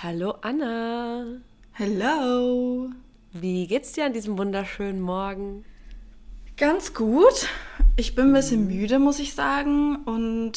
Hallo 0.00 0.36
Anna. 0.42 1.24
Hello. 1.72 2.88
Wie 3.32 3.66
geht's 3.66 3.94
dir 3.94 4.04
an 4.04 4.12
diesem 4.12 4.38
wunderschönen 4.38 5.00
Morgen? 5.00 5.64
Ganz 6.56 6.94
gut. 6.94 7.48
Ich 7.96 8.14
bin 8.14 8.26
ein 8.26 8.32
bisschen 8.32 8.68
müde, 8.68 9.00
muss 9.00 9.18
ich 9.18 9.34
sagen. 9.34 9.96
Und 10.04 10.52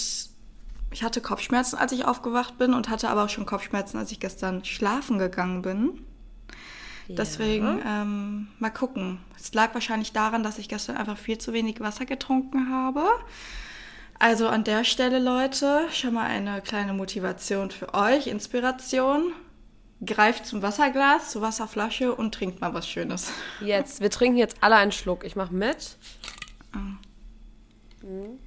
ich 0.92 1.04
hatte 1.04 1.22
Kopfschmerzen, 1.22 1.76
als 1.80 1.92
ich 1.92 2.06
aufgewacht 2.06 2.60
bin 2.60 2.76
und 2.76 2.90
hatte 2.90 3.10
aber 3.10 3.24
auch 3.24 3.30
schon 3.30 3.48
Kopfschmerzen, 3.48 3.98
als 3.98 4.12
ich 4.12 4.20
gestern 4.20 4.64
schlafen 4.64 5.18
gegangen 5.18 5.64
bin. 5.64 6.06
Ja. 7.08 7.16
Deswegen 7.16 7.82
ähm, 7.84 8.48
mal 8.60 8.70
gucken. 8.70 9.22
Es 9.36 9.52
lag 9.56 9.74
wahrscheinlich 9.74 10.12
daran, 10.14 10.44
dass 10.44 10.60
ich 10.60 10.70
gestern 10.70 10.98
einfach 10.98 11.18
viel 11.18 11.40
zu 11.40 11.52
wenig 11.52 11.80
Wasser 11.80 12.06
getrunken 12.06 12.70
habe. 12.70 13.06
Also 14.22 14.48
an 14.48 14.64
der 14.64 14.84
Stelle, 14.84 15.18
Leute, 15.18 15.88
schon 15.92 16.14
mal 16.14 16.28
eine 16.28 16.62
kleine 16.62 16.94
Motivation 16.94 17.72
für 17.72 17.96
euch, 17.96 18.28
Inspiration. 18.28 19.34
Greift 20.06 20.46
zum 20.46 20.62
Wasserglas, 20.62 21.32
zur 21.32 21.42
Wasserflasche 21.42 22.14
und 22.14 22.32
trinkt 22.32 22.62
mal 22.62 22.72
was 22.76 22.88
Schönes. 22.88 23.32
Jetzt, 23.62 24.00
wir 24.00 24.12
trinken 24.12 24.38
jetzt 24.38 24.58
alle 24.62 24.76
einen 24.76 24.92
Schluck. 24.92 25.24
Ich 25.24 25.36
mache 25.36 25.56
mit. 25.56 25.98
Oh. 26.76 28.06
Mhm. 28.06 28.40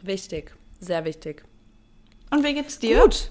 Wichtig, 0.00 0.54
sehr 0.80 1.04
wichtig. 1.04 1.44
Und 2.30 2.42
wie 2.44 2.54
geht's 2.54 2.78
dir? 2.78 3.02
Gut. 3.02 3.30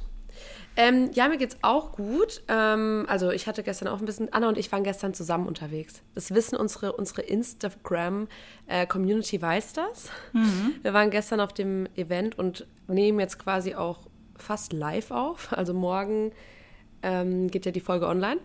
Ähm, 0.80 1.10
ja, 1.14 1.28
mir 1.28 1.38
geht's 1.38 1.58
auch 1.64 1.92
gut. 1.92 2.44
Ähm, 2.48 3.08
also 3.10 3.32
ich 3.32 3.48
hatte 3.48 3.64
gestern 3.64 3.88
auch 3.88 3.98
ein 4.00 4.06
bisschen, 4.06 4.32
Anna 4.32 4.48
und 4.48 4.60
ich 4.60 4.72
waren 4.72 4.84
gestern 4.84 5.16
zusammen 5.16 5.48
unterwegs. 5.48 6.04
Das 6.14 6.36
wissen 6.36 6.56
unsere, 6.56 6.94
unsere 6.94 7.24
Instagram-Community, 7.24 9.38
äh, 9.38 9.42
weiß 9.42 9.74
das. 9.74 10.12
Mhm. 10.34 10.76
Wir 10.84 10.94
waren 10.94 11.10
gestern 11.10 11.40
auf 11.40 11.52
dem 11.52 11.88
Event 11.96 12.38
und 12.38 12.68
nehmen 12.88 13.20
jetzt 13.20 13.40
quasi 13.40 13.74
auch 13.74 14.02
fast 14.38 14.72
live 14.72 15.10
auf. 15.10 15.52
Also 15.52 15.74
morgen 15.74 16.32
ähm, 17.02 17.50
geht 17.50 17.66
ja 17.66 17.72
die 17.72 17.80
Folge 17.80 18.08
online. 18.08 18.40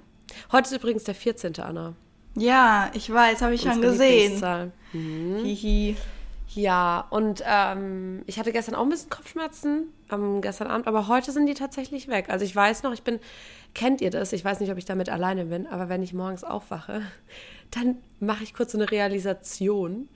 Heute 0.51 0.71
ist 0.71 0.75
übrigens 0.75 1.05
der 1.05 1.15
14. 1.15 1.61
Anna. 1.61 1.93
Ja, 2.35 2.91
ich 2.95 3.13
weiß, 3.13 3.43
habe 3.43 3.55
ich 3.55 3.67
unsere 3.67 3.71
schon 3.75 3.83
gesehen. 3.83 4.73
Mhm. 4.95 5.45
Hihi. 5.45 5.99
Ja, 6.55 7.07
und 7.09 7.43
ähm, 7.47 8.23
ich 8.27 8.39
hatte 8.39 8.53
gestern 8.53 8.75
auch 8.75 8.83
ein 8.83 8.91
bisschen 8.91 9.09
Kopfschmerzen 9.09 9.93
ähm, 10.11 10.43
gestern 10.43 10.67
Abend, 10.67 10.87
aber 10.87 11.09
heute 11.09 11.33
sind 11.33 11.47
die 11.47 11.55
tatsächlich 11.55 12.09
weg. 12.09 12.27
Also 12.29 12.45
ich 12.45 12.55
weiß 12.55 12.83
noch, 12.83 12.93
ich 12.93 13.03
bin, 13.03 13.21
kennt 13.75 14.03
ihr 14.03 14.11
das? 14.11 14.35
Ich 14.35 14.45
weiß 14.45 14.61
nicht, 14.61 14.71
ob 14.71 14.77
ich 14.77 14.85
damit 14.85 15.09
alleine 15.09 15.47
bin, 15.47 15.67
aber 15.67 15.89
wenn 15.89 16.03
ich 16.03 16.13
morgens 16.13 16.45
aufwache, 16.45 17.03
dann 17.71 17.97
mache 18.21 18.45
ich 18.45 18.53
kurz 18.53 18.73
so 18.73 18.79
eine 18.79 18.91
Realisation. 18.91 20.09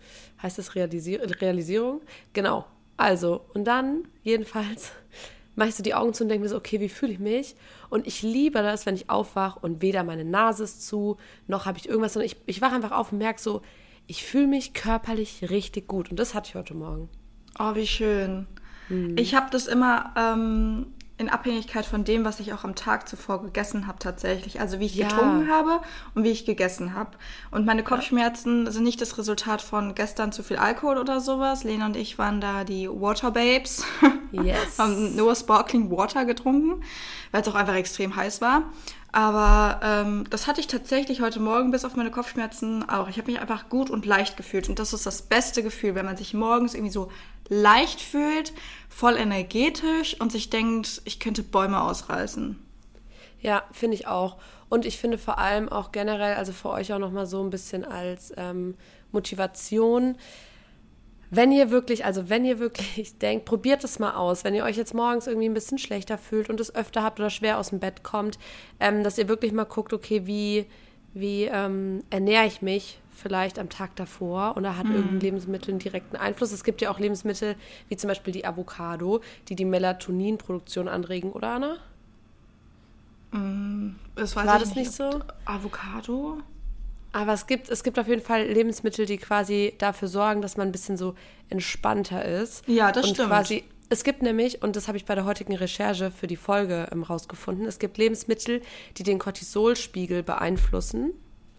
Heißt 0.42 0.58
das 0.58 0.74
Realisier 0.74 1.20
Realisierung? 1.40 2.02
Genau. 2.34 2.66
Also, 2.98 3.42
und 3.54 3.64
dann 3.64 4.06
jedenfalls 4.22 4.92
mache 5.54 5.70
ich 5.70 5.74
so 5.74 5.82
die 5.82 5.94
Augen 5.94 6.12
zu 6.12 6.24
und 6.24 6.28
denke 6.28 6.42
mir 6.42 6.50
so, 6.50 6.56
okay, 6.56 6.80
wie 6.80 6.90
fühle 6.90 7.12
ich 7.12 7.18
mich? 7.18 7.56
Und 7.88 8.06
ich 8.06 8.20
liebe 8.20 8.60
das, 8.60 8.84
wenn 8.84 8.94
ich 8.94 9.08
aufwache 9.08 9.60
und 9.60 9.80
weder 9.80 10.04
meine 10.04 10.24
Nase 10.24 10.64
ist 10.64 10.86
zu, 10.86 11.16
noch 11.46 11.64
habe 11.64 11.78
ich 11.78 11.88
irgendwas, 11.88 12.12
sondern 12.12 12.26
ich, 12.26 12.36
ich 12.44 12.60
wache 12.60 12.74
einfach 12.74 12.92
auf 12.92 13.12
und 13.12 13.18
merke 13.18 13.40
so, 13.40 13.62
ich 14.06 14.24
fühle 14.24 14.46
mich 14.46 14.74
körperlich 14.74 15.50
richtig 15.50 15.88
gut. 15.88 16.10
Und 16.10 16.18
das 16.18 16.34
hatte 16.34 16.48
ich 16.50 16.54
heute 16.54 16.74
Morgen. 16.74 17.08
Oh, 17.58 17.74
wie 17.74 17.86
schön. 17.86 18.46
Hm. 18.88 19.16
Ich 19.16 19.34
habe 19.34 19.46
das 19.50 19.66
immer 19.66 20.12
ähm, 20.16 20.86
in 21.18 21.30
Abhängigkeit 21.30 21.86
von 21.86 22.04
dem, 22.04 22.24
was 22.24 22.40
ich 22.40 22.52
auch 22.52 22.64
am 22.64 22.74
Tag 22.74 23.08
zuvor 23.08 23.42
gegessen 23.42 23.86
habe 23.86 23.98
tatsächlich. 23.98 24.60
Also 24.60 24.80
wie 24.80 24.86
ich 24.86 24.94
ja. 24.94 25.08
getrunken 25.08 25.50
habe 25.50 25.80
und 26.14 26.24
wie 26.24 26.30
ich 26.30 26.44
gegessen 26.44 26.94
habe. 26.94 27.12
Und 27.50 27.64
meine 27.64 27.82
Kopfschmerzen 27.82 28.66
ja. 28.66 28.72
sind 28.72 28.84
nicht 28.84 29.00
das 29.00 29.16
Resultat 29.16 29.62
von 29.62 29.94
gestern 29.94 30.30
zu 30.30 30.42
viel 30.42 30.58
Alkohol 30.58 30.98
oder 30.98 31.20
sowas. 31.20 31.64
Lena 31.64 31.86
und 31.86 31.96
ich 31.96 32.18
waren 32.18 32.40
da 32.40 32.64
die 32.64 32.88
Water 32.88 33.30
Babes. 33.30 33.84
Yes. 34.30 34.56
haben 34.78 35.16
nur 35.16 35.34
Sparkling 35.34 35.90
Water 35.90 36.26
getrunken, 36.26 36.82
weil 37.30 37.40
es 37.40 37.48
auch 37.48 37.54
einfach 37.54 37.74
extrem 37.74 38.14
heiß 38.14 38.42
war. 38.42 38.64
Aber 39.16 39.80
ähm, 39.82 40.24
das 40.28 40.46
hatte 40.46 40.60
ich 40.60 40.66
tatsächlich 40.66 41.22
heute 41.22 41.40
Morgen 41.40 41.70
bis 41.70 41.86
auf 41.86 41.96
meine 41.96 42.10
Kopfschmerzen 42.10 42.86
auch. 42.86 43.08
Ich 43.08 43.16
habe 43.16 43.32
mich 43.32 43.40
einfach 43.40 43.70
gut 43.70 43.88
und 43.88 44.04
leicht 44.04 44.36
gefühlt. 44.36 44.68
Und 44.68 44.78
das 44.78 44.92
ist 44.92 45.06
das 45.06 45.22
beste 45.22 45.62
Gefühl, 45.62 45.94
wenn 45.94 46.04
man 46.04 46.18
sich 46.18 46.34
morgens 46.34 46.74
irgendwie 46.74 46.92
so 46.92 47.10
leicht 47.48 48.02
fühlt, 48.02 48.52
voll 48.90 49.16
energetisch 49.16 50.20
und 50.20 50.32
sich 50.32 50.50
denkt, 50.50 51.00
ich 51.06 51.18
könnte 51.18 51.42
Bäume 51.42 51.80
ausreißen. 51.80 52.58
Ja, 53.40 53.62
finde 53.72 53.94
ich 53.94 54.06
auch. 54.06 54.36
Und 54.68 54.84
ich 54.84 54.98
finde 54.98 55.16
vor 55.16 55.38
allem 55.38 55.70
auch 55.70 55.92
generell, 55.92 56.34
also 56.34 56.52
für 56.52 56.68
euch 56.68 56.92
auch 56.92 56.98
nochmal 56.98 57.24
so 57.24 57.42
ein 57.42 57.48
bisschen 57.48 57.86
als 57.86 58.34
ähm, 58.36 58.74
Motivation, 59.12 60.16
wenn 61.30 61.52
ihr 61.52 61.70
wirklich, 61.70 62.04
also 62.04 62.28
wenn 62.28 62.44
ihr 62.44 62.58
wirklich 62.58 63.18
denkt, 63.18 63.44
probiert 63.44 63.84
es 63.84 63.98
mal 63.98 64.14
aus, 64.14 64.44
wenn 64.44 64.54
ihr 64.54 64.64
euch 64.64 64.76
jetzt 64.76 64.94
morgens 64.94 65.26
irgendwie 65.26 65.48
ein 65.48 65.54
bisschen 65.54 65.78
schlechter 65.78 66.18
fühlt 66.18 66.50
und 66.50 66.60
es 66.60 66.74
öfter 66.74 67.02
habt 67.02 67.18
oder 67.20 67.30
schwer 67.30 67.58
aus 67.58 67.70
dem 67.70 67.80
Bett 67.80 68.02
kommt, 68.02 68.38
ähm, 68.80 69.02
dass 69.02 69.18
ihr 69.18 69.28
wirklich 69.28 69.52
mal 69.52 69.64
guckt, 69.64 69.92
okay, 69.92 70.26
wie, 70.26 70.66
wie 71.14 71.44
ähm, 71.44 72.02
ernähre 72.10 72.46
ich 72.46 72.62
mich 72.62 73.00
vielleicht 73.10 73.58
am 73.58 73.70
Tag 73.70 73.96
davor 73.96 74.56
oder 74.56 74.76
hat 74.76 74.86
mhm. 74.86 74.94
irgendein 74.94 75.20
Lebensmittel 75.20 75.70
einen 75.70 75.78
direkten 75.78 76.16
Einfluss. 76.16 76.52
Es 76.52 76.64
gibt 76.64 76.82
ja 76.82 76.90
auch 76.90 76.98
Lebensmittel 76.98 77.56
wie 77.88 77.96
zum 77.96 78.08
Beispiel 78.08 78.32
die 78.32 78.44
Avocado, 78.44 79.20
die 79.48 79.56
die 79.56 79.64
Melatoninproduktion 79.64 80.86
anregen, 80.86 81.32
oder 81.32 81.52
Anna? 81.52 81.76
Mm, 83.32 83.96
das 84.14 84.36
War 84.36 84.44
das 84.44 84.66
nicht, 84.74 84.76
nicht 84.76 84.92
so? 84.92 85.20
Avocado? 85.44 86.38
Aber 87.16 87.32
es 87.32 87.46
gibt, 87.46 87.70
es 87.70 87.82
gibt 87.82 87.98
auf 87.98 88.08
jeden 88.08 88.20
Fall 88.20 88.44
Lebensmittel, 88.44 89.06
die 89.06 89.16
quasi 89.16 89.72
dafür 89.78 90.06
sorgen, 90.06 90.42
dass 90.42 90.58
man 90.58 90.68
ein 90.68 90.72
bisschen 90.72 90.98
so 90.98 91.14
entspannter 91.48 92.22
ist. 92.22 92.62
Ja, 92.68 92.92
das 92.92 93.06
und 93.06 93.14
stimmt. 93.14 93.30
Quasi, 93.30 93.64
es 93.88 94.04
gibt 94.04 94.20
nämlich, 94.20 94.62
und 94.62 94.76
das 94.76 94.86
habe 94.86 94.98
ich 94.98 95.06
bei 95.06 95.14
der 95.14 95.24
heutigen 95.24 95.56
Recherche 95.56 96.10
für 96.10 96.26
die 96.26 96.36
Folge 96.36 96.88
ähm, 96.92 97.02
rausgefunden, 97.02 97.64
es 97.64 97.78
gibt 97.78 97.96
Lebensmittel, 97.96 98.60
die 98.98 99.02
den 99.02 99.18
Cortisolspiegel 99.18 100.24
beeinflussen. 100.24 101.14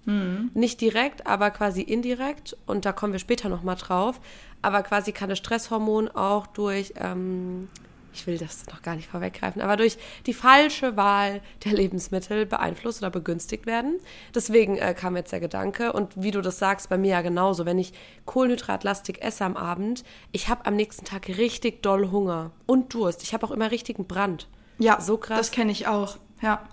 Mhm. 0.05 0.51
Nicht 0.53 0.79
direkt, 0.79 1.25
aber 1.25 1.49
quasi 1.49 1.81
indirekt. 1.81 2.55
Und 2.67 2.85
da 2.85 2.91
kommen 2.91 3.13
wir 3.13 3.19
später 3.19 3.49
nochmal 3.49 3.77
drauf. 3.77 4.21
Aber 4.61 4.83
quasi 4.83 5.11
kann 5.11 5.27
das 5.27 5.39
Stresshormon 5.39 6.07
auch 6.07 6.45
durch 6.45 6.93
ähm, 6.97 7.67
ich 8.17 8.25
will 8.25 8.37
das 8.37 8.65
noch 8.67 8.81
gar 8.81 8.95
nicht 8.95 9.07
vorweggreifen, 9.07 9.61
aber 9.61 9.77
durch 9.77 9.97
die 10.25 10.33
falsche 10.33 10.97
Wahl 10.97 11.41
der 11.63 11.73
Lebensmittel 11.73 12.45
beeinflusst 12.45 13.01
oder 13.01 13.11
begünstigt 13.11 13.65
werden. 13.67 13.99
Deswegen 14.33 14.77
äh, 14.77 14.95
kam 14.97 15.15
jetzt 15.15 15.31
der 15.31 15.39
Gedanke 15.39 15.93
und 15.93 16.11
wie 16.15 16.31
du 16.31 16.41
das 16.41 16.57
sagst, 16.57 16.89
bei 16.89 16.97
mir 16.97 17.11
ja 17.11 17.21
genauso, 17.21 17.65
wenn 17.65 17.77
ich 17.77 17.93
Kohlenhydratlastig 18.25 19.21
esse 19.21 19.45
am 19.45 19.55
Abend, 19.55 20.03
ich 20.31 20.49
habe 20.49 20.65
am 20.65 20.75
nächsten 20.75 21.05
Tag 21.05 21.27
richtig 21.27 21.83
doll 21.83 22.09
Hunger 22.09 22.51
und 22.65 22.93
Durst. 22.93 23.21
Ich 23.21 23.33
habe 23.33 23.45
auch 23.45 23.51
immer 23.51 23.69
richtigen 23.69 24.07
Brand. 24.07 24.47
Ja, 24.79 24.99
so 24.99 25.17
krass. 25.17 25.37
Das 25.37 25.51
kenne 25.51 25.71
ich 25.71 25.87
auch. 25.87 26.17
Ja. 26.41 26.67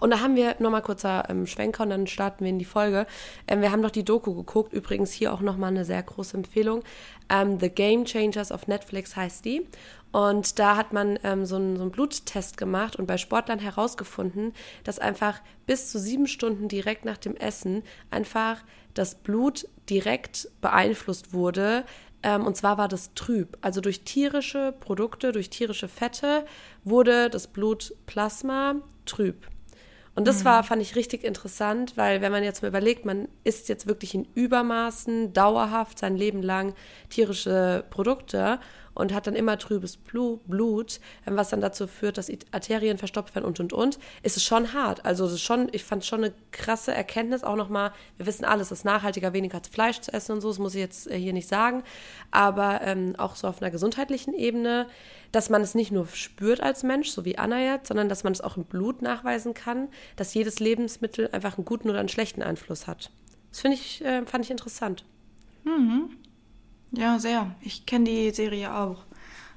Und 0.00 0.10
da 0.10 0.20
haben 0.20 0.36
wir 0.36 0.56
nochmal 0.58 0.82
kurzer 0.82 1.24
ähm, 1.28 1.46
Schwenker 1.46 1.84
und 1.84 1.90
dann 1.90 2.06
starten 2.06 2.44
wir 2.44 2.50
in 2.50 2.58
die 2.58 2.64
Folge. 2.64 3.06
Ähm, 3.46 3.60
wir 3.60 3.72
haben 3.72 3.80
noch 3.80 3.90
die 3.90 4.04
Doku 4.04 4.34
geguckt, 4.34 4.72
übrigens 4.72 5.12
hier 5.12 5.32
auch 5.32 5.40
nochmal 5.40 5.70
eine 5.70 5.84
sehr 5.84 6.02
große 6.02 6.36
Empfehlung. 6.36 6.82
Ähm, 7.28 7.58
The 7.60 7.70
Game 7.70 8.04
Changers 8.04 8.52
auf 8.52 8.66
Netflix 8.66 9.16
heißt 9.16 9.44
die. 9.44 9.66
Und 10.12 10.60
da 10.60 10.76
hat 10.76 10.92
man 10.92 11.18
ähm, 11.24 11.44
so, 11.44 11.56
einen, 11.56 11.76
so 11.76 11.82
einen 11.82 11.90
Bluttest 11.90 12.56
gemacht 12.56 12.94
und 12.96 13.06
bei 13.06 13.18
Sportlern 13.18 13.58
herausgefunden, 13.58 14.52
dass 14.84 15.00
einfach 15.00 15.40
bis 15.66 15.90
zu 15.90 15.98
sieben 15.98 16.28
Stunden 16.28 16.68
direkt 16.68 17.04
nach 17.04 17.18
dem 17.18 17.34
Essen 17.36 17.82
einfach 18.10 18.62
das 18.94 19.16
Blut 19.16 19.68
direkt 19.90 20.48
beeinflusst 20.60 21.32
wurde. 21.32 21.84
Ähm, 22.22 22.46
und 22.46 22.56
zwar 22.56 22.78
war 22.78 22.86
das 22.86 23.12
trüb. 23.14 23.58
Also 23.60 23.80
durch 23.80 24.02
tierische 24.02 24.72
Produkte, 24.78 25.32
durch 25.32 25.50
tierische 25.50 25.88
Fette 25.88 26.46
wurde 26.84 27.28
das 27.28 27.48
Blutplasma 27.48 28.76
trüb. 29.06 29.48
Und 30.14 30.28
das 30.28 30.40
mhm. 30.40 30.44
war, 30.44 30.64
fand 30.64 30.80
ich 30.80 30.94
richtig 30.96 31.24
interessant, 31.24 31.96
weil 31.96 32.20
wenn 32.20 32.30
man 32.30 32.44
jetzt 32.44 32.62
mal 32.62 32.68
überlegt, 32.68 33.04
man 33.04 33.28
isst 33.42 33.68
jetzt 33.68 33.86
wirklich 33.86 34.14
in 34.14 34.26
Übermaßen 34.34 35.32
dauerhaft 35.32 35.98
sein 35.98 36.16
Leben 36.16 36.42
lang 36.42 36.74
tierische 37.10 37.84
Produkte 37.90 38.60
und 38.94 39.12
hat 39.12 39.26
dann 39.26 39.34
immer 39.34 39.58
trübes 39.58 39.96
Blut, 39.96 41.00
ähm, 41.26 41.36
was 41.36 41.50
dann 41.50 41.60
dazu 41.60 41.86
führt, 41.86 42.18
dass 42.18 42.30
Arterien 42.52 42.98
verstopft 42.98 43.34
werden 43.34 43.44
und 43.44 43.60
und 43.60 43.72
und, 43.72 43.98
ist 44.22 44.36
es 44.36 44.44
schon 44.44 44.72
hart. 44.72 45.04
Also 45.04 45.26
es 45.26 45.32
ist 45.32 45.42
schon, 45.42 45.68
ich 45.72 45.84
fand 45.84 46.04
schon 46.04 46.24
eine 46.24 46.34
krasse 46.52 46.94
Erkenntnis 46.94 47.44
auch 47.44 47.56
nochmal, 47.56 47.92
wir 48.16 48.26
wissen 48.26 48.44
alles, 48.44 48.70
es 48.70 48.80
ist 48.80 48.84
nachhaltiger, 48.84 49.32
weniger 49.32 49.60
Fleisch 49.70 50.00
zu 50.00 50.12
essen 50.12 50.32
und 50.32 50.40
so, 50.40 50.48
das 50.48 50.58
muss 50.58 50.74
ich 50.74 50.80
jetzt 50.80 51.10
äh, 51.10 51.18
hier 51.18 51.32
nicht 51.32 51.48
sagen, 51.48 51.82
aber 52.30 52.80
ähm, 52.82 53.14
auch 53.18 53.36
so 53.36 53.48
auf 53.48 53.60
einer 53.60 53.70
gesundheitlichen 53.70 54.34
Ebene, 54.34 54.86
dass 55.32 55.50
man 55.50 55.62
es 55.62 55.74
nicht 55.74 55.90
nur 55.90 56.06
spürt 56.06 56.60
als 56.60 56.82
Mensch, 56.82 57.10
so 57.10 57.24
wie 57.24 57.38
Anna 57.38 57.60
jetzt, 57.60 57.88
sondern 57.88 58.08
dass 58.08 58.22
man 58.22 58.32
es 58.32 58.40
auch 58.40 58.56
im 58.56 58.64
Blut 58.64 59.02
nachweisen 59.02 59.52
kann, 59.54 59.88
dass 60.16 60.34
jedes 60.34 60.60
Lebensmittel 60.60 61.28
einfach 61.32 61.58
einen 61.58 61.64
guten 61.64 61.90
oder 61.90 61.98
einen 61.98 62.08
schlechten 62.08 62.42
Einfluss 62.42 62.86
hat. 62.86 63.10
Das 63.50 63.60
finde 63.60 63.76
ich, 63.76 64.04
äh, 64.04 64.24
fand 64.26 64.44
ich 64.44 64.50
interessant. 64.50 65.04
Mhm. 65.64 66.10
Ja, 66.96 67.18
sehr. 67.18 67.54
Ich 67.60 67.86
kenne 67.86 68.04
die 68.04 68.30
Serie 68.30 68.74
auch. 68.74 69.04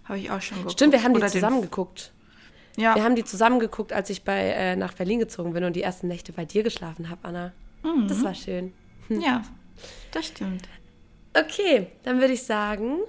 Habe 0.05 0.19
ich 0.19 0.31
auch 0.31 0.41
schon 0.41 0.57
geguckt. 0.57 0.73
Stimmt, 0.73 0.93
wir 0.93 1.03
haben 1.03 1.13
die 1.13 1.19
Oder 1.19 1.27
zusammen 1.27 1.61
geguckt. 1.61 2.11
Ja. 2.77 2.95
Wir 2.95 3.03
haben 3.03 3.15
die 3.15 3.23
zusammen 3.23 3.59
geguckt, 3.59 3.91
als 3.91 4.09
ich 4.09 4.23
bei, 4.23 4.51
äh, 4.51 4.75
nach 4.75 4.93
Berlin 4.93 5.19
gezogen 5.19 5.53
bin 5.53 5.63
und 5.63 5.75
die 5.75 5.81
ersten 5.81 6.07
Nächte 6.07 6.31
bei 6.31 6.45
dir 6.45 6.63
geschlafen 6.63 7.09
habe, 7.09 7.27
Anna. 7.27 7.51
Mhm. 7.83 8.07
Das 8.07 8.23
war 8.23 8.35
schön. 8.35 8.73
Hm. 9.07 9.21
Ja, 9.21 9.43
das 10.11 10.27
stimmt. 10.27 10.67
Okay, 11.33 11.87
dann 12.03 12.19
würde 12.19 12.33
ich 12.33 12.43
sagen, 12.43 12.99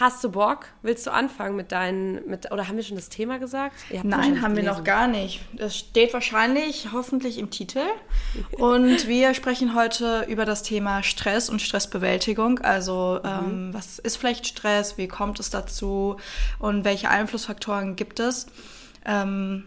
Hast 0.00 0.24
du 0.24 0.30
Bock? 0.30 0.64
Willst 0.80 1.06
du 1.06 1.12
anfangen 1.12 1.56
mit 1.56 1.72
deinen, 1.72 2.26
mit, 2.26 2.50
oder 2.50 2.66
haben 2.66 2.76
wir 2.76 2.82
schon 2.82 2.96
das 2.96 3.10
Thema 3.10 3.38
gesagt? 3.38 3.76
Nein, 4.02 4.40
haben 4.40 4.54
gelesen. 4.54 4.56
wir 4.56 4.62
noch 4.62 4.82
gar 4.82 5.06
nicht. 5.06 5.42
Das 5.52 5.76
steht 5.76 6.14
wahrscheinlich 6.14 6.88
hoffentlich 6.94 7.36
im 7.36 7.50
Titel. 7.50 7.82
Und 8.52 9.06
wir 9.08 9.34
sprechen 9.34 9.74
heute 9.74 10.24
über 10.26 10.46
das 10.46 10.62
Thema 10.62 11.02
Stress 11.02 11.50
und 11.50 11.60
Stressbewältigung. 11.60 12.60
Also 12.60 13.20
mhm. 13.22 13.28
ähm, 13.28 13.74
was 13.74 13.98
ist 13.98 14.16
vielleicht 14.16 14.46
Stress? 14.46 14.96
Wie 14.96 15.06
kommt 15.06 15.38
es 15.38 15.50
dazu? 15.50 16.16
Und 16.58 16.86
welche 16.86 17.10
Einflussfaktoren 17.10 17.94
gibt 17.94 18.20
es? 18.20 18.46
Ähm, 19.04 19.64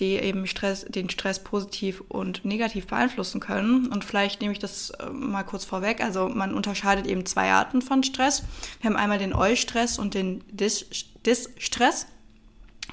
die 0.00 0.16
eben 0.16 0.46
Stress, 0.46 0.84
den 0.88 1.10
Stress 1.10 1.44
positiv 1.44 2.02
und 2.08 2.44
negativ 2.44 2.86
beeinflussen 2.86 3.40
können. 3.40 3.86
Und 3.86 4.04
vielleicht 4.04 4.40
nehme 4.40 4.52
ich 4.52 4.58
das 4.58 4.90
äh, 4.90 5.10
mal 5.10 5.44
kurz 5.44 5.64
vorweg. 5.64 6.02
Also 6.02 6.28
man 6.28 6.54
unterscheidet 6.54 7.06
eben 7.06 7.26
zwei 7.26 7.52
Arten 7.52 7.82
von 7.82 8.02
Stress. 8.02 8.42
Wir 8.80 8.90
haben 8.90 8.96
einmal 8.96 9.18
den 9.18 9.34
Eustress 9.34 9.98
und 9.98 10.14
den 10.14 10.42
Dis-Stress. 10.50 12.06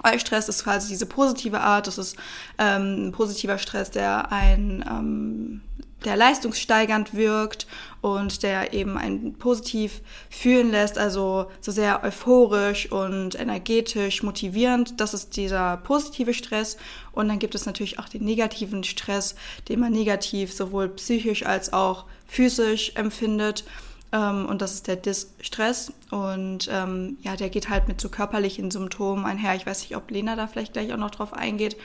Eustress 0.03 0.49
ist 0.49 0.63
quasi 0.63 0.89
diese 0.89 1.05
positive 1.07 1.61
Art. 1.61 1.87
Das 1.87 1.97
ist 1.97 2.17
ähm, 2.59 3.07
ein 3.07 3.11
positiver 3.13 3.57
Stress, 3.57 3.89
der 3.89 4.31
ein 4.31 4.85
ähm, 4.87 5.61
der 6.05 6.15
leistungssteigernd 6.15 7.13
wirkt 7.15 7.67
und 8.01 8.43
der 8.43 8.73
eben 8.73 8.97
einen 8.97 9.33
positiv 9.33 10.01
fühlen 10.29 10.71
lässt, 10.71 10.97
also 10.97 11.47
so 11.61 11.71
sehr 11.71 12.03
euphorisch 12.03 12.91
und 12.91 13.35
energetisch, 13.35 14.23
motivierend. 14.23 14.99
Das 14.99 15.13
ist 15.13 15.35
dieser 15.35 15.77
positive 15.77 16.33
Stress. 16.33 16.77
Und 17.11 17.27
dann 17.27 17.39
gibt 17.39 17.55
es 17.55 17.65
natürlich 17.65 17.99
auch 17.99 18.09
den 18.09 18.23
negativen 18.23 18.83
Stress, 18.83 19.35
den 19.69 19.79
man 19.79 19.91
negativ 19.91 20.53
sowohl 20.53 20.89
psychisch 20.89 21.45
als 21.45 21.73
auch 21.73 22.05
physisch 22.27 22.91
empfindet. 22.95 23.63
Ähm, 24.11 24.45
und 24.45 24.61
das 24.61 24.73
ist 24.73 24.87
der 24.87 24.95
Distress. 24.95 25.91
Und 26.11 26.69
ähm, 26.71 27.17
ja, 27.21 27.35
der 27.35 27.49
geht 27.49 27.69
halt 27.69 27.87
mit 27.87 27.99
so 27.99 28.09
körperlichen 28.09 28.71
Symptomen 28.71 29.25
einher. 29.25 29.55
Ich 29.55 29.65
weiß 29.65 29.81
nicht, 29.81 29.95
ob 29.95 30.09
Lena 30.11 30.35
da 30.35 30.47
vielleicht 30.47 30.73
gleich 30.73 30.93
auch 30.93 30.97
noch 30.97 31.11
drauf 31.11 31.33
eingeht. 31.33 31.75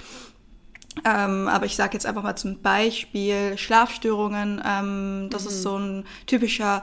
Ähm, 1.04 1.48
aber 1.48 1.66
ich 1.66 1.76
sage 1.76 1.94
jetzt 1.94 2.06
einfach 2.06 2.22
mal 2.22 2.36
zum 2.36 2.60
Beispiel 2.60 3.56
Schlafstörungen. 3.56 4.62
Ähm, 4.64 5.28
das 5.30 5.44
mhm. 5.44 5.48
ist 5.48 5.62
so 5.62 5.76
ein 5.78 6.04
typischer 6.26 6.82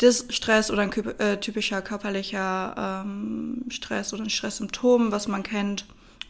Distress 0.00 0.70
oder 0.70 0.82
ein 0.82 0.92
äh, 1.18 1.38
typischer 1.38 1.82
körperlicher 1.82 3.02
ähm, 3.04 3.64
Stress 3.68 4.12
oder 4.12 4.24
ein 4.24 4.30
Stresssymptom, 4.30 5.12
was 5.12 5.28
man 5.28 5.42
kennt. 5.42 5.86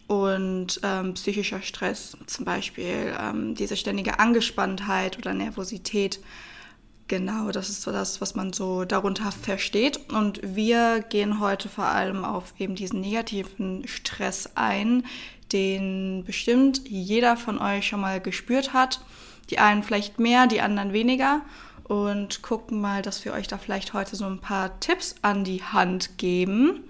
Und 0.09 0.81
ähm, 0.83 1.15
psychischer 1.15 1.63
Stress, 1.63 2.17
zum 2.27 2.45
Beispiel 2.45 3.15
ähm, 3.17 3.55
diese 3.55 3.77
ständige 3.77 4.19
Angespanntheit 4.19 5.17
oder 5.19 5.35
Nervosität. 5.35 6.19
Genau, 7.07 7.53
das 7.53 7.69
ist 7.69 7.83
so 7.83 7.93
das, 7.93 8.21
was 8.21 8.35
man 8.35 8.53
so 8.53 8.85
darunter 8.85 9.31
versteht. 9.31 10.11
Und 10.13 10.41
wir 10.43 11.05
gehen 11.09 11.39
heute 11.39 11.69
vor 11.69 11.87
allem 11.87 12.25
auf 12.25 12.55
eben 12.59 12.75
diesen 12.75 13.01
negativen 13.01 13.87
Stress 13.87 14.51
ein, 14.57 15.05
den 15.53 16.25
bestimmt 16.25 16.89
jeder 16.89 17.37
von 17.37 17.61
euch 17.61 17.87
schon 17.87 18.01
mal 18.01 18.21
gespürt 18.21 18.73
hat. 18.73 19.01
Die 19.51 19.59
einen 19.59 19.83
vielleicht 19.83 20.19
mehr, 20.19 20.47
die 20.47 20.61
anderen 20.61 20.93
weniger. 20.93 21.43
Und 21.85 22.43
gucken 22.43 22.81
mal, 22.81 23.03
dass 23.03 23.25
wir 23.25 23.33
euch 23.33 23.49
da 23.49 23.59
vielleicht 23.59 23.95
heute 23.95 24.15
so 24.15 24.25
ein 24.25 24.39
paar 24.39 24.79
Tipps 24.79 25.17
an 25.23 25.43
die 25.43 25.63
Hand 25.63 26.19
geben. 26.19 26.85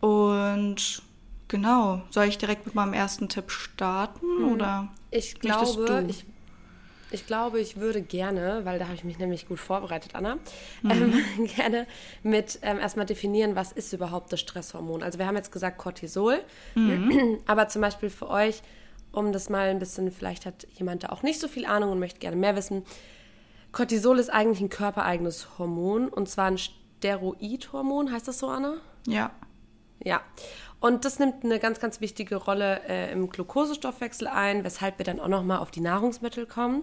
Und 0.00 1.02
genau, 1.46 2.02
soll 2.10 2.24
ich 2.24 2.38
direkt 2.38 2.66
mit 2.66 2.74
meinem 2.74 2.92
ersten 2.92 3.28
Tipp 3.28 3.52
starten? 3.52 4.26
Hm. 4.38 4.52
Oder 4.52 4.88
ich 5.12 5.38
glaube, 5.38 6.06
ich 6.08 6.24
ich 7.12 7.26
glaube, 7.26 7.60
ich 7.60 7.76
würde 7.76 8.02
gerne, 8.02 8.64
weil 8.64 8.78
da 8.78 8.86
habe 8.86 8.94
ich 8.94 9.04
mich 9.04 9.18
nämlich 9.18 9.46
gut 9.48 9.58
vorbereitet, 9.58 10.14
Anna, 10.14 10.36
mhm. 10.82 10.90
ähm, 10.90 11.46
gerne 11.56 11.86
mit 12.22 12.58
ähm, 12.62 12.78
erstmal 12.78 13.06
definieren, 13.06 13.54
was 13.56 13.72
ist 13.72 13.92
überhaupt 13.92 14.32
das 14.32 14.40
Stresshormon. 14.40 15.02
Also 15.02 15.18
wir 15.18 15.26
haben 15.26 15.36
jetzt 15.36 15.52
gesagt 15.52 15.78
Cortisol, 15.78 16.40
mhm. 16.74 17.38
aber 17.46 17.68
zum 17.68 17.82
Beispiel 17.82 18.10
für 18.10 18.28
euch, 18.28 18.62
um 19.12 19.32
das 19.32 19.50
mal 19.50 19.68
ein 19.68 19.78
bisschen, 19.78 20.10
vielleicht 20.10 20.46
hat 20.46 20.66
jemand 20.72 21.04
da 21.04 21.08
auch 21.10 21.22
nicht 21.22 21.40
so 21.40 21.48
viel 21.48 21.66
Ahnung 21.66 21.92
und 21.92 21.98
möchte 21.98 22.18
gerne 22.18 22.36
mehr 22.36 22.56
wissen. 22.56 22.84
Cortisol 23.72 24.18
ist 24.18 24.30
eigentlich 24.30 24.60
ein 24.60 24.68
körpereigenes 24.68 25.58
Hormon 25.58 26.08
und 26.08 26.28
zwar 26.28 26.46
ein 26.46 26.58
Steroidhormon, 26.58 28.12
heißt 28.12 28.28
das 28.28 28.38
so, 28.38 28.48
Anna? 28.48 28.74
Ja. 29.06 29.32
Ja. 30.04 30.22
Und 30.82 31.04
das 31.04 31.20
nimmt 31.20 31.44
eine 31.44 31.60
ganz, 31.60 31.78
ganz 31.78 32.00
wichtige 32.00 32.34
Rolle 32.34 32.80
äh, 32.88 33.12
im 33.12 33.30
Glukosestoffwechsel 33.30 34.26
ein, 34.26 34.64
weshalb 34.64 34.98
wir 34.98 35.04
dann 35.04 35.20
auch 35.20 35.28
nochmal 35.28 35.58
auf 35.58 35.70
die 35.70 35.80
Nahrungsmittel 35.80 36.44
kommen. 36.44 36.82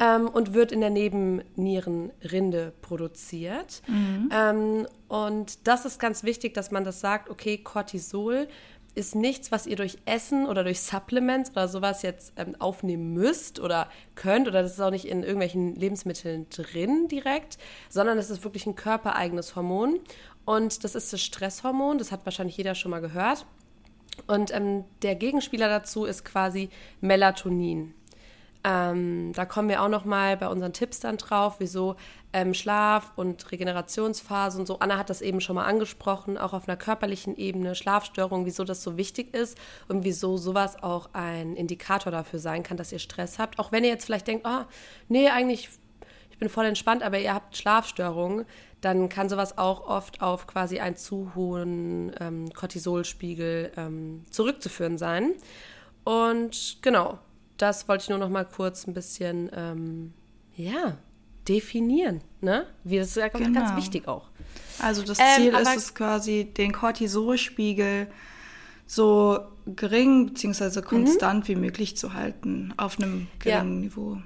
Ähm, 0.00 0.26
und 0.26 0.54
wird 0.54 0.72
in 0.72 0.80
der 0.80 0.88
Nebennierenrinde 0.88 2.72
produziert. 2.80 3.82
Mhm. 3.88 4.30
Ähm, 4.32 4.86
und 5.08 5.66
das 5.66 5.84
ist 5.84 5.98
ganz 5.98 6.22
wichtig, 6.22 6.54
dass 6.54 6.70
man 6.70 6.82
das 6.82 7.00
sagt, 7.00 7.28
okay, 7.28 7.58
Cortisol 7.58 8.48
ist 8.94 9.14
nichts, 9.14 9.50
was 9.50 9.66
ihr 9.66 9.76
durch 9.76 9.98
Essen 10.04 10.46
oder 10.46 10.64
durch 10.64 10.80
Supplements 10.80 11.50
oder 11.50 11.68
sowas 11.68 12.02
jetzt 12.02 12.34
ähm, 12.36 12.54
aufnehmen 12.58 13.12
müsst 13.14 13.58
oder 13.58 13.88
könnt 14.14 14.48
oder 14.48 14.62
das 14.62 14.72
ist 14.72 14.80
auch 14.80 14.90
nicht 14.90 15.06
in 15.06 15.22
irgendwelchen 15.22 15.74
Lebensmitteln 15.74 16.46
drin 16.50 17.08
direkt, 17.08 17.58
sondern 17.88 18.18
es 18.18 18.30
ist 18.30 18.44
wirklich 18.44 18.66
ein 18.66 18.76
körpereigenes 18.76 19.56
Hormon 19.56 20.00
und 20.44 20.84
das 20.84 20.94
ist 20.94 21.12
das 21.12 21.20
Stresshormon, 21.20 21.98
das 21.98 22.12
hat 22.12 22.24
wahrscheinlich 22.24 22.56
jeder 22.56 22.74
schon 22.74 22.90
mal 22.90 23.00
gehört. 23.00 23.46
Und 24.26 24.52
ähm, 24.54 24.84
der 25.02 25.14
Gegenspieler 25.14 25.68
dazu 25.68 26.04
ist 26.04 26.24
quasi 26.24 26.68
Melatonin. 27.00 27.94
Ähm, 28.64 29.32
da 29.34 29.44
kommen 29.44 29.68
wir 29.68 29.82
auch 29.82 29.88
noch 29.88 30.04
mal 30.04 30.36
bei 30.36 30.46
unseren 30.46 30.72
Tipps 30.72 31.00
dann 31.00 31.16
drauf, 31.16 31.56
wieso 31.58 31.96
ähm, 32.32 32.54
Schlaf 32.54 33.10
und 33.16 33.50
Regenerationsphase 33.50 34.58
und 34.58 34.66
so. 34.66 34.78
Anna 34.78 34.98
hat 34.98 35.10
das 35.10 35.20
eben 35.20 35.40
schon 35.40 35.56
mal 35.56 35.64
angesprochen, 35.64 36.38
auch 36.38 36.52
auf 36.52 36.68
einer 36.68 36.76
körperlichen 36.76 37.36
Ebene, 37.36 37.74
Schlafstörungen, 37.74 38.46
wieso 38.46 38.62
das 38.62 38.82
so 38.82 38.96
wichtig 38.96 39.34
ist 39.34 39.58
und 39.88 40.04
wieso 40.04 40.36
sowas 40.36 40.80
auch 40.80 41.10
ein 41.12 41.56
Indikator 41.56 42.12
dafür 42.12 42.38
sein 42.38 42.62
kann, 42.62 42.76
dass 42.76 42.92
ihr 42.92 43.00
Stress 43.00 43.40
habt. 43.40 43.58
Auch 43.58 43.72
wenn 43.72 43.82
ihr 43.82 43.90
jetzt 43.90 44.04
vielleicht 44.04 44.28
denkt, 44.28 44.46
oh, 44.46 44.64
nee, 45.08 45.28
eigentlich, 45.28 45.64
ich 45.64 45.81
bin 46.42 46.48
voll 46.48 46.66
entspannt, 46.66 47.04
aber 47.04 47.20
ihr 47.20 47.32
habt 47.32 47.56
Schlafstörungen, 47.56 48.46
dann 48.80 49.08
kann 49.08 49.28
sowas 49.28 49.58
auch 49.58 49.86
oft 49.86 50.20
auf 50.22 50.48
quasi 50.48 50.80
einen 50.80 50.96
zu 50.96 51.36
hohen 51.36 52.10
ähm, 52.18 52.52
Cortisolspiegel 52.52 53.70
ähm, 53.76 54.24
zurückzuführen 54.28 54.98
sein. 54.98 55.34
Und 56.02 56.78
genau, 56.82 57.20
das 57.58 57.86
wollte 57.86 58.02
ich 58.02 58.08
nur 58.08 58.18
noch 58.18 58.28
mal 58.28 58.44
kurz 58.44 58.88
ein 58.88 58.92
bisschen, 58.92 59.52
ähm, 59.54 60.12
ja, 60.56 60.98
definieren. 61.46 62.22
Ne? 62.40 62.66
Wie, 62.82 62.98
das 62.98 63.10
ist 63.10 63.16
ja 63.18 63.28
genau. 63.28 63.60
ganz 63.60 63.76
wichtig 63.76 64.08
auch. 64.08 64.26
Also 64.80 65.04
das 65.04 65.20
ähm, 65.20 65.26
Ziel 65.36 65.54
ist 65.54 65.76
es 65.76 65.94
quasi, 65.94 66.44
den 66.44 66.72
Cortisolspiegel 66.72 68.08
so 68.84 69.38
gering 69.64 70.26
bzw. 70.26 70.80
Mhm. 70.80 70.84
konstant 70.84 71.44
mhm. 71.44 71.48
wie 71.48 71.56
möglich 71.56 71.96
zu 71.96 72.14
halten, 72.14 72.74
auf 72.78 72.98
einem 72.98 73.28
geringen 73.38 73.74
ja. 73.74 73.80
Niveau. 73.80 74.18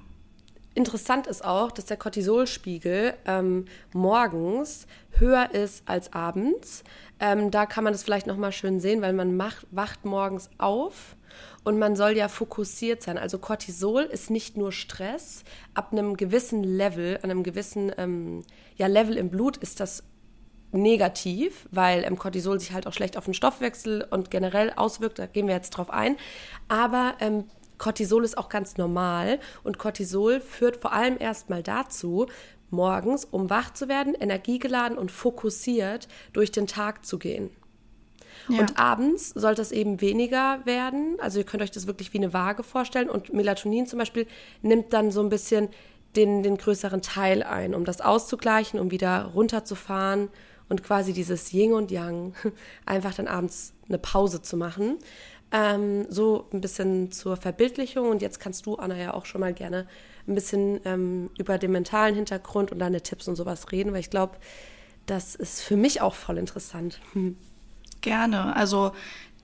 Interessant 0.76 1.26
ist 1.26 1.42
auch, 1.42 1.72
dass 1.72 1.86
der 1.86 1.96
Cortisolspiegel 1.96 3.14
ähm, 3.24 3.64
morgens 3.94 4.86
höher 5.12 5.54
ist 5.54 5.88
als 5.88 6.12
abends. 6.12 6.84
Ähm, 7.18 7.50
da 7.50 7.64
kann 7.64 7.82
man 7.82 7.94
das 7.94 8.02
vielleicht 8.02 8.26
noch 8.26 8.36
mal 8.36 8.52
schön 8.52 8.78
sehen, 8.78 9.00
weil 9.00 9.14
man 9.14 9.38
macht, 9.38 9.66
wacht 9.70 10.04
morgens 10.04 10.50
auf 10.58 11.16
und 11.64 11.78
man 11.78 11.96
soll 11.96 12.10
ja 12.14 12.28
fokussiert 12.28 13.02
sein. 13.02 13.16
Also 13.16 13.38
Cortisol 13.38 14.02
ist 14.02 14.28
nicht 14.28 14.58
nur 14.58 14.70
Stress. 14.70 15.44
Ab 15.72 15.92
einem 15.92 16.14
gewissen 16.14 16.62
Level, 16.62 17.20
an 17.22 17.30
einem 17.30 17.42
gewissen 17.42 17.90
ähm, 17.96 18.42
ja, 18.76 18.86
Level 18.86 19.16
im 19.16 19.30
Blut 19.30 19.56
ist 19.56 19.80
das 19.80 20.02
negativ, 20.72 21.66
weil 21.70 22.04
ähm, 22.04 22.18
Cortisol 22.18 22.60
sich 22.60 22.72
halt 22.72 22.86
auch 22.86 22.92
schlecht 22.92 23.16
auf 23.16 23.24
den 23.24 23.32
Stoffwechsel 23.32 24.06
und 24.10 24.30
generell 24.30 24.74
auswirkt. 24.76 25.18
Da 25.18 25.24
gehen 25.24 25.46
wir 25.46 25.54
jetzt 25.54 25.70
drauf 25.70 25.88
ein. 25.88 26.18
Aber 26.68 27.14
ähm, 27.20 27.44
Cortisol 27.78 28.24
ist 28.24 28.38
auch 28.38 28.48
ganz 28.48 28.76
normal 28.76 29.38
und 29.64 29.78
Cortisol 29.78 30.40
führt 30.40 30.76
vor 30.76 30.92
allem 30.92 31.16
erstmal 31.18 31.62
dazu, 31.62 32.26
morgens, 32.70 33.24
um 33.24 33.50
wach 33.50 33.72
zu 33.72 33.88
werden, 33.88 34.14
energiegeladen 34.14 34.98
und 34.98 35.10
fokussiert 35.10 36.08
durch 36.32 36.50
den 36.50 36.66
Tag 36.66 37.04
zu 37.04 37.18
gehen. 37.18 37.50
Ja. 38.48 38.60
Und 38.60 38.78
abends 38.78 39.30
sollte 39.30 39.62
es 39.62 39.72
eben 39.72 40.00
weniger 40.00 40.60
werden. 40.64 41.16
Also 41.20 41.38
ihr 41.38 41.44
könnt 41.44 41.62
euch 41.62 41.70
das 41.70 41.86
wirklich 41.86 42.12
wie 42.12 42.18
eine 42.18 42.32
Waage 42.32 42.62
vorstellen. 42.62 43.10
Und 43.10 43.32
Melatonin 43.32 43.86
zum 43.86 43.98
Beispiel 43.98 44.26
nimmt 44.62 44.92
dann 44.92 45.10
so 45.10 45.20
ein 45.20 45.28
bisschen 45.28 45.68
den, 46.14 46.42
den 46.42 46.56
größeren 46.56 47.02
Teil 47.02 47.42
ein, 47.42 47.74
um 47.74 47.84
das 47.84 48.00
auszugleichen, 48.00 48.80
um 48.80 48.90
wieder 48.90 49.24
runterzufahren 49.34 50.28
und 50.68 50.82
quasi 50.82 51.12
dieses 51.12 51.52
Yin 51.52 51.72
und 51.72 51.90
Yang 51.90 52.34
einfach 52.86 53.14
dann 53.14 53.26
abends 53.26 53.72
eine 53.88 53.98
Pause 53.98 54.42
zu 54.42 54.56
machen. 54.56 54.98
Ähm, 55.52 56.06
so 56.10 56.46
ein 56.52 56.60
bisschen 56.60 57.12
zur 57.12 57.36
Verbildlichung. 57.36 58.08
Und 58.08 58.22
jetzt 58.22 58.40
kannst 58.40 58.66
du, 58.66 58.76
Anna, 58.76 58.96
ja 58.96 59.14
auch 59.14 59.26
schon 59.26 59.40
mal 59.40 59.54
gerne 59.54 59.86
ein 60.26 60.34
bisschen 60.34 60.80
ähm, 60.84 61.30
über 61.38 61.58
den 61.58 61.72
mentalen 61.72 62.14
Hintergrund 62.14 62.72
und 62.72 62.78
deine 62.80 63.00
Tipps 63.00 63.28
und 63.28 63.36
sowas 63.36 63.70
reden, 63.70 63.92
weil 63.92 64.00
ich 64.00 64.10
glaube, 64.10 64.36
das 65.06 65.34
ist 65.36 65.62
für 65.62 65.76
mich 65.76 66.00
auch 66.00 66.14
voll 66.14 66.38
interessant. 66.38 67.00
Gerne. 68.00 68.56
Also 68.56 68.92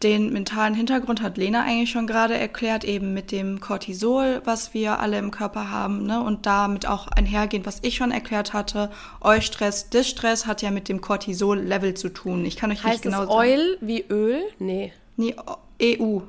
den 0.02 0.32
mentalen 0.32 0.74
Hintergrund 0.74 1.22
hat 1.22 1.36
Lena 1.36 1.62
eigentlich 1.62 1.90
schon 1.90 2.08
gerade 2.08 2.34
erklärt, 2.34 2.82
eben 2.82 3.14
mit 3.14 3.30
dem 3.30 3.60
Cortisol, 3.60 4.42
was 4.44 4.74
wir 4.74 4.98
alle 4.98 5.18
im 5.18 5.30
Körper 5.30 5.70
haben, 5.70 6.04
ne? 6.04 6.20
Und 6.22 6.46
damit 6.46 6.86
auch 6.86 7.06
einhergehend, 7.06 7.66
was 7.66 7.78
ich 7.82 7.96
schon 7.96 8.10
erklärt 8.10 8.52
hatte, 8.52 8.90
Eustress, 9.20 9.90
Distress 9.90 10.46
hat 10.46 10.60
ja 10.62 10.72
mit 10.72 10.88
dem 10.88 11.00
Cortisol-Level 11.00 11.94
zu 11.94 12.08
tun. 12.08 12.44
Ich 12.44 12.56
kann 12.56 12.72
euch 12.72 12.82
heißt 12.82 12.94
nicht 12.94 13.02
genau 13.02 13.22
es 13.22 13.28
sagen. 13.28 13.38
Oil 13.38 13.78
wie 13.80 14.04
Öl? 14.08 14.42
Nee. 14.58 14.92
Nee, 15.16 15.36
EU. 15.82 16.20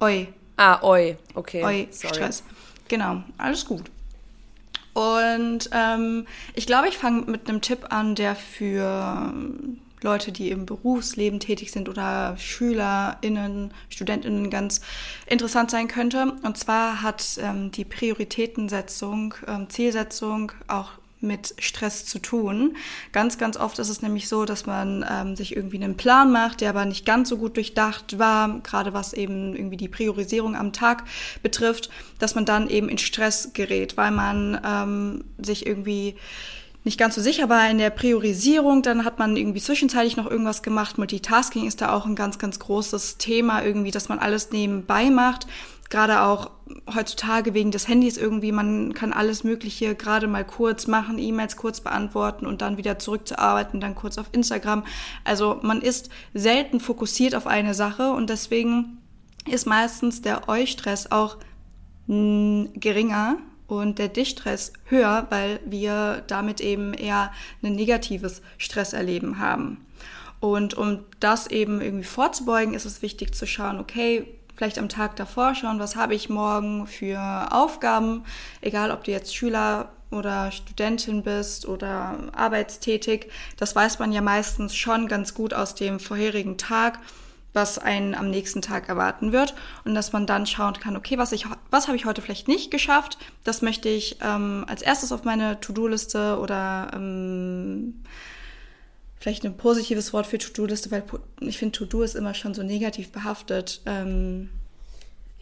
Eu. 0.00 0.26
Ah, 0.56 0.80
Eu. 0.82 1.16
Okay. 1.34 1.62
Eu, 1.62 1.86
Sorry. 1.90 2.14
Stress. 2.14 2.42
Genau, 2.88 3.22
alles 3.38 3.64
gut. 3.64 3.90
Und 4.92 5.70
ähm, 5.72 6.26
ich 6.54 6.66
glaube, 6.66 6.88
ich 6.88 6.98
fange 6.98 7.22
mit 7.30 7.48
einem 7.48 7.60
Tipp 7.60 7.86
an, 7.90 8.14
der 8.14 8.34
für 8.34 9.32
Leute, 10.02 10.32
die 10.32 10.50
im 10.50 10.66
Berufsleben 10.66 11.40
tätig 11.40 11.70
sind 11.72 11.88
oder 11.88 12.36
SchülerInnen, 12.38 13.72
StudentInnen 13.90 14.50
ganz 14.50 14.80
interessant 15.26 15.70
sein 15.70 15.88
könnte. 15.88 16.34
Und 16.42 16.56
zwar 16.56 17.02
hat 17.02 17.38
ähm, 17.40 17.70
die 17.70 17.84
Prioritätensetzung, 17.84 19.34
ähm, 19.46 19.68
Zielsetzung 19.68 20.52
auch 20.68 20.92
mit 21.20 21.54
Stress 21.58 22.06
zu 22.06 22.18
tun. 22.18 22.76
Ganz, 23.12 23.38
ganz 23.38 23.56
oft 23.56 23.78
ist 23.78 23.88
es 23.88 24.02
nämlich 24.02 24.28
so, 24.28 24.44
dass 24.44 24.66
man 24.66 25.04
ähm, 25.08 25.36
sich 25.36 25.54
irgendwie 25.54 25.82
einen 25.82 25.96
Plan 25.96 26.32
macht, 26.32 26.60
der 26.60 26.70
aber 26.70 26.84
nicht 26.84 27.04
ganz 27.04 27.28
so 27.28 27.36
gut 27.36 27.56
durchdacht 27.56 28.18
war, 28.18 28.60
gerade 28.60 28.92
was 28.92 29.12
eben 29.12 29.54
irgendwie 29.54 29.76
die 29.76 29.88
Priorisierung 29.88 30.56
am 30.56 30.72
Tag 30.72 31.04
betrifft, 31.42 31.90
dass 32.18 32.34
man 32.34 32.44
dann 32.44 32.68
eben 32.68 32.88
in 32.88 32.98
Stress 32.98 33.50
gerät, 33.52 33.96
weil 33.96 34.10
man 34.10 34.60
ähm, 34.64 35.24
sich 35.38 35.66
irgendwie 35.66 36.16
nicht 36.82 36.98
ganz 36.98 37.14
so 37.14 37.20
sicher 37.20 37.48
war 37.48 37.68
in 37.70 37.78
der 37.78 37.90
Priorisierung. 37.90 38.82
Dann 38.82 39.04
hat 39.04 39.18
man 39.18 39.36
irgendwie 39.36 39.60
zwischenzeitlich 39.60 40.16
noch 40.16 40.30
irgendwas 40.30 40.62
gemacht. 40.62 40.98
Multitasking 40.98 41.66
ist 41.66 41.80
da 41.80 41.92
auch 41.92 42.06
ein 42.06 42.14
ganz, 42.14 42.38
ganz 42.38 42.58
großes 42.58 43.18
Thema 43.18 43.62
irgendwie, 43.62 43.90
dass 43.90 44.08
man 44.08 44.18
alles 44.18 44.50
nebenbei 44.50 45.10
macht. 45.10 45.46
Gerade 45.90 46.22
auch 46.22 46.50
heutzutage 46.94 47.52
wegen 47.52 47.72
des 47.72 47.88
Handys 47.88 48.16
irgendwie, 48.16 48.52
man 48.52 48.94
kann 48.94 49.12
alles 49.12 49.42
Mögliche 49.42 49.96
gerade 49.96 50.28
mal 50.28 50.44
kurz 50.44 50.86
machen, 50.86 51.18
E-Mails 51.18 51.56
kurz 51.56 51.80
beantworten 51.80 52.46
und 52.46 52.62
dann 52.62 52.76
wieder 52.76 52.98
zurück 52.98 53.26
zu 53.26 53.38
arbeiten, 53.38 53.80
dann 53.80 53.96
kurz 53.96 54.16
auf 54.16 54.28
Instagram. 54.32 54.84
Also 55.24 55.58
man 55.62 55.82
ist 55.82 56.08
selten 56.32 56.78
fokussiert 56.78 57.34
auf 57.34 57.48
eine 57.48 57.74
Sache 57.74 58.12
und 58.12 58.30
deswegen 58.30 58.98
ist 59.48 59.66
meistens 59.66 60.22
der 60.22 60.48
Eustress 60.48 61.10
auch 61.10 61.38
mh, 62.06 62.68
geringer 62.74 63.38
und 63.66 63.98
der 63.98 64.08
Dichtstress 64.08 64.72
höher, 64.84 65.26
weil 65.30 65.60
wir 65.64 66.22
damit 66.26 66.60
eben 66.60 66.94
eher 66.94 67.32
ein 67.62 67.74
negatives 67.74 68.42
Stresserleben 68.58 69.38
haben. 69.38 69.84
Und 70.40 70.74
um 70.74 71.00
das 71.20 71.46
eben 71.48 71.80
irgendwie 71.80 72.04
vorzubeugen, 72.04 72.74
ist 72.74 72.86
es 72.86 73.02
wichtig 73.02 73.34
zu 73.34 73.46
schauen, 73.46 73.78
okay, 73.78 74.26
vielleicht 74.60 74.78
am 74.78 74.90
Tag 74.90 75.16
davor 75.16 75.54
schauen, 75.54 75.78
was 75.78 75.96
habe 75.96 76.14
ich 76.14 76.28
morgen 76.28 76.86
für 76.86 77.48
Aufgaben, 77.50 78.24
egal 78.60 78.90
ob 78.90 79.04
du 79.04 79.10
jetzt 79.10 79.34
Schüler 79.34 79.88
oder 80.10 80.52
Studentin 80.52 81.22
bist 81.22 81.66
oder 81.66 82.18
arbeitstätig, 82.36 83.30
das 83.56 83.74
weiß 83.74 84.00
man 84.00 84.12
ja 84.12 84.20
meistens 84.20 84.76
schon 84.76 85.08
ganz 85.08 85.32
gut 85.32 85.54
aus 85.54 85.74
dem 85.74 85.98
vorherigen 85.98 86.58
Tag 86.58 86.98
was 87.54 87.78
einen 87.78 88.14
am 88.14 88.28
nächsten 88.30 88.60
Tag 88.60 88.90
erwarten 88.90 89.32
wird 89.32 89.54
und 89.84 89.94
dass 89.94 90.12
man 90.12 90.26
dann 90.26 90.46
schauen 90.46 90.74
kann, 90.74 90.94
okay, 90.94 91.16
was 91.16 91.32
ich, 91.32 91.46
was 91.70 91.88
habe 91.88 91.96
ich 91.96 92.04
heute 92.04 92.20
vielleicht 92.20 92.46
nicht 92.46 92.70
geschafft? 92.70 93.16
Das 93.44 93.62
möchte 93.62 93.88
ich 93.88 94.18
ähm, 94.22 94.66
als 94.68 94.82
erstes 94.82 95.10
auf 95.10 95.24
meine 95.24 95.58
To-Do-Liste 95.58 96.38
oder 96.38 96.90
ähm, 96.94 98.04
vielleicht 99.20 99.44
ein 99.44 99.56
positives 99.56 100.12
Wort 100.12 100.26
für 100.26 100.38
To-Do-Liste, 100.38 100.90
weil 100.90 101.04
ich 101.40 101.58
finde, 101.58 101.78
To-Do 101.78 102.02
ist 102.02 102.16
immer 102.16 102.34
schon 102.34 102.54
so 102.54 102.62
negativ 102.62 103.12
behaftet. 103.12 103.82
Ähm, 103.86 104.48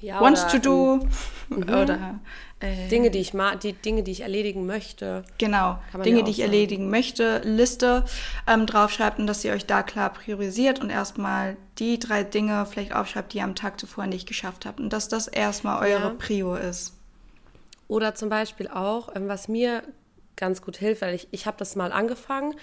ja, 0.00 0.20
wants 0.20 0.46
to 0.46 0.58
do 0.58 1.00
mhm. 1.48 1.62
oder 1.64 2.20
äh, 2.60 2.86
Dinge, 2.88 3.10
die 3.10 3.18
ich 3.18 3.32
die 3.62 3.72
Dinge, 3.72 4.04
die 4.04 4.12
ich 4.12 4.20
erledigen 4.20 4.64
möchte. 4.64 5.24
Genau, 5.38 5.80
Dinge, 6.04 6.18
ja 6.18 6.24
die 6.24 6.30
ich 6.30 6.36
sagen. 6.36 6.52
erledigen 6.52 6.90
möchte, 6.90 7.40
Liste 7.44 8.04
ähm, 8.46 8.66
draufschreibt 8.66 9.18
und 9.18 9.26
dass 9.26 9.44
ihr 9.44 9.52
euch 9.52 9.66
da 9.66 9.82
klar 9.82 10.12
priorisiert 10.12 10.80
und 10.80 10.90
erstmal 10.90 11.56
die 11.78 11.98
drei 11.98 12.22
Dinge 12.22 12.64
vielleicht 12.66 12.94
aufschreibt, 12.94 13.32
die 13.32 13.38
ihr 13.38 13.44
am 13.44 13.56
Tag 13.56 13.80
zuvor 13.80 14.06
nicht 14.06 14.28
geschafft 14.28 14.66
habt 14.66 14.78
und 14.78 14.92
dass 14.92 15.08
das 15.08 15.26
erstmal 15.26 15.82
eure 15.82 16.08
ja. 16.08 16.14
Prio 16.16 16.54
ist. 16.54 16.94
Oder 17.88 18.14
zum 18.14 18.28
Beispiel 18.28 18.68
auch, 18.68 19.14
ähm, 19.16 19.26
was 19.26 19.48
mir 19.48 19.82
ganz 20.38 20.62
gut 20.62 20.78
hilft, 20.78 21.02
weil 21.02 21.14
ich, 21.14 21.28
ich 21.30 21.46
habe 21.46 21.56
das 21.58 21.76
mal 21.76 21.92
angefangen, 21.92 22.54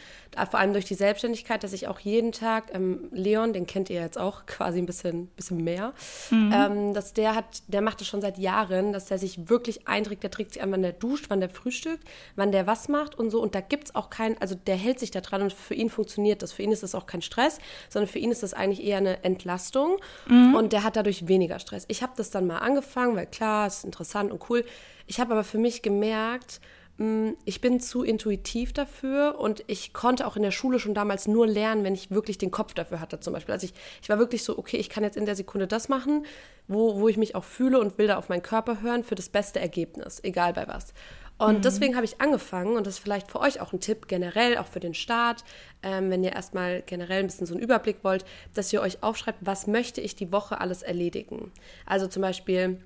vor 0.49 0.59
allem 0.59 0.73
durch 0.73 0.85
die 0.85 0.95
Selbstständigkeit, 0.95 1.63
dass 1.63 1.73
ich 1.73 1.87
auch 1.87 1.99
jeden 1.99 2.31
Tag, 2.31 2.73
ähm, 2.73 3.09
Leon, 3.11 3.53
den 3.53 3.67
kennt 3.67 3.89
ihr 3.89 4.01
jetzt 4.01 4.17
auch 4.17 4.45
quasi 4.47 4.79
ein 4.79 4.85
bisschen, 4.85 5.27
bisschen 5.27 5.63
mehr, 5.63 5.93
mhm. 6.31 6.51
ähm, 6.53 6.93
dass 6.93 7.13
der 7.13 7.35
hat, 7.35 7.63
der 7.67 7.81
macht 7.81 8.01
das 8.01 8.07
schon 8.07 8.21
seit 8.21 8.37
Jahren, 8.37 8.93
dass 8.93 9.05
der 9.05 9.19
sich 9.19 9.49
wirklich 9.49 9.87
einträgt, 9.87 10.23
der 10.23 10.31
trägt 10.31 10.53
sich 10.53 10.63
an, 10.63 10.71
wann 10.71 10.81
der 10.81 10.93
duscht, 10.93 11.25
wann 11.29 11.39
der 11.39 11.49
frühstückt, 11.49 12.03
wann 12.35 12.51
der 12.51 12.65
was 12.65 12.87
macht 12.87 13.15
und 13.15 13.29
so 13.29 13.41
und 13.41 13.53
da 13.53 13.61
gibt 13.61 13.85
es 13.85 13.95
auch 13.95 14.09
keinen, 14.09 14.37
also 14.41 14.55
der 14.55 14.75
hält 14.75 14.99
sich 14.99 15.11
da 15.11 15.21
dran 15.21 15.41
und 15.41 15.53
für 15.53 15.75
ihn 15.75 15.89
funktioniert 15.89 16.41
das, 16.41 16.53
für 16.53 16.63
ihn 16.63 16.71
ist 16.71 16.83
das 16.83 16.95
auch 16.95 17.05
kein 17.05 17.21
Stress, 17.21 17.59
sondern 17.89 18.09
für 18.09 18.19
ihn 18.19 18.31
ist 18.31 18.41
das 18.41 18.53
eigentlich 18.53 18.83
eher 18.83 18.97
eine 18.97 19.23
Entlastung 19.23 19.97
mhm. 20.27 20.55
und 20.55 20.73
der 20.73 20.83
hat 20.83 20.95
dadurch 20.95 21.27
weniger 21.27 21.59
Stress. 21.59 21.85
Ich 21.89 22.01
habe 22.01 22.13
das 22.15 22.31
dann 22.31 22.47
mal 22.47 22.59
angefangen, 22.59 23.15
weil 23.15 23.27
klar, 23.27 23.67
es 23.67 23.79
ist 23.79 23.85
interessant 23.85 24.31
und 24.31 24.49
cool, 24.49 24.63
ich 25.07 25.19
habe 25.19 25.33
aber 25.33 25.43
für 25.43 25.57
mich 25.57 25.81
gemerkt, 25.81 26.61
ich 26.97 27.59
bin 27.59 27.81
zu 27.81 28.03
intuitiv 28.03 28.71
dafür 28.71 29.37
und 29.37 29.65
ich 29.67 29.91
konnte 29.91 30.25
auch 30.25 30.37
in 30.37 30.43
der 30.43 30.51
Schule 30.51 30.79
schon 30.79 30.93
damals 30.93 31.27
nur 31.27 31.45
lernen, 31.45 31.83
wenn 31.83 31.93
ich 31.93 32.09
wirklich 32.09 32.37
den 32.37 32.51
Kopf 32.51 32.73
dafür 32.73 33.01
hatte 33.01 33.19
zum 33.19 33.33
Beispiel. 33.33 33.51
Also 33.51 33.65
ich, 33.65 33.73
ich 34.01 34.07
war 34.07 34.17
wirklich 34.17 34.45
so, 34.45 34.57
okay, 34.57 34.77
ich 34.77 34.89
kann 34.89 35.03
jetzt 35.03 35.17
in 35.17 35.25
der 35.25 35.35
Sekunde 35.35 35.67
das 35.67 35.89
machen, 35.89 36.25
wo, 36.69 36.97
wo 36.97 37.09
ich 37.09 37.17
mich 37.17 37.35
auch 37.35 37.43
fühle 37.43 37.81
und 37.81 37.97
will 37.97 38.07
da 38.07 38.15
auf 38.15 38.29
meinen 38.29 38.43
Körper 38.43 38.81
hören 38.81 39.03
für 39.03 39.15
das 39.15 39.27
beste 39.27 39.59
Ergebnis, 39.59 40.21
egal 40.23 40.53
bei 40.53 40.69
was. 40.69 40.93
Und 41.37 41.57
mhm. 41.57 41.61
deswegen 41.63 41.95
habe 41.95 42.05
ich 42.05 42.21
angefangen, 42.21 42.77
und 42.77 42.87
das 42.87 42.95
ist 42.95 43.03
vielleicht 43.03 43.29
für 43.29 43.41
euch 43.41 43.59
auch 43.59 43.73
ein 43.73 43.81
Tipp, 43.81 44.07
generell, 44.07 44.57
auch 44.57 44.67
für 44.67 44.79
den 44.79 44.93
Start, 44.93 45.43
ähm, 45.83 46.09
wenn 46.09 46.23
ihr 46.23 46.31
erstmal 46.31 46.81
generell 46.81 47.19
ein 47.19 47.27
bisschen 47.27 47.45
so 47.45 47.55
einen 47.55 47.63
Überblick 47.63 48.03
wollt, 48.03 48.23
dass 48.53 48.71
ihr 48.71 48.79
euch 48.79 49.03
aufschreibt, 49.03 49.39
was 49.41 49.67
möchte 49.67 49.99
ich 49.99 50.15
die 50.15 50.31
Woche 50.31 50.61
alles 50.61 50.81
erledigen. 50.81 51.51
Also 51.85 52.07
zum 52.07 52.21
Beispiel, 52.21 52.79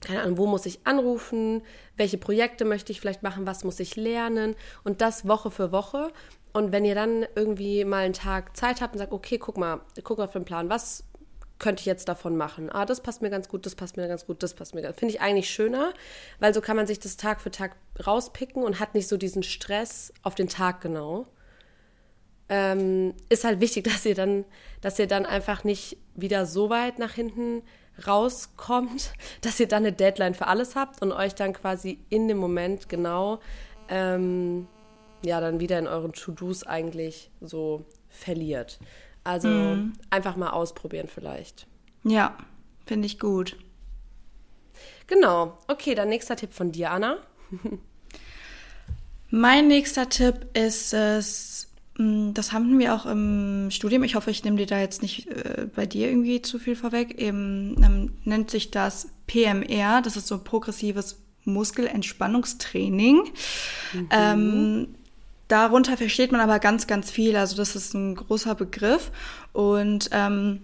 keine 0.00 0.22
Ahnung, 0.22 0.38
wo 0.38 0.46
muss 0.46 0.66
ich 0.66 0.86
anrufen, 0.86 1.62
welche 1.96 2.18
Projekte 2.18 2.64
möchte 2.64 2.92
ich 2.92 3.00
vielleicht 3.00 3.22
machen, 3.22 3.46
was 3.46 3.64
muss 3.64 3.80
ich 3.80 3.96
lernen 3.96 4.56
und 4.84 5.00
das 5.00 5.28
Woche 5.28 5.50
für 5.50 5.72
Woche. 5.72 6.12
Und 6.52 6.72
wenn 6.72 6.84
ihr 6.84 6.94
dann 6.94 7.26
irgendwie 7.34 7.84
mal 7.84 8.04
einen 8.04 8.14
Tag 8.14 8.56
Zeit 8.56 8.80
habt 8.80 8.94
und 8.94 8.98
sagt, 8.98 9.12
okay, 9.12 9.38
guck 9.38 9.56
mal, 9.56 9.80
guck 10.02 10.18
auf 10.18 10.32
den 10.32 10.44
Plan, 10.44 10.68
was 10.68 11.04
könnte 11.58 11.80
ich 11.80 11.86
jetzt 11.86 12.08
davon 12.08 12.36
machen? 12.36 12.70
Ah, 12.70 12.86
das 12.86 13.02
passt 13.02 13.22
mir 13.22 13.30
ganz 13.30 13.48
gut, 13.48 13.66
das 13.66 13.76
passt 13.76 13.96
mir 13.96 14.08
ganz 14.08 14.26
gut, 14.26 14.42
das 14.42 14.54
passt 14.54 14.74
mir 14.74 14.82
ganz 14.82 14.98
Finde 14.98 15.14
ich 15.14 15.20
eigentlich 15.20 15.50
schöner, 15.50 15.92
weil 16.40 16.52
so 16.54 16.60
kann 16.60 16.76
man 16.76 16.86
sich 16.86 16.98
das 16.98 17.16
Tag 17.16 17.40
für 17.40 17.50
Tag 17.50 17.76
rauspicken 18.04 18.64
und 18.64 18.80
hat 18.80 18.94
nicht 18.94 19.06
so 19.06 19.16
diesen 19.16 19.42
Stress 19.42 20.12
auf 20.22 20.34
den 20.34 20.48
Tag 20.48 20.80
genau. 20.80 21.26
Ähm, 22.48 23.14
ist 23.28 23.44
halt 23.44 23.60
wichtig, 23.60 23.84
dass 23.92 24.04
ihr 24.04 24.16
dann, 24.16 24.44
dass 24.80 24.98
ihr 24.98 25.06
dann 25.06 25.26
einfach 25.26 25.62
nicht 25.62 25.98
wieder 26.16 26.46
so 26.46 26.70
weit 26.70 26.98
nach 26.98 27.12
hinten 27.12 27.62
rauskommt, 28.06 29.12
dass 29.40 29.60
ihr 29.60 29.68
dann 29.68 29.84
eine 29.84 29.92
Deadline 29.92 30.34
für 30.34 30.46
alles 30.46 30.76
habt 30.76 31.02
und 31.02 31.12
euch 31.12 31.34
dann 31.34 31.52
quasi 31.52 31.98
in 32.08 32.28
dem 32.28 32.38
Moment 32.38 32.88
genau 32.88 33.40
ähm, 33.88 34.66
ja 35.24 35.40
dann 35.40 35.60
wieder 35.60 35.78
in 35.78 35.86
euren 35.86 36.12
To-Dos 36.12 36.64
eigentlich 36.64 37.30
so 37.40 37.84
verliert. 38.08 38.78
Also 39.24 39.48
mhm. 39.48 39.92
einfach 40.08 40.36
mal 40.36 40.50
ausprobieren 40.50 41.08
vielleicht. 41.12 41.66
Ja, 42.04 42.36
finde 42.86 43.06
ich 43.06 43.18
gut. 43.18 43.56
Genau. 45.06 45.58
Okay, 45.68 45.94
dann 45.94 46.08
nächster 46.08 46.36
Tipp 46.36 46.52
von 46.52 46.72
dir, 46.72 46.90
Anna. 46.90 47.18
mein 49.30 49.68
nächster 49.68 50.08
Tipp 50.08 50.46
ist 50.56 50.94
es, 50.94 51.69
das 52.34 52.52
haben 52.52 52.78
wir 52.78 52.94
auch 52.94 53.06
im 53.06 53.70
Studium. 53.70 54.04
Ich 54.04 54.14
hoffe, 54.14 54.30
ich 54.30 54.44
nehme 54.44 54.56
dir 54.56 54.66
da 54.66 54.80
jetzt 54.80 55.02
nicht 55.02 55.28
äh, 55.28 55.66
bei 55.74 55.86
dir 55.86 56.08
irgendwie 56.08 56.40
zu 56.40 56.58
viel 56.58 56.76
vorweg. 56.76 57.18
Eben 57.18 57.76
ähm, 57.82 58.12
nennt 58.24 58.50
sich 58.50 58.70
das 58.70 59.08
PMR. 59.26 60.00
Das 60.02 60.16
ist 60.16 60.26
so 60.26 60.38
progressives 60.38 61.18
Muskelentspannungstraining. 61.44 63.24
Mhm. 63.92 64.08
Ähm, 64.10 64.88
darunter 65.48 65.96
versteht 65.96 66.32
man 66.32 66.40
aber 66.40 66.58
ganz, 66.58 66.86
ganz 66.86 67.10
viel. 67.10 67.36
Also 67.36 67.56
das 67.56 67.76
ist 67.76 67.94
ein 67.94 68.14
großer 68.14 68.54
Begriff 68.54 69.10
und 69.52 70.08
ähm, 70.12 70.62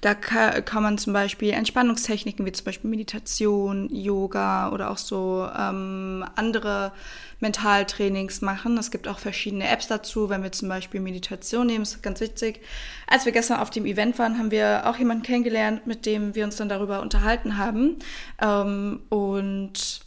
da 0.00 0.14
kann, 0.14 0.82
man 0.82 0.96
zum 0.96 1.12
Beispiel 1.12 1.50
Entspannungstechniken 1.50 2.46
wie 2.46 2.52
zum 2.52 2.64
Beispiel 2.64 2.88
Meditation, 2.88 3.88
Yoga 3.94 4.70
oder 4.70 4.90
auch 4.90 4.96
so 4.96 5.46
ähm, 5.58 6.24
andere 6.36 6.92
Mentaltrainings 7.40 8.40
machen. 8.40 8.78
Es 8.78 8.90
gibt 8.90 9.08
auch 9.08 9.18
verschiedene 9.18 9.68
Apps 9.68 9.88
dazu, 9.88 10.30
wenn 10.30 10.42
wir 10.42 10.52
zum 10.52 10.68
Beispiel 10.68 11.00
Meditation 11.00 11.66
nehmen. 11.66 11.82
Ist 11.82 12.02
ganz 12.02 12.20
witzig. 12.20 12.60
Als 13.06 13.26
wir 13.26 13.32
gestern 13.32 13.60
auf 13.60 13.70
dem 13.70 13.84
Event 13.84 14.18
waren, 14.18 14.38
haben 14.38 14.50
wir 14.50 14.82
auch 14.86 14.96
jemanden 14.96 15.22
kennengelernt, 15.22 15.86
mit 15.86 16.06
dem 16.06 16.34
wir 16.34 16.44
uns 16.44 16.56
dann 16.56 16.70
darüber 16.70 17.02
unterhalten 17.02 17.58
haben. 17.58 17.96
Ähm, 18.40 19.02
und 19.10 20.00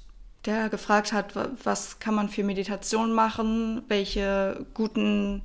der 0.45 0.69
gefragt 0.69 1.13
hat, 1.13 1.35
was 1.63 1.99
kann 1.99 2.15
man 2.15 2.29
für 2.29 2.43
Meditation 2.43 3.13
machen, 3.13 3.83
welche 3.87 4.65
guten 4.73 5.41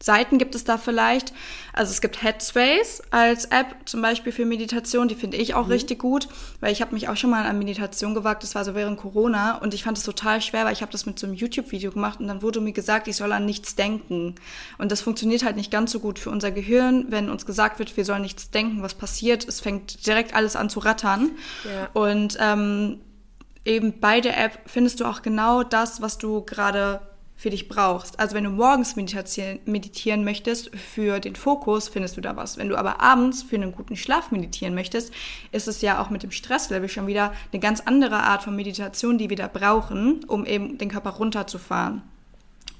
Seiten 0.00 0.38
gibt 0.38 0.54
es 0.54 0.64
da 0.64 0.78
vielleicht. 0.78 1.32
Also 1.72 1.90
es 1.90 2.00
gibt 2.00 2.22
Headspace 2.22 3.02
als 3.10 3.46
App 3.46 3.74
zum 3.84 4.00
Beispiel 4.00 4.32
für 4.32 4.44
Meditation, 4.44 5.08
die 5.08 5.14
finde 5.14 5.36
ich 5.36 5.54
auch 5.54 5.66
mhm. 5.66 5.72
richtig 5.72 5.98
gut, 5.98 6.28
weil 6.60 6.72
ich 6.72 6.80
habe 6.80 6.94
mich 6.94 7.08
auch 7.08 7.16
schon 7.16 7.30
mal 7.30 7.44
an 7.44 7.58
Meditation 7.58 8.14
gewagt, 8.14 8.42
das 8.42 8.54
war 8.54 8.64
so 8.64 8.74
während 8.74 8.98
Corona 8.98 9.58
und 9.58 9.74
ich 9.74 9.82
fand 9.82 9.98
es 9.98 10.04
total 10.04 10.40
schwer, 10.40 10.64
weil 10.64 10.72
ich 10.72 10.82
habe 10.82 10.92
das 10.92 11.06
mit 11.06 11.18
so 11.18 11.26
einem 11.26 11.34
YouTube-Video 11.34 11.90
gemacht 11.90 12.20
und 12.20 12.28
dann 12.28 12.42
wurde 12.42 12.60
mir 12.60 12.72
gesagt, 12.72 13.08
ich 13.08 13.16
soll 13.16 13.32
an 13.32 13.44
nichts 13.44 13.74
denken. 13.74 14.36
Und 14.78 14.92
das 14.92 15.00
funktioniert 15.00 15.44
halt 15.44 15.56
nicht 15.56 15.70
ganz 15.70 15.92
so 15.92 16.00
gut 16.00 16.18
für 16.18 16.30
unser 16.30 16.50
Gehirn, 16.50 17.06
wenn 17.10 17.28
uns 17.28 17.44
gesagt 17.46 17.78
wird, 17.78 17.96
wir 17.96 18.04
sollen 18.04 18.22
nichts 18.22 18.50
denken, 18.50 18.82
was 18.82 18.94
passiert, 18.94 19.46
es 19.48 19.60
fängt 19.60 20.06
direkt 20.06 20.34
alles 20.34 20.56
an 20.56 20.70
zu 20.70 20.80
rattern. 20.80 21.32
Ja. 21.64 21.88
Und 21.92 22.38
ähm, 22.40 23.00
eben 23.64 24.00
bei 24.00 24.20
der 24.20 24.38
App 24.42 24.60
findest 24.66 25.00
du 25.00 25.04
auch 25.04 25.22
genau 25.22 25.62
das, 25.62 26.00
was 26.00 26.18
du 26.18 26.42
gerade 26.42 27.00
für 27.38 27.50
dich 27.50 27.68
brauchst. 27.68 28.18
Also 28.18 28.34
wenn 28.34 28.42
du 28.42 28.50
morgens 28.50 28.96
meditieren, 28.96 30.24
möchtest 30.24 30.74
für 30.76 31.20
den 31.20 31.36
Fokus, 31.36 31.88
findest 31.88 32.16
du 32.16 32.20
da 32.20 32.34
was. 32.34 32.58
Wenn 32.58 32.68
du 32.68 32.76
aber 32.76 33.00
abends 33.00 33.44
für 33.44 33.54
einen 33.54 33.70
guten 33.70 33.96
Schlaf 33.96 34.32
meditieren 34.32 34.74
möchtest, 34.74 35.12
ist 35.52 35.68
es 35.68 35.80
ja 35.80 36.02
auch 36.02 36.10
mit 36.10 36.24
dem 36.24 36.32
Stresslevel 36.32 36.88
schon 36.88 37.06
wieder 37.06 37.32
eine 37.52 37.60
ganz 37.60 37.80
andere 37.80 38.16
Art 38.16 38.42
von 38.42 38.56
Meditation, 38.56 39.18
die 39.18 39.30
wir 39.30 39.36
da 39.36 39.46
brauchen, 39.46 40.24
um 40.24 40.44
eben 40.44 40.78
den 40.78 40.90
Körper 40.90 41.10
runterzufahren. 41.10 42.02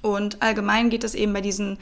Und 0.01 0.41
allgemein 0.41 0.89
geht 0.89 1.05
es 1.05 1.15
eben 1.15 1.31
bei 1.31 1.41
diesen 1.41 1.77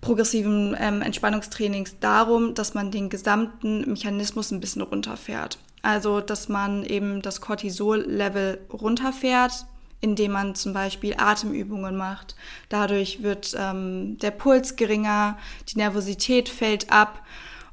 progressiven 0.00 0.74
ähm, 0.80 1.02
Entspannungstrainings 1.02 1.96
darum, 2.00 2.54
dass 2.54 2.72
man 2.72 2.90
den 2.90 3.10
gesamten 3.10 3.86
Mechanismus 3.86 4.50
ein 4.50 4.60
bisschen 4.60 4.80
runterfährt. 4.80 5.58
Also, 5.82 6.22
dass 6.22 6.48
man 6.48 6.84
eben 6.84 7.20
das 7.20 7.42
Cortisol-Level 7.42 8.60
runterfährt, 8.72 9.66
indem 10.00 10.32
man 10.32 10.54
zum 10.54 10.72
Beispiel 10.72 11.14
Atemübungen 11.16 11.96
macht. 11.96 12.36
Dadurch 12.68 13.22
wird 13.22 13.56
ähm, 13.58 14.18
der 14.18 14.30
Puls 14.30 14.76
geringer, 14.76 15.38
die 15.68 15.78
Nervosität 15.78 16.48
fällt 16.48 16.92
ab 16.92 17.24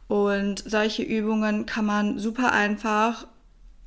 und 0.08 0.64
solche 0.66 1.04
Übungen 1.04 1.66
kann 1.66 1.86
man 1.86 2.20
super 2.20 2.52
einfach 2.52 3.28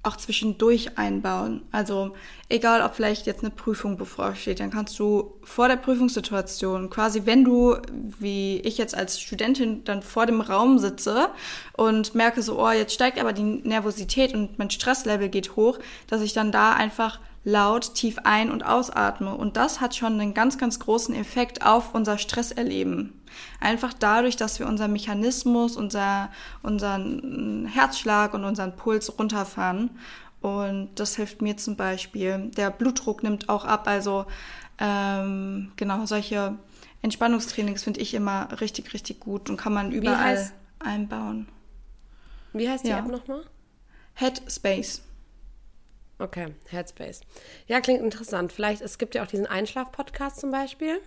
auch 0.05 0.17
zwischendurch 0.17 0.97
einbauen. 0.97 1.63
Also 1.73 2.15
egal, 2.49 2.83
ob 2.83 2.95
vielleicht 2.95 3.27
jetzt 3.27 3.43
eine 3.43 3.51
Prüfung 3.51 3.97
bevorsteht, 3.99 4.61
dann 4.61 4.71
kannst 4.71 4.99
du 4.99 5.35
vor 5.43 5.69
der 5.69 5.77
Prüfungssituation, 5.77 6.89
quasi 6.89 7.23
wenn 7.27 7.45
du, 7.45 7.77
wie 8.19 8.61
ich 8.61 8.79
jetzt 8.79 8.97
als 8.97 9.21
Studentin 9.21 9.85
dann 9.85 10.03
vor 10.03 10.27
dem 10.27 10.41
Raum 10.41 10.79
sitze 10.79 11.29
und 11.77 12.15
merke 12.15 12.43
so, 12.43 12.59
oh, 12.61 12.71
jetzt 12.71 12.95
steigt 12.95 13.21
aber 13.21 13.33
die 13.33 13.43
Nervosität 13.43 14.35
und 14.35 14.59
mein 14.59 14.71
Stresslevel 14.71 15.29
geht 15.29 15.57
hoch, 15.57 15.79
dass 16.07 16.23
ich 16.23 16.33
dann 16.33 16.53
da 16.53 16.73
einfach 16.73 17.19
laut 17.45 17.95
tief 17.95 18.19
ein- 18.25 18.51
und 18.51 18.65
ausatme. 18.65 19.35
Und 19.35 19.57
das 19.57 19.81
hat 19.81 19.95
schon 19.95 20.21
einen 20.21 20.35
ganz, 20.35 20.59
ganz 20.59 20.79
großen 20.79 21.15
Effekt 21.15 21.65
auf 21.65 21.95
unser 21.95 22.19
Stresserleben. 22.19 23.13
Einfach 23.61 23.93
dadurch, 23.93 24.37
dass 24.37 24.59
wir 24.59 24.67
unseren 24.67 24.93
Mechanismus, 24.93 25.77
unser, 25.77 26.31
unseren 26.63 27.67
Herzschlag 27.67 28.35
und 28.35 28.45
unseren 28.45 28.77
Puls 28.77 29.19
runterfahren. 29.19 29.91
Und 30.41 30.91
das 30.97 31.17
hilft 31.17 31.43
mir 31.43 31.57
zum 31.57 31.77
Beispiel. 31.77 32.51
Der 32.57 32.71
Blutdruck 32.71 33.23
nimmt 33.23 33.49
auch 33.49 33.65
ab. 33.65 33.87
Also 33.87 34.27
ähm, 34.79 35.73
genau, 35.77 36.07
solche 36.07 36.57
Entspannungstrainings 37.03 37.85
finde 37.85 38.01
ich 38.01 38.15
immer 38.15 38.49
richtig, 38.61 38.93
richtig 38.93 39.21
gut 39.21 39.51
und 39.51 39.57
kann 39.57 39.73
man 39.73 39.93
überall 39.93 40.19
heißt, 40.19 40.53
einbauen. 40.79 41.49
Wie 42.53 42.69
heißt 42.69 42.85
die 42.85 42.91
ja. 42.91 42.99
App 42.99 43.07
nochmal? 43.07 43.45
Headspace. 44.15 45.03
Okay, 46.19 46.55
Headspace. 46.69 47.21
Ja, 47.67 47.81
klingt 47.81 48.03
interessant. 48.03 48.53
Vielleicht, 48.53 48.83
es 48.83 48.99
gibt 48.99 49.15
ja 49.15 49.23
auch 49.23 49.29
diesen 49.29 49.47
Einschlaf-Podcast 49.47 50.41
zum 50.41 50.51
Beispiel. 50.51 51.01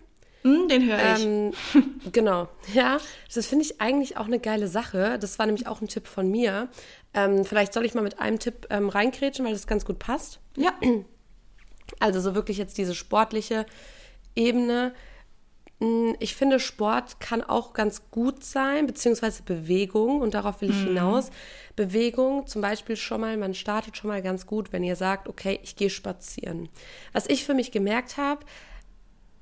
Mm, 0.43 0.67
den 0.67 0.87
höre 0.87 1.15
ich. 1.15 1.25
Ähm, 1.25 1.51
genau, 2.11 2.47
ja. 2.73 2.97
Das 3.33 3.47
finde 3.47 3.65
ich 3.65 3.81
eigentlich 3.81 4.17
auch 4.17 4.25
eine 4.25 4.39
geile 4.39 4.67
Sache. 4.67 5.19
Das 5.19 5.37
war 5.37 5.45
nämlich 5.45 5.67
auch 5.67 5.81
ein 5.81 5.87
Tipp 5.87 6.07
von 6.07 6.29
mir. 6.29 6.69
Ähm, 7.13 7.45
vielleicht 7.45 7.73
soll 7.73 7.85
ich 7.85 7.93
mal 7.93 8.01
mit 8.01 8.19
einem 8.19 8.39
Tipp 8.39 8.67
ähm, 8.69 8.89
reinkrätschen, 8.89 9.45
weil 9.45 9.53
das 9.53 9.67
ganz 9.67 9.85
gut 9.85 9.99
passt. 9.99 10.39
Ja. 10.55 10.73
Also 11.99 12.21
so 12.21 12.33
wirklich 12.33 12.57
jetzt 12.57 12.77
diese 12.77 12.95
sportliche 12.95 13.65
Ebene. 14.35 14.93
Mm, 15.81 16.13
ich 16.19 16.35
finde, 16.35 16.59
Sport 16.59 17.19
kann 17.19 17.41
auch 17.41 17.73
ganz 17.73 18.03
gut 18.11 18.43
sein, 18.43 18.85
beziehungsweise 18.85 19.41
Bewegung, 19.41 20.21
und 20.21 20.35
darauf 20.35 20.61
will 20.61 20.69
ich 20.69 20.81
mhm. 20.83 20.89
hinaus. 20.89 21.31
Bewegung, 21.75 22.45
zum 22.45 22.61
Beispiel 22.61 22.95
schon 22.95 23.21
mal, 23.21 23.35
man 23.35 23.55
startet 23.55 23.97
schon 23.97 24.09
mal 24.09 24.21
ganz 24.21 24.45
gut, 24.45 24.71
wenn 24.71 24.83
ihr 24.83 24.95
sagt, 24.95 25.27
okay, 25.27 25.59
ich 25.63 25.75
gehe 25.75 25.89
spazieren. 25.89 26.69
Was 27.13 27.27
ich 27.27 27.43
für 27.43 27.55
mich 27.55 27.71
gemerkt 27.71 28.17
habe, 28.17 28.45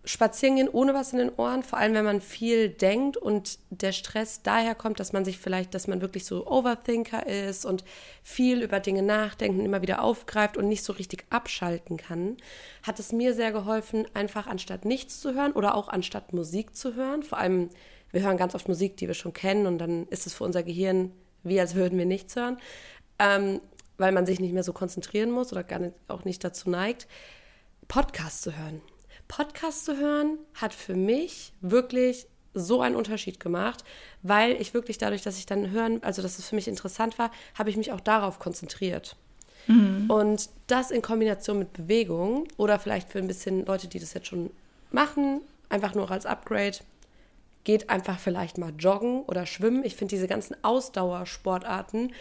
spazieren 0.05 0.55
gehen 0.55 0.69
ohne 0.69 0.93
was 0.93 1.11
in 1.11 1.19
den 1.19 1.31
Ohren, 1.35 1.61
vor 1.61 1.77
allem 1.77 1.93
wenn 1.93 2.05
man 2.05 2.21
viel 2.21 2.69
denkt 2.69 3.17
und 3.17 3.59
der 3.69 3.91
Stress 3.91 4.41
daher 4.41 4.73
kommt, 4.73 4.99
dass 4.99 5.13
man 5.13 5.25
sich 5.25 5.37
vielleicht, 5.37 5.73
dass 5.73 5.87
man 5.87 6.01
wirklich 6.01 6.25
so 6.25 6.47
Overthinker 6.47 7.27
ist 7.27 7.65
und 7.65 7.83
viel 8.23 8.61
über 8.61 8.79
Dinge 8.79 9.03
nachdenkt 9.03 9.59
und 9.59 9.65
immer 9.65 9.81
wieder 9.81 10.01
aufgreift 10.01 10.57
und 10.57 10.67
nicht 10.67 10.83
so 10.83 10.93
richtig 10.93 11.25
abschalten 11.29 11.97
kann, 11.97 12.37
hat 12.83 12.99
es 12.99 13.11
mir 13.11 13.33
sehr 13.33 13.51
geholfen, 13.51 14.07
einfach 14.13 14.47
anstatt 14.47 14.85
nichts 14.85 15.19
zu 15.19 15.33
hören 15.33 15.51
oder 15.51 15.75
auch 15.75 15.89
anstatt 15.89 16.33
Musik 16.33 16.75
zu 16.75 16.95
hören. 16.95 17.23
Vor 17.23 17.37
allem, 17.37 17.69
wir 18.11 18.21
hören 18.21 18.37
ganz 18.37 18.55
oft 18.55 18.67
Musik, 18.67 18.95
die 18.97 19.07
wir 19.07 19.15
schon 19.15 19.33
kennen 19.33 19.67
und 19.67 19.79
dann 19.79 20.07
ist 20.07 20.25
es 20.25 20.33
für 20.33 20.45
unser 20.45 20.63
Gehirn 20.63 21.11
wie 21.43 21.59
als 21.59 21.75
würden 21.75 21.97
wir 21.97 22.05
nichts 22.05 22.35
hören, 22.35 22.57
ähm, 23.17 23.61
weil 23.97 24.11
man 24.11 24.25
sich 24.25 24.39
nicht 24.39 24.53
mehr 24.53 24.63
so 24.63 24.73
konzentrieren 24.73 25.31
muss 25.31 25.51
oder 25.51 25.63
gar 25.63 25.79
nicht, 25.79 25.93
auch 26.07 26.25
nicht 26.25 26.43
dazu 26.43 26.69
neigt, 26.69 27.07
Podcasts 27.87 28.41
zu 28.41 28.57
hören. 28.57 28.81
Podcast 29.29 29.85
zu 29.85 29.97
hören 29.97 30.37
hat 30.55 30.73
für 30.73 30.95
mich 30.95 31.53
wirklich 31.61 32.27
so 32.53 32.81
einen 32.81 32.97
Unterschied 32.97 33.39
gemacht, 33.39 33.85
weil 34.21 34.59
ich 34.59 34.73
wirklich 34.73 34.97
dadurch, 34.97 35.21
dass 35.21 35.37
ich 35.37 35.45
dann 35.45 35.71
hören, 35.71 36.03
also 36.03 36.21
dass 36.21 36.39
es 36.39 36.49
für 36.49 36.55
mich 36.55 36.67
interessant 36.67 37.17
war, 37.17 37.31
habe 37.57 37.69
ich 37.69 37.77
mich 37.77 37.93
auch 37.93 38.01
darauf 38.01 38.39
konzentriert. 38.39 39.15
Mhm. 39.67 40.09
Und 40.09 40.49
das 40.67 40.91
in 40.91 41.01
Kombination 41.01 41.59
mit 41.59 41.71
Bewegung 41.71 42.47
oder 42.57 42.79
vielleicht 42.79 43.09
für 43.09 43.19
ein 43.19 43.27
bisschen 43.27 43.65
Leute, 43.65 43.87
die 43.87 43.99
das 43.99 44.13
jetzt 44.13 44.27
schon 44.27 44.49
machen, 44.91 45.41
einfach 45.69 45.93
nur 45.93 46.09
als 46.09 46.25
Upgrade, 46.25 46.79
geht 47.63 47.89
einfach 47.89 48.19
vielleicht 48.19 48.57
mal 48.57 48.73
joggen 48.77 49.21
oder 49.23 49.45
schwimmen. 49.45 49.85
Ich 49.85 49.95
finde 49.95 50.15
diese 50.15 50.27
ganzen 50.27 50.55
Ausdauersportarten 50.63 52.13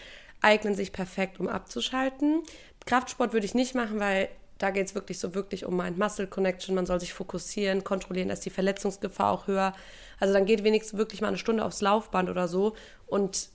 eignen 0.42 0.74
sich 0.74 0.92
perfekt, 0.92 1.40
um 1.40 1.48
abzuschalten. 1.48 2.42
Kraftsport 2.84 3.32
würde 3.32 3.46
ich 3.46 3.54
nicht 3.54 3.74
machen, 3.74 3.98
weil 3.98 4.28
da 4.58 4.70
geht 4.70 4.88
es 4.88 4.94
wirklich 4.94 5.18
so 5.18 5.34
wirklich 5.34 5.64
um 5.64 5.76
Mind-Muscle-Connection. 5.76 6.74
Man 6.74 6.86
soll 6.86 7.00
sich 7.00 7.14
fokussieren, 7.14 7.84
kontrollieren, 7.84 8.28
da 8.28 8.34
ist 8.34 8.44
die 8.44 8.50
Verletzungsgefahr 8.50 9.32
auch 9.32 9.46
höher. 9.46 9.72
Also 10.18 10.34
dann 10.34 10.46
geht 10.46 10.64
wenigstens 10.64 10.98
wirklich 10.98 11.20
mal 11.20 11.28
eine 11.28 11.38
Stunde 11.38 11.64
aufs 11.64 11.80
Laufband 11.80 12.28
oder 12.28 12.48
so 12.48 12.74
und 13.06 13.50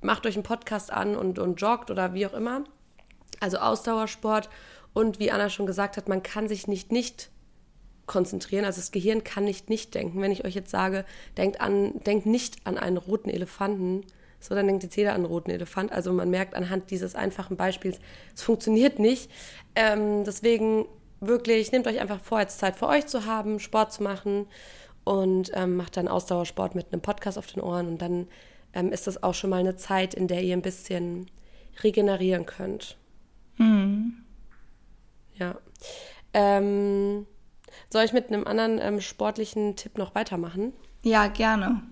macht 0.00 0.26
euch 0.26 0.34
einen 0.34 0.42
Podcast 0.42 0.92
an 0.92 1.14
und, 1.14 1.38
und 1.38 1.60
joggt 1.60 1.90
oder 1.90 2.14
wie 2.14 2.26
auch 2.26 2.32
immer. 2.32 2.64
Also 3.38 3.58
Ausdauersport. 3.58 4.48
Und 4.92 5.20
wie 5.20 5.30
Anna 5.30 5.50
schon 5.50 5.66
gesagt 5.66 5.96
hat, 5.96 6.08
man 6.08 6.22
kann 6.22 6.48
sich 6.48 6.66
nicht 6.66 6.90
nicht 6.90 7.30
konzentrieren. 8.06 8.64
Also 8.64 8.80
das 8.80 8.90
Gehirn 8.90 9.22
kann 9.22 9.44
nicht 9.44 9.70
nicht 9.70 9.94
denken. 9.94 10.20
Wenn 10.20 10.32
ich 10.32 10.44
euch 10.44 10.54
jetzt 10.54 10.70
sage, 10.70 11.04
denkt 11.36 11.60
an, 11.60 12.00
denkt 12.00 12.26
nicht 12.26 12.66
an 12.66 12.76
einen 12.76 12.96
roten 12.96 13.30
Elefanten, 13.30 14.04
so, 14.40 14.54
dann 14.54 14.66
denkt 14.66 14.82
jetzt 14.82 14.96
jeder 14.96 15.10
an 15.10 15.16
einen 15.16 15.26
roten 15.26 15.50
Elefant. 15.50 15.92
Also 15.92 16.12
man 16.12 16.30
merkt 16.30 16.54
anhand 16.54 16.90
dieses 16.90 17.14
einfachen 17.14 17.56
Beispiels, 17.56 18.00
es 18.34 18.42
funktioniert 18.42 18.98
nicht. 18.98 19.30
Ähm, 19.74 20.24
deswegen 20.24 20.86
wirklich, 21.20 21.72
nehmt 21.72 21.86
euch 21.86 22.00
einfach 22.00 22.20
vor, 22.20 22.40
jetzt 22.40 22.58
Zeit 22.58 22.76
für 22.76 22.88
euch 22.88 23.06
zu 23.06 23.26
haben, 23.26 23.60
Sport 23.60 23.92
zu 23.92 24.02
machen 24.02 24.46
und 25.04 25.50
ähm, 25.54 25.76
macht 25.76 25.96
dann 25.96 26.08
Ausdauersport 26.08 26.74
mit 26.74 26.92
einem 26.92 27.02
Podcast 27.02 27.36
auf 27.36 27.46
den 27.46 27.62
Ohren 27.62 27.86
und 27.86 28.02
dann 28.02 28.26
ähm, 28.72 28.92
ist 28.92 29.06
das 29.06 29.22
auch 29.22 29.34
schon 29.34 29.50
mal 29.50 29.60
eine 29.60 29.76
Zeit, 29.76 30.14
in 30.14 30.26
der 30.26 30.42
ihr 30.42 30.56
ein 30.56 30.62
bisschen 30.62 31.30
regenerieren 31.82 32.46
könnt. 32.46 32.96
Mhm. 33.58 34.14
Ja. 35.34 35.56
Ähm, 36.32 37.26
soll 37.90 38.04
ich 38.04 38.12
mit 38.12 38.28
einem 38.28 38.46
anderen 38.46 38.78
ähm, 38.80 39.00
sportlichen 39.00 39.76
Tipp 39.76 39.98
noch 39.98 40.14
weitermachen? 40.14 40.72
Ja, 41.02 41.26
gerne. 41.28 41.82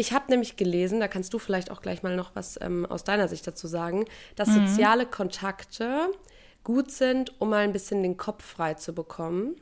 Ich 0.00 0.14
habe 0.14 0.30
nämlich 0.30 0.56
gelesen, 0.56 0.98
da 0.98 1.08
kannst 1.08 1.34
du 1.34 1.38
vielleicht 1.38 1.70
auch 1.70 1.82
gleich 1.82 2.02
mal 2.02 2.16
noch 2.16 2.34
was 2.34 2.58
ähm, 2.62 2.86
aus 2.86 3.04
deiner 3.04 3.28
Sicht 3.28 3.46
dazu 3.46 3.66
sagen, 3.66 4.06
dass 4.34 4.48
mhm. 4.48 4.66
soziale 4.66 5.04
Kontakte 5.04 6.10
gut 6.64 6.90
sind, 6.90 7.38
um 7.38 7.50
mal 7.50 7.64
ein 7.64 7.74
bisschen 7.74 8.02
den 8.02 8.16
Kopf 8.16 8.42
frei 8.42 8.72
zu 8.72 8.94
bekommen. 8.94 9.56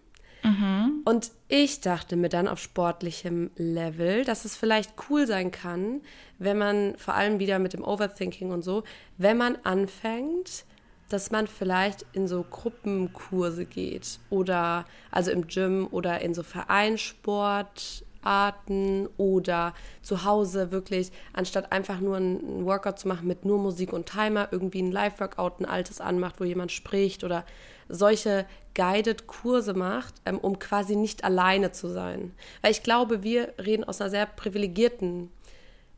Mhm. 0.44 1.02
Und 1.04 1.32
ich 1.48 1.80
dachte 1.80 2.14
mir 2.14 2.28
dann 2.28 2.46
auf 2.46 2.60
sportlichem 2.60 3.50
Level, 3.56 4.24
dass 4.24 4.44
es 4.44 4.54
vielleicht 4.54 4.92
cool 5.10 5.26
sein 5.26 5.50
kann, 5.50 6.02
wenn 6.38 6.56
man 6.56 6.96
vor 6.98 7.14
allem 7.14 7.40
wieder 7.40 7.58
mit 7.58 7.72
dem 7.72 7.82
Overthinking 7.82 8.52
und 8.52 8.62
so, 8.62 8.84
wenn 9.16 9.38
man 9.38 9.56
anfängt, 9.64 10.66
dass 11.08 11.32
man 11.32 11.48
vielleicht 11.48 12.06
in 12.12 12.28
so 12.28 12.44
Gruppenkurse 12.48 13.64
geht 13.64 14.20
oder 14.30 14.84
also 15.10 15.32
im 15.32 15.48
Gym 15.48 15.88
oder 15.90 16.20
in 16.20 16.32
so 16.32 16.44
Vereinssport 16.44 18.04
Arten 18.22 19.08
oder 19.16 19.74
zu 20.02 20.24
Hause 20.24 20.70
wirklich, 20.70 21.10
anstatt 21.32 21.72
einfach 21.72 22.00
nur 22.00 22.16
einen 22.16 22.64
Workout 22.64 22.98
zu 22.98 23.08
machen 23.08 23.26
mit 23.26 23.44
nur 23.44 23.58
Musik 23.58 23.92
und 23.92 24.06
Timer, 24.06 24.48
irgendwie 24.50 24.82
ein 24.82 24.92
Live-Workout, 24.92 25.60
ein 25.60 25.66
altes 25.66 26.00
anmacht, 26.00 26.40
wo 26.40 26.44
jemand 26.44 26.72
spricht 26.72 27.24
oder 27.24 27.44
solche 27.88 28.46
guided 28.74 29.26
Kurse 29.26 29.74
macht, 29.74 30.14
ähm, 30.26 30.38
um 30.38 30.58
quasi 30.58 30.94
nicht 30.94 31.24
alleine 31.24 31.72
zu 31.72 31.88
sein. 31.88 32.32
Weil 32.62 32.70
ich 32.70 32.82
glaube, 32.82 33.22
wir 33.22 33.54
reden 33.58 33.84
aus 33.84 34.00
einer 34.00 34.10
sehr 34.10 34.26
privilegierten 34.26 35.30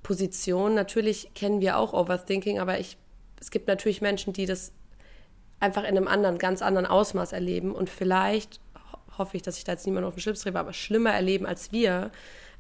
Position. 0.03 0.75
Natürlich 0.75 1.35
kennen 1.35 1.61
wir 1.61 1.79
auch 1.79 1.93
Overthinking, 1.93 2.59
aber 2.59 2.79
ich, 2.81 2.97
es 3.41 3.51
gibt 3.51 3.69
natürlich 3.69 4.01
Menschen, 4.01 4.33
die 4.33 4.47
das 4.47 4.73
einfach 5.59 5.83
in 5.83 5.97
einem 5.97 6.09
anderen, 6.09 6.39
ganz 6.39 6.63
anderen 6.63 6.87
Ausmaß 6.87 7.33
erleben 7.33 7.75
und 7.75 7.91
vielleicht 7.91 8.61
hoffe 9.21 9.37
ich, 9.37 9.43
dass 9.43 9.57
ich 9.59 9.65
da 9.65 9.73
jetzt 9.73 9.87
niemand 9.87 10.05
auf 10.05 10.15
den 10.15 10.21
Schlips 10.21 10.41
trete, 10.41 10.59
aber 10.59 10.73
schlimmer 10.73 11.13
erleben 11.13 11.47
als 11.47 11.71
wir. 11.71 12.11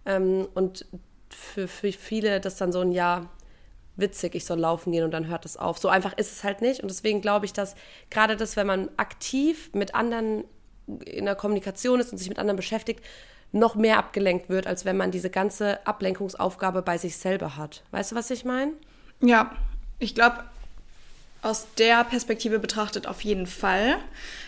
Ähm, 0.06 0.46
und 0.54 0.86
für, 1.28 1.66
für 1.66 1.90
viele 1.92 2.40
das 2.40 2.56
dann 2.56 2.70
so 2.70 2.80
ein 2.80 2.92
Jahr 2.92 3.28
witzig, 3.96 4.34
ich 4.34 4.44
soll 4.44 4.58
laufen 4.58 4.92
gehen 4.92 5.04
und 5.04 5.10
dann 5.10 5.26
hört 5.26 5.44
es 5.44 5.56
auf. 5.56 5.78
So 5.78 5.88
einfach 5.88 6.16
ist 6.16 6.32
es 6.32 6.44
halt 6.44 6.62
nicht. 6.62 6.80
Und 6.80 6.90
deswegen 6.90 7.20
glaube 7.20 7.46
ich, 7.46 7.52
dass 7.52 7.74
gerade 8.08 8.36
das, 8.36 8.56
wenn 8.56 8.66
man 8.66 8.88
aktiv 8.96 9.70
mit 9.72 9.94
anderen 9.94 10.44
in 11.04 11.24
der 11.24 11.34
Kommunikation 11.34 12.00
ist 12.00 12.12
und 12.12 12.18
sich 12.18 12.28
mit 12.28 12.38
anderen 12.38 12.56
beschäftigt, 12.56 13.04
noch 13.52 13.74
mehr 13.74 13.98
abgelenkt 13.98 14.48
wird, 14.48 14.66
als 14.66 14.84
wenn 14.84 14.96
man 14.96 15.10
diese 15.10 15.30
ganze 15.30 15.84
Ablenkungsaufgabe 15.86 16.82
bei 16.82 16.98
sich 16.98 17.16
selber 17.16 17.56
hat. 17.56 17.82
Weißt 17.90 18.12
du, 18.12 18.16
was 18.16 18.30
ich 18.30 18.44
meine? 18.44 18.72
Ja, 19.20 19.52
ich 19.98 20.14
glaube, 20.14 20.44
aus 21.42 21.66
der 21.78 22.04
Perspektive 22.04 22.58
betrachtet 22.58 23.06
auf 23.06 23.22
jeden 23.22 23.46
Fall. 23.46 23.96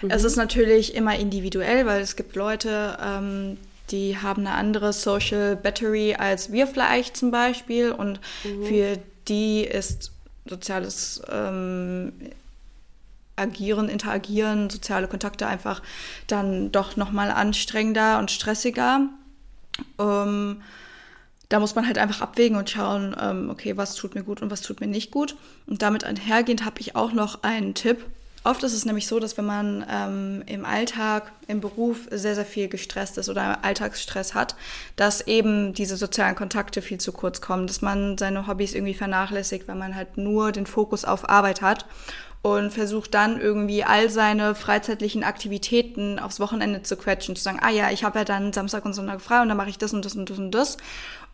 Mhm. 0.02 0.10
Es 0.10 0.24
ist 0.24 0.36
natürlich 0.36 0.94
immer 0.94 1.16
individuell, 1.16 1.86
weil 1.86 2.00
es 2.00 2.16
gibt 2.16 2.36
Leute, 2.36 2.98
ähm, 3.02 3.58
die 3.90 4.18
haben 4.18 4.46
eine 4.46 4.56
andere 4.56 4.92
Social 4.92 5.56
Battery 5.56 6.14
als 6.14 6.52
wir 6.52 6.66
vielleicht 6.66 7.16
zum 7.16 7.30
Beispiel 7.30 7.92
und 7.92 8.20
mhm. 8.44 8.66
für 8.66 8.98
die 9.28 9.64
ist 9.64 10.12
soziales 10.44 11.22
ähm, 11.30 12.12
Agieren, 13.36 13.88
Interagieren, 13.88 14.68
soziale 14.68 15.08
Kontakte 15.08 15.46
einfach 15.46 15.82
dann 16.26 16.70
doch 16.72 16.96
nochmal 16.96 17.30
anstrengender 17.30 18.18
und 18.18 18.30
stressiger. 18.30 19.08
Ähm, 19.98 20.62
da 21.52 21.60
muss 21.60 21.74
man 21.74 21.86
halt 21.86 21.98
einfach 21.98 22.22
abwägen 22.22 22.56
und 22.56 22.70
schauen, 22.70 23.14
ähm, 23.20 23.50
okay, 23.50 23.76
was 23.76 23.94
tut 23.94 24.14
mir 24.14 24.22
gut 24.22 24.40
und 24.40 24.50
was 24.50 24.62
tut 24.62 24.80
mir 24.80 24.86
nicht 24.86 25.10
gut. 25.10 25.36
Und 25.66 25.82
damit 25.82 26.02
einhergehend 26.02 26.64
habe 26.64 26.80
ich 26.80 26.96
auch 26.96 27.12
noch 27.12 27.42
einen 27.42 27.74
Tipp. 27.74 28.06
Oft 28.42 28.62
ist 28.62 28.72
es 28.72 28.86
nämlich 28.86 29.06
so, 29.06 29.20
dass 29.20 29.36
wenn 29.36 29.44
man 29.44 29.86
ähm, 29.88 30.42
im 30.46 30.64
Alltag, 30.64 31.30
im 31.48 31.60
Beruf 31.60 32.08
sehr, 32.10 32.34
sehr 32.34 32.46
viel 32.46 32.68
gestresst 32.68 33.18
ist 33.18 33.28
oder 33.28 33.62
Alltagsstress 33.64 34.34
hat, 34.34 34.56
dass 34.96 35.20
eben 35.26 35.74
diese 35.74 35.98
sozialen 35.98 36.34
Kontakte 36.34 36.80
viel 36.80 36.98
zu 36.98 37.12
kurz 37.12 37.42
kommen, 37.42 37.66
dass 37.66 37.82
man 37.82 38.16
seine 38.16 38.46
Hobbys 38.46 38.74
irgendwie 38.74 38.94
vernachlässigt, 38.94 39.68
weil 39.68 39.76
man 39.76 39.94
halt 39.94 40.16
nur 40.16 40.52
den 40.52 40.66
Fokus 40.66 41.04
auf 41.04 41.28
Arbeit 41.28 41.60
hat 41.60 41.84
und 42.42 42.72
versucht 42.72 43.14
dann 43.14 43.40
irgendwie 43.40 43.84
all 43.84 44.10
seine 44.10 44.56
freizeitlichen 44.56 45.22
Aktivitäten 45.22 46.18
aufs 46.18 46.40
Wochenende 46.40 46.82
zu 46.82 46.96
quetschen, 46.96 47.36
zu 47.36 47.42
sagen, 47.42 47.60
ah 47.62 47.70
ja, 47.70 47.90
ich 47.90 48.02
habe 48.02 48.18
ja 48.18 48.24
dann 48.24 48.52
Samstag 48.52 48.84
und 48.84 48.94
Sonntag 48.94 49.20
frei 49.20 49.42
und 49.42 49.48
dann 49.48 49.56
mache 49.56 49.70
ich 49.70 49.78
das 49.78 49.94
und 49.94 50.04
das 50.04 50.16
und 50.16 50.28
das 50.28 50.38
und 50.38 50.50
das. 50.50 50.76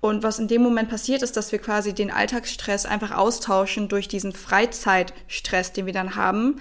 Und 0.00 0.22
was 0.22 0.38
in 0.38 0.46
dem 0.46 0.62
Moment 0.62 0.88
passiert, 0.88 1.22
ist, 1.22 1.36
dass 1.36 1.50
wir 1.50 1.58
quasi 1.58 1.92
den 1.92 2.10
Alltagsstress 2.10 2.86
einfach 2.86 3.10
austauschen 3.10 3.88
durch 3.88 4.06
diesen 4.06 4.32
Freizeitstress, 4.32 5.72
den 5.72 5.86
wir 5.86 5.92
dann 5.92 6.14
haben. 6.14 6.60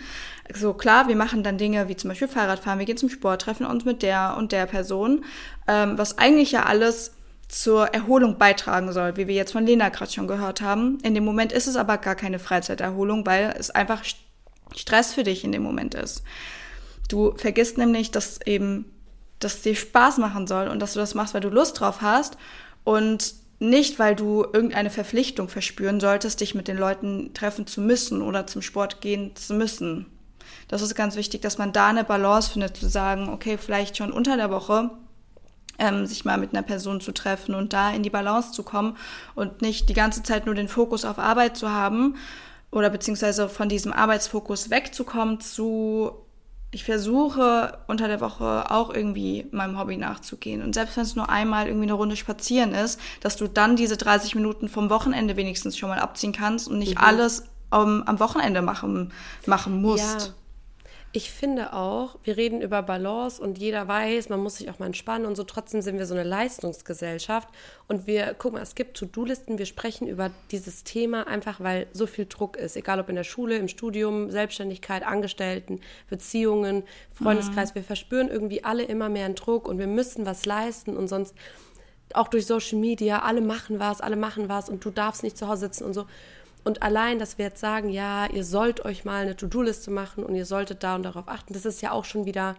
So 0.53 0.73
klar, 0.73 1.07
wir 1.07 1.15
machen 1.15 1.43
dann 1.43 1.57
Dinge 1.57 1.87
wie 1.87 1.95
zum 1.95 2.09
Beispiel 2.09 2.27
Fahrradfahren, 2.27 2.79
wir 2.79 2.85
gehen 2.85 2.97
zum 2.97 3.09
Sport, 3.09 3.43
treffen 3.43 3.65
uns 3.65 3.85
mit 3.85 4.01
der 4.01 4.35
und 4.37 4.51
der 4.51 4.65
Person, 4.65 5.23
ähm, 5.67 5.97
was 5.97 6.17
eigentlich 6.17 6.51
ja 6.51 6.63
alles 6.63 7.13
zur 7.47 7.87
Erholung 7.93 8.37
beitragen 8.37 8.91
soll, 8.91 9.17
wie 9.17 9.27
wir 9.27 9.35
jetzt 9.35 9.51
von 9.51 9.65
Lena 9.65 9.89
gerade 9.89 10.11
schon 10.11 10.27
gehört 10.27 10.61
haben. 10.61 10.97
In 11.03 11.13
dem 11.13 11.23
Moment 11.23 11.51
ist 11.51 11.67
es 11.67 11.75
aber 11.75 11.97
gar 11.97 12.15
keine 12.15 12.39
Freizeiterholung, 12.39 13.25
weil 13.25 13.55
es 13.57 13.69
einfach 13.69 14.03
Stress 14.75 15.13
für 15.13 15.23
dich 15.23 15.43
in 15.43 15.51
dem 15.51 15.63
Moment 15.63 15.95
ist. 15.95 16.23
Du 17.07 17.35
vergisst 17.37 17.77
nämlich, 17.77 18.11
dass 18.11 18.41
eben, 18.45 18.85
dass 19.39 19.61
dir 19.61 19.75
Spaß 19.75 20.17
machen 20.17 20.47
soll 20.47 20.67
und 20.67 20.79
dass 20.79 20.93
du 20.93 20.99
das 20.99 21.13
machst, 21.13 21.33
weil 21.33 21.41
du 21.41 21.49
Lust 21.49 21.79
drauf 21.79 22.01
hast 22.01 22.37
und 22.87 23.33
nicht, 23.59 23.99
weil 23.99 24.15
du 24.15 24.45
irgendeine 24.45 24.89
Verpflichtung 24.89 25.49
verspüren 25.49 25.99
solltest, 25.99 26.39
dich 26.39 26.55
mit 26.55 26.69
den 26.69 26.77
Leuten 26.77 27.33
treffen 27.33 27.67
zu 27.67 27.81
müssen 27.81 28.21
oder 28.21 28.47
zum 28.47 28.61
Sport 28.61 29.01
gehen 29.01 29.35
zu 29.35 29.55
müssen. 29.55 30.05
Das 30.69 30.81
ist 30.81 30.95
ganz 30.95 31.17
wichtig, 31.17 31.41
dass 31.41 31.57
man 31.57 31.73
da 31.73 31.87
eine 31.87 32.05
Balance 32.05 32.49
findet, 32.49 32.77
zu 32.77 32.87
sagen, 32.87 33.27
okay, 33.27 33.57
vielleicht 33.57 33.97
schon 33.97 34.13
unter 34.13 34.37
der 34.37 34.51
Woche 34.51 34.89
ähm, 35.79 36.05
sich 36.05 36.23
mal 36.23 36.37
mit 36.37 36.53
einer 36.53 36.63
Person 36.63 37.01
zu 37.01 37.11
treffen 37.11 37.55
und 37.55 37.73
da 37.73 37.91
in 37.91 38.03
die 38.03 38.09
Balance 38.09 38.53
zu 38.53 38.63
kommen 38.63 38.95
und 39.35 39.61
nicht 39.61 39.89
die 39.89 39.93
ganze 39.93 40.23
Zeit 40.23 40.45
nur 40.45 40.55
den 40.55 40.69
Fokus 40.69 41.03
auf 41.03 41.19
Arbeit 41.19 41.57
zu 41.57 41.69
haben 41.69 42.15
oder 42.71 42.89
beziehungsweise 42.89 43.49
von 43.49 43.67
diesem 43.67 43.91
Arbeitsfokus 43.91 44.69
wegzukommen 44.69 45.41
zu, 45.41 46.13
ich 46.77 46.83
versuche 46.83 47.79
unter 47.87 48.07
der 48.07 48.21
Woche 48.21 48.69
auch 48.69 48.93
irgendwie 48.93 49.47
meinem 49.49 49.79
Hobby 49.79 49.97
nachzugehen. 49.97 50.61
Und 50.61 50.75
selbst 50.75 50.95
wenn 50.95 51.05
es 51.05 51.15
nur 51.15 51.27
einmal 51.27 51.65
irgendwie 51.65 51.85
eine 51.87 51.93
Runde 51.93 52.15
spazieren 52.15 52.75
ist, 52.75 52.99
dass 53.19 53.35
du 53.35 53.47
dann 53.47 53.75
diese 53.75 53.97
30 53.97 54.35
Minuten 54.35 54.69
vom 54.69 54.91
Wochenende 54.91 55.35
wenigstens 55.37 55.75
schon 55.75 55.89
mal 55.89 55.97
abziehen 55.97 56.33
kannst 56.33 56.67
und 56.67 56.77
nicht 56.77 56.99
mhm. 56.99 57.03
alles 57.03 57.45
um, 57.71 58.03
am 58.03 58.19
Wochenende 58.19 58.61
machen, 58.61 59.11
machen 59.47 59.81
musst. 59.81 60.27
Ja. 60.27 60.33
Ich 61.13 61.31
finde 61.31 61.73
auch, 61.73 62.17
wir 62.23 62.35
reden 62.35 62.61
über 62.61 62.83
Balance 62.83 63.41
und 63.41 63.57
jeder 63.57 63.87
weiß, 63.87 64.27
man 64.29 64.41
muss 64.41 64.57
sich 64.57 64.69
auch 64.69 64.77
mal 64.77 64.87
entspannen 64.87 65.25
und 65.25 65.35
so. 65.35 65.43
Trotzdem 65.43 65.81
sind 65.81 65.97
wir 65.97 66.05
so 66.05 66.13
eine 66.13 66.23
Leistungsgesellschaft 66.23 67.47
und 67.87 68.07
wir, 68.07 68.35
guck 68.37 68.53
mal, 68.53 68.61
es 68.61 68.75
gibt 68.75 68.97
To-Do-Listen, 68.97 69.57
wir 69.57 69.65
sprechen 69.65 70.07
über 70.07 70.31
dieses 70.51 70.83
Thema 70.83 71.25
einfach, 71.25 71.61
weil 71.61 71.87
so 71.93 72.07
viel 72.07 72.25
Druck 72.25 72.57
ist. 72.57 72.75
Egal 72.75 72.99
ob 72.99 73.07
in 73.07 73.15
der 73.15 73.23
Schule, 73.23 73.55
im 73.55 73.69
Studium, 73.69 74.29
Selbstständigkeit, 74.29 75.03
Angestellten, 75.03 75.79
Beziehungen, 76.09 76.83
Freundeskreis. 77.13 77.71
Mhm. 77.71 77.75
Wir 77.75 77.83
verspüren 77.83 78.27
irgendwie 78.27 78.65
alle 78.65 78.83
immer 78.83 79.07
mehr 79.07 79.25
einen 79.25 79.35
Druck 79.35 79.67
und 79.67 79.79
wir 79.79 79.87
müssen 79.87 80.25
was 80.25 80.45
leisten 80.45 80.97
und 80.97 81.07
sonst 81.07 81.33
auch 82.13 82.27
durch 82.27 82.45
Social 82.45 82.79
Media, 82.79 83.19
alle 83.19 83.41
machen 83.41 83.79
was, 83.79 84.01
alle 84.01 84.15
machen 84.15 84.49
was 84.49 84.69
und 84.69 84.83
du 84.83 84.91
darfst 84.91 85.23
nicht 85.23 85.37
zu 85.37 85.47
Hause 85.47 85.61
sitzen 85.61 85.85
und 85.85 85.93
so. 85.93 86.05
Und 86.67 86.83
allein, 86.83 87.17
dass 87.17 87.37
wir 87.37 87.45
jetzt 87.45 87.61
sagen, 87.61 87.89
ja, 87.89 88.25
ihr 88.25 88.43
sollt 88.43 88.83
euch 88.83 89.05
mal 89.05 89.21
eine 89.21 89.37
To-Do-Liste 89.37 89.89
machen 89.89 90.25
und 90.25 90.35
ihr 90.35 90.45
solltet 90.45 90.83
da 90.83 90.95
und 90.95 91.03
darauf 91.03 91.29
achten, 91.29 91.53
das 91.53 91.63
ist 91.63 91.81
ja 91.81 91.93
auch 91.93 92.03
schon 92.03 92.25
wieder 92.25 92.57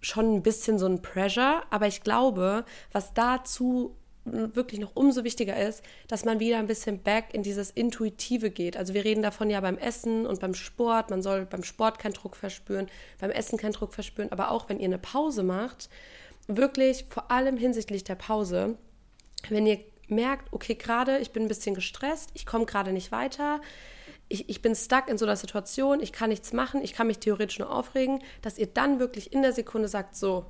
schon 0.00 0.36
ein 0.36 0.44
bisschen 0.44 0.78
so 0.78 0.86
ein 0.86 1.02
Pressure. 1.02 1.64
Aber 1.70 1.88
ich 1.88 2.04
glaube, 2.04 2.64
was 2.92 3.14
dazu 3.14 3.96
wirklich 4.24 4.78
noch 4.78 4.94
umso 4.94 5.24
wichtiger 5.24 5.56
ist, 5.56 5.82
dass 6.06 6.24
man 6.24 6.38
wieder 6.38 6.58
ein 6.58 6.68
bisschen 6.68 7.02
back 7.02 7.34
in 7.34 7.42
dieses 7.42 7.72
Intuitive 7.72 8.50
geht. 8.50 8.76
Also 8.76 8.94
wir 8.94 9.04
reden 9.04 9.22
davon 9.22 9.50
ja 9.50 9.60
beim 9.60 9.76
Essen 9.76 10.24
und 10.24 10.38
beim 10.38 10.54
Sport. 10.54 11.10
Man 11.10 11.20
soll 11.20 11.46
beim 11.46 11.64
Sport 11.64 11.98
keinen 11.98 12.12
Druck 12.12 12.36
verspüren, 12.36 12.86
beim 13.18 13.32
Essen 13.32 13.58
keinen 13.58 13.72
Druck 13.72 13.92
verspüren. 13.92 14.30
Aber 14.30 14.52
auch 14.52 14.68
wenn 14.68 14.78
ihr 14.78 14.86
eine 14.86 14.98
Pause 14.98 15.42
macht, 15.42 15.88
wirklich 16.46 17.06
vor 17.08 17.28
allem 17.32 17.56
hinsichtlich 17.56 18.04
der 18.04 18.14
Pause, 18.14 18.76
wenn 19.48 19.66
ihr 19.66 19.80
merkt, 20.10 20.52
okay, 20.52 20.74
gerade 20.74 21.18
ich 21.18 21.32
bin 21.32 21.44
ein 21.44 21.48
bisschen 21.48 21.74
gestresst, 21.74 22.30
ich 22.34 22.46
komme 22.46 22.66
gerade 22.66 22.92
nicht 22.92 23.12
weiter, 23.12 23.60
ich, 24.28 24.48
ich 24.48 24.62
bin 24.62 24.74
stuck 24.74 25.08
in 25.08 25.18
so 25.18 25.24
einer 25.24 25.36
Situation, 25.36 26.00
ich 26.00 26.12
kann 26.12 26.30
nichts 26.30 26.52
machen, 26.52 26.82
ich 26.82 26.92
kann 26.92 27.06
mich 27.06 27.18
theoretisch 27.18 27.58
nur 27.58 27.70
aufregen, 27.70 28.22
dass 28.42 28.58
ihr 28.58 28.66
dann 28.66 28.98
wirklich 28.98 29.32
in 29.32 29.42
der 29.42 29.52
Sekunde 29.52 29.88
sagt, 29.88 30.16
so, 30.16 30.46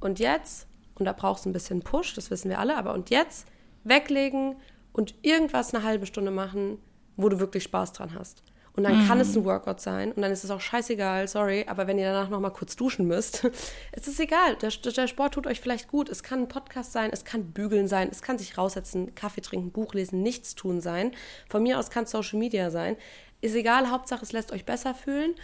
und 0.00 0.18
jetzt, 0.18 0.66
und 0.96 1.06
da 1.06 1.12
brauchst 1.12 1.44
du 1.44 1.50
ein 1.50 1.54
bisschen 1.54 1.80
Push, 1.80 2.14
das 2.14 2.30
wissen 2.30 2.50
wir 2.50 2.58
alle, 2.58 2.76
aber 2.76 2.92
und 2.92 3.10
jetzt 3.10 3.46
weglegen 3.84 4.56
und 4.92 5.14
irgendwas 5.22 5.74
eine 5.74 5.84
halbe 5.84 6.06
Stunde 6.06 6.30
machen, 6.30 6.78
wo 7.16 7.28
du 7.28 7.40
wirklich 7.40 7.64
Spaß 7.64 7.92
dran 7.92 8.14
hast. 8.14 8.42
Und 8.74 8.84
dann 8.84 9.02
mhm. 9.02 9.06
kann 9.06 9.20
es 9.20 9.36
ein 9.36 9.44
Workout 9.44 9.82
sein 9.82 10.12
und 10.12 10.22
dann 10.22 10.32
ist 10.32 10.44
es 10.44 10.50
auch 10.50 10.60
scheißegal, 10.60 11.28
sorry, 11.28 11.66
aber 11.66 11.86
wenn 11.86 11.98
ihr 11.98 12.10
danach 12.10 12.30
noch 12.30 12.40
mal 12.40 12.50
kurz 12.50 12.74
duschen 12.74 13.06
müsst, 13.06 13.46
es 13.92 14.08
ist 14.08 14.18
egal. 14.18 14.56
Der, 14.56 14.70
der, 14.70 15.06
Sport 15.08 15.34
tut 15.34 15.46
euch 15.46 15.60
vielleicht 15.60 15.88
gut. 15.88 16.08
Es 16.08 16.22
kann 16.22 16.40
ein 16.40 16.48
Podcast 16.48 16.92
sein, 16.92 17.10
es 17.12 17.24
kann 17.24 17.52
bügeln 17.52 17.86
sein, 17.86 18.08
es 18.10 18.22
kann 18.22 18.38
sich 18.38 18.56
raussetzen, 18.56 19.14
Kaffee 19.14 19.42
trinken, 19.42 19.72
Buch 19.72 19.92
lesen, 19.92 20.22
nichts 20.22 20.54
tun 20.54 20.80
sein. 20.80 21.12
Von 21.50 21.62
mir 21.62 21.78
aus 21.78 21.90
kann 21.90 22.04
es 22.04 22.10
Social 22.10 22.38
Media 22.38 22.70
sein. 22.70 22.96
Ist 23.42 23.54
egal, 23.54 23.90
Hauptsache 23.90 24.22
es 24.22 24.32
lässt 24.32 24.52
euch 24.52 24.64
besser 24.64 24.94
fühlen 24.94 25.34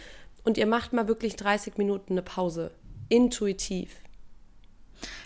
und 0.43 0.57
ihr 0.57 0.65
macht 0.65 0.93
mal 0.93 1.07
wirklich 1.07 1.35
30 1.35 1.77
Minuten 1.77 2.13
eine 2.13 2.23
Pause. 2.23 2.71
Intuitiv. 3.09 3.95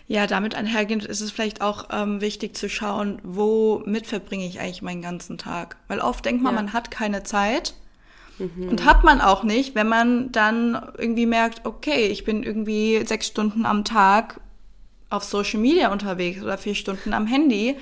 Ja, 0.07 0.27
damit 0.27 0.55
einhergehend 0.55 1.05
ist 1.05 1.21
es 1.21 1.31
vielleicht 1.31 1.61
auch 1.61 1.87
ähm, 1.91 2.19
wichtig 2.19 2.57
zu 2.57 2.67
schauen, 2.67 3.21
womit 3.23 4.07
verbringe 4.07 4.45
ich 4.45 4.59
eigentlich 4.59 4.81
meinen 4.81 5.01
ganzen 5.01 5.37
Tag. 5.37 5.77
Weil 5.87 6.01
oft 6.01 6.25
denkt 6.25 6.43
man, 6.43 6.55
ja. 6.55 6.61
man 6.61 6.73
hat 6.73 6.91
keine 6.91 7.23
Zeit 7.23 7.73
Mhm. 8.39 8.69
Und 8.69 8.85
hat 8.85 9.03
man 9.03 9.21
auch 9.21 9.43
nicht, 9.43 9.75
wenn 9.75 9.87
man 9.87 10.31
dann 10.31 10.91
irgendwie 10.97 11.25
merkt, 11.25 11.65
okay, 11.65 12.07
ich 12.07 12.23
bin 12.23 12.43
irgendwie 12.43 13.05
sechs 13.05 13.27
Stunden 13.27 13.65
am 13.65 13.83
Tag 13.83 14.39
auf 15.09 15.23
Social 15.23 15.59
Media 15.59 15.91
unterwegs 15.91 16.41
oder 16.41 16.57
vier 16.57 16.75
Stunden 16.75 17.13
am 17.13 17.27
Handy. 17.27 17.77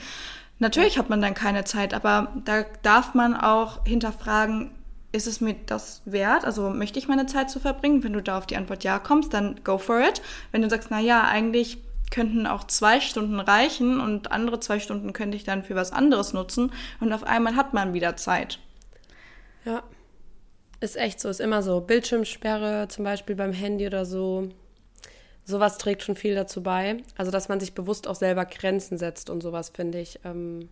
Natürlich 0.59 0.97
hat 0.97 1.09
man 1.09 1.21
dann 1.21 1.33
keine 1.33 1.63
Zeit, 1.63 1.93
aber 1.93 2.33
da 2.45 2.65
darf 2.83 3.13
man 3.13 3.35
auch 3.35 3.85
hinterfragen, 3.85 4.71
ist 5.11 5.27
es 5.27 5.41
mir 5.41 5.55
das 5.65 6.01
wert? 6.05 6.45
Also 6.45 6.69
möchte 6.69 6.99
ich 6.99 7.07
meine 7.07 7.25
Zeit 7.25 7.49
zu 7.49 7.59
verbringen? 7.59 8.03
Wenn 8.03 8.13
du 8.13 8.21
da 8.21 8.37
auf 8.37 8.47
die 8.47 8.57
Antwort 8.57 8.83
ja 8.83 8.99
kommst, 8.99 9.33
dann 9.33 9.59
go 9.63 9.77
for 9.77 9.99
it. 9.99 10.21
Wenn 10.51 10.61
du 10.61 10.69
sagst, 10.69 10.89
na 10.91 10.99
ja, 10.99 11.23
eigentlich 11.23 11.79
könnten 12.11 12.45
auch 12.45 12.65
zwei 12.65 12.99
Stunden 12.99 13.39
reichen 13.39 13.99
und 13.99 14.31
andere 14.31 14.59
zwei 14.59 14.79
Stunden 14.79 15.13
könnte 15.13 15.37
ich 15.37 15.43
dann 15.43 15.63
für 15.63 15.75
was 15.75 15.91
anderes 15.91 16.33
nutzen 16.33 16.71
und 16.99 17.11
auf 17.13 17.23
einmal 17.23 17.55
hat 17.55 17.73
man 17.73 17.93
wieder 17.93 18.17
Zeit. 18.17 18.59
Ja, 19.65 19.83
Ist 20.81 20.97
echt 20.97 21.19
so, 21.19 21.29
ist 21.29 21.39
immer 21.39 21.61
so. 21.61 21.79
Bildschirmsperre 21.79 22.87
zum 22.89 23.05
Beispiel 23.05 23.35
beim 23.35 23.53
Handy 23.53 23.85
oder 23.85 24.03
so. 24.03 24.49
Sowas 25.45 25.77
trägt 25.77 26.01
schon 26.03 26.15
viel 26.15 26.33
dazu 26.33 26.63
bei. 26.63 26.97
Also, 27.15 27.31
dass 27.31 27.49
man 27.49 27.59
sich 27.59 27.73
bewusst 27.73 28.07
auch 28.07 28.15
selber 28.15 28.45
Grenzen 28.45 28.97
setzt 28.97 29.29
und 29.29 29.41
sowas, 29.41 29.69
finde 29.69 29.99
ich. 29.99 30.19
Ähm, 30.25 30.69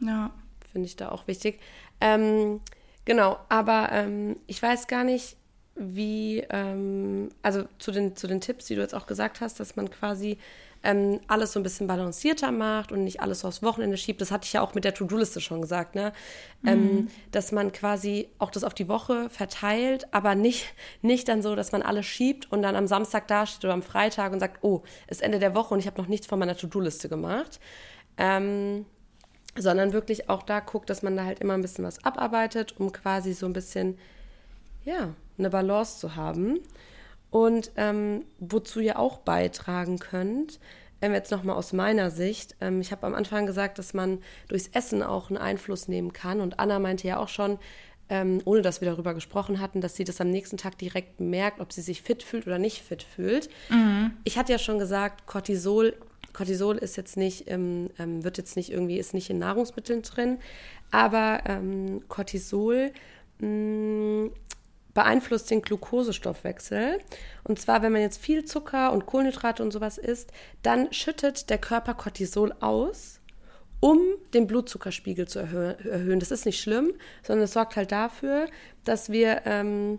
ja. 0.00 0.32
Finde 0.72 0.86
ich 0.86 0.96
da 0.96 1.10
auch 1.10 1.26
wichtig. 1.28 1.60
Ähm, 2.00 2.60
genau, 3.04 3.38
aber 3.50 3.90
ähm, 3.92 4.36
ich 4.46 4.62
weiß 4.62 4.86
gar 4.86 5.04
nicht, 5.04 5.36
wie, 5.74 6.38
ähm, 6.48 7.28
also 7.42 7.64
zu 7.78 7.92
den, 7.92 8.16
zu 8.16 8.26
den 8.26 8.40
Tipps, 8.40 8.64
die 8.64 8.74
du 8.74 8.80
jetzt 8.80 8.94
auch 8.94 9.06
gesagt 9.06 9.42
hast, 9.42 9.60
dass 9.60 9.76
man 9.76 9.90
quasi 9.90 10.38
ähm, 10.82 11.20
alles 11.26 11.52
so 11.52 11.60
ein 11.60 11.62
bisschen 11.62 11.86
balancierter 11.86 12.52
macht 12.52 12.92
und 12.92 13.04
nicht 13.04 13.20
alles 13.20 13.40
so 13.40 13.48
aufs 13.48 13.62
Wochenende 13.62 13.96
schiebt. 13.96 14.20
Das 14.20 14.30
hatte 14.30 14.46
ich 14.46 14.52
ja 14.52 14.60
auch 14.62 14.74
mit 14.74 14.84
der 14.84 14.94
To-Do-Liste 14.94 15.40
schon 15.40 15.60
gesagt, 15.60 15.94
ne? 15.94 16.12
Ähm, 16.64 16.80
mhm. 16.80 16.88
Ähm, 16.88 17.08
dass 17.32 17.52
man 17.52 17.72
quasi 17.72 18.28
auch 18.38 18.50
das 18.50 18.64
auf 18.64 18.74
die 18.74 18.88
Woche 18.88 19.28
verteilt, 19.30 20.06
aber 20.12 20.34
nicht, 20.34 20.74
nicht 21.02 21.28
dann 21.28 21.42
so, 21.42 21.56
dass 21.56 21.72
man 21.72 21.82
alles 21.82 22.06
schiebt 22.06 22.50
und 22.52 22.62
dann 22.62 22.76
am 22.76 22.86
Samstag 22.86 23.28
dasteht 23.28 23.64
oder 23.64 23.74
am 23.74 23.82
Freitag 23.82 24.32
und 24.32 24.40
sagt, 24.40 24.62
oh, 24.62 24.82
ist 25.08 25.22
Ende 25.22 25.38
der 25.38 25.54
Woche 25.54 25.74
und 25.74 25.80
ich 25.80 25.86
habe 25.86 26.00
noch 26.00 26.08
nichts 26.08 26.26
von 26.26 26.38
meiner 26.38 26.56
To-Do-Liste 26.56 27.08
gemacht. 27.08 27.60
Ähm, 28.18 28.86
sondern 29.58 29.92
wirklich 29.92 30.28
auch 30.28 30.42
da 30.42 30.60
guckt, 30.60 30.90
dass 30.90 31.02
man 31.02 31.16
da 31.16 31.24
halt 31.24 31.40
immer 31.40 31.54
ein 31.54 31.62
bisschen 31.62 31.84
was 31.84 32.04
abarbeitet, 32.04 32.78
um 32.78 32.92
quasi 32.92 33.32
so 33.32 33.46
ein 33.46 33.52
bisschen, 33.52 33.98
ja, 34.84 35.14
eine 35.38 35.50
Balance 35.50 35.98
zu 35.98 36.16
haben. 36.16 36.60
Und 37.30 37.72
ähm, 37.76 38.24
wozu 38.38 38.80
ihr 38.80 38.98
auch 38.98 39.18
beitragen 39.18 39.98
könnt, 39.98 40.60
ähm, 41.02 41.12
jetzt 41.12 41.30
nochmal 41.30 41.56
aus 41.56 41.72
meiner 41.72 42.10
Sicht, 42.10 42.56
ähm, 42.60 42.80
ich 42.80 42.92
habe 42.92 43.06
am 43.06 43.14
Anfang 43.14 43.46
gesagt, 43.46 43.78
dass 43.78 43.94
man 43.94 44.18
durchs 44.48 44.68
Essen 44.68 45.02
auch 45.02 45.28
einen 45.28 45.38
Einfluss 45.38 45.88
nehmen 45.88 46.12
kann. 46.12 46.40
Und 46.40 46.58
Anna 46.58 46.78
meinte 46.78 47.06
ja 47.06 47.18
auch 47.18 47.28
schon, 47.28 47.58
ähm, 48.08 48.40
ohne 48.44 48.62
dass 48.62 48.80
wir 48.80 48.88
darüber 48.88 49.14
gesprochen 49.14 49.60
hatten, 49.60 49.80
dass 49.80 49.96
sie 49.96 50.04
das 50.04 50.20
am 50.20 50.30
nächsten 50.30 50.56
Tag 50.56 50.78
direkt 50.78 51.20
merkt, 51.20 51.60
ob 51.60 51.72
sie 51.72 51.82
sich 51.82 52.02
fit 52.02 52.22
fühlt 52.22 52.46
oder 52.46 52.58
nicht 52.58 52.82
fit 52.82 53.02
fühlt. 53.02 53.50
Mhm. 53.68 54.12
Ich 54.24 54.38
hatte 54.38 54.52
ja 54.52 54.58
schon 54.58 54.78
gesagt, 54.78 55.26
Cortisol, 55.26 55.94
Cortisol 56.32 56.76
ist 56.76 56.96
jetzt 56.96 57.16
nicht, 57.16 57.44
ähm, 57.48 57.90
wird 57.98 58.38
jetzt 58.38 58.56
nicht 58.56 58.70
irgendwie, 58.70 58.98
ist 58.98 59.14
nicht 59.14 59.30
in 59.30 59.38
Nahrungsmitteln 59.38 60.02
drin, 60.02 60.38
aber 60.90 61.40
ähm, 61.46 62.02
Cortisol 62.08 62.92
mh, 63.40 63.48
mm, 63.48 64.30
beeinflusst 64.96 65.50
den 65.50 65.60
Glukosestoffwechsel. 65.60 66.98
Und 67.44 67.60
zwar, 67.60 67.82
wenn 67.82 67.92
man 67.92 68.00
jetzt 68.00 68.18
viel 68.18 68.46
Zucker 68.46 68.92
und 68.92 69.04
Kohlenhydrate 69.04 69.62
und 69.62 69.70
sowas 69.70 69.98
isst, 69.98 70.32
dann 70.62 70.90
schüttet 70.90 71.50
der 71.50 71.58
Körper 71.58 71.92
Cortisol 71.92 72.54
aus, 72.60 73.20
um 73.80 74.00
den 74.32 74.46
Blutzuckerspiegel 74.46 75.28
zu 75.28 75.38
erhö 75.38 75.74
erhöhen. 75.84 76.18
Das 76.18 76.30
ist 76.30 76.46
nicht 76.46 76.58
schlimm, 76.58 76.94
sondern 77.22 77.44
es 77.44 77.52
sorgt 77.52 77.76
halt 77.76 77.92
dafür, 77.92 78.48
dass 78.84 79.10
wir 79.10 79.42
ähm, 79.44 79.98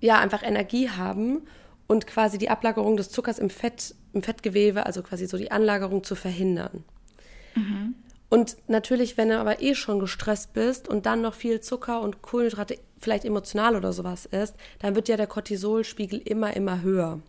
ja 0.00 0.18
einfach 0.18 0.42
Energie 0.42 0.88
haben 0.88 1.42
und 1.86 2.06
quasi 2.06 2.38
die 2.38 2.48
Ablagerung 2.48 2.96
des 2.96 3.10
Zuckers 3.10 3.38
im 3.38 3.50
Fett, 3.50 3.94
im 4.14 4.22
Fettgewebe, 4.22 4.86
also 4.86 5.02
quasi 5.02 5.26
so 5.26 5.36
die 5.36 5.50
Anlagerung 5.50 6.02
zu 6.02 6.14
verhindern. 6.14 6.82
Mhm. 7.54 7.94
Und 8.28 8.56
natürlich, 8.68 9.16
wenn 9.16 9.30
du 9.30 9.38
aber 9.38 9.62
eh 9.62 9.74
schon 9.74 10.00
gestresst 10.00 10.52
bist 10.52 10.88
und 10.88 11.06
dann 11.06 11.22
noch 11.22 11.34
viel 11.34 11.60
Zucker 11.60 12.02
und 12.02 12.20
Kohlenhydrate, 12.20 12.78
vielleicht 13.00 13.24
emotional 13.24 13.74
oder 13.74 13.92
sowas 13.92 14.26
isst, 14.26 14.54
dann 14.80 14.94
wird 14.94 15.08
ja 15.08 15.16
der 15.16 15.26
Cortisolspiegel 15.26 16.18
immer, 16.18 16.54
immer 16.54 16.82
höher. 16.82 17.20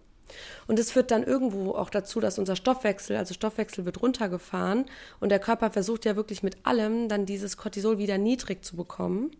Und 0.67 0.77
es 0.77 0.91
führt 0.91 1.11
dann 1.11 1.23
irgendwo 1.23 1.71
auch 1.71 1.89
dazu, 1.89 2.19
dass 2.19 2.37
unser 2.37 2.55
Stoffwechsel, 2.55 3.15
also 3.15 3.33
Stoffwechsel 3.33 3.85
wird 3.85 4.01
runtergefahren 4.01 4.85
und 5.19 5.29
der 5.29 5.39
Körper 5.39 5.71
versucht 5.71 6.05
ja 6.05 6.15
wirklich 6.15 6.43
mit 6.43 6.57
allem 6.63 7.09
dann 7.09 7.25
dieses 7.25 7.57
Cortisol 7.57 7.97
wieder 7.97 8.17
niedrig 8.17 8.63
zu 8.63 8.75
bekommen, 8.75 9.31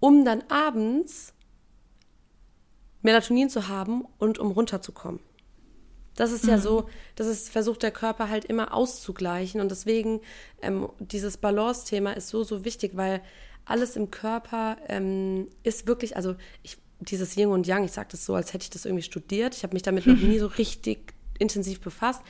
um 0.00 0.24
dann 0.24 0.42
abends 0.48 1.34
Melatonin 3.02 3.50
zu 3.50 3.68
haben 3.68 4.06
und 4.18 4.38
um 4.38 4.52
runterzukommen. 4.52 5.20
Das 6.16 6.30
ist 6.30 6.46
ja 6.46 6.56
mhm. 6.56 6.62
so, 6.62 6.88
das 7.16 7.26
ist, 7.26 7.50
versucht 7.50 7.82
der 7.82 7.90
Körper 7.90 8.28
halt 8.28 8.44
immer 8.44 8.72
auszugleichen. 8.72 9.60
Und 9.60 9.70
deswegen, 9.70 10.20
ähm, 10.62 10.88
dieses 10.98 11.36
Balance-Thema 11.36 12.12
ist 12.12 12.28
so, 12.28 12.44
so 12.44 12.64
wichtig, 12.64 12.92
weil 12.94 13.20
alles 13.64 13.96
im 13.96 14.10
Körper 14.10 14.76
ähm, 14.88 15.48
ist 15.62 15.86
wirklich, 15.86 16.16
also 16.16 16.36
ich, 16.62 16.78
dieses 17.00 17.36
Yin 17.36 17.48
und 17.48 17.66
Yang, 17.66 17.84
ich 17.84 17.92
sage 17.92 18.08
das 18.12 18.24
so, 18.24 18.34
als 18.34 18.52
hätte 18.52 18.64
ich 18.64 18.70
das 18.70 18.84
irgendwie 18.84 19.02
studiert. 19.02 19.54
Ich 19.56 19.62
habe 19.62 19.74
mich 19.74 19.82
damit 19.82 20.06
noch 20.06 20.16
nie 20.16 20.38
so 20.38 20.46
richtig 20.58 21.14
intensiv 21.38 21.80
befasst. 21.80 22.22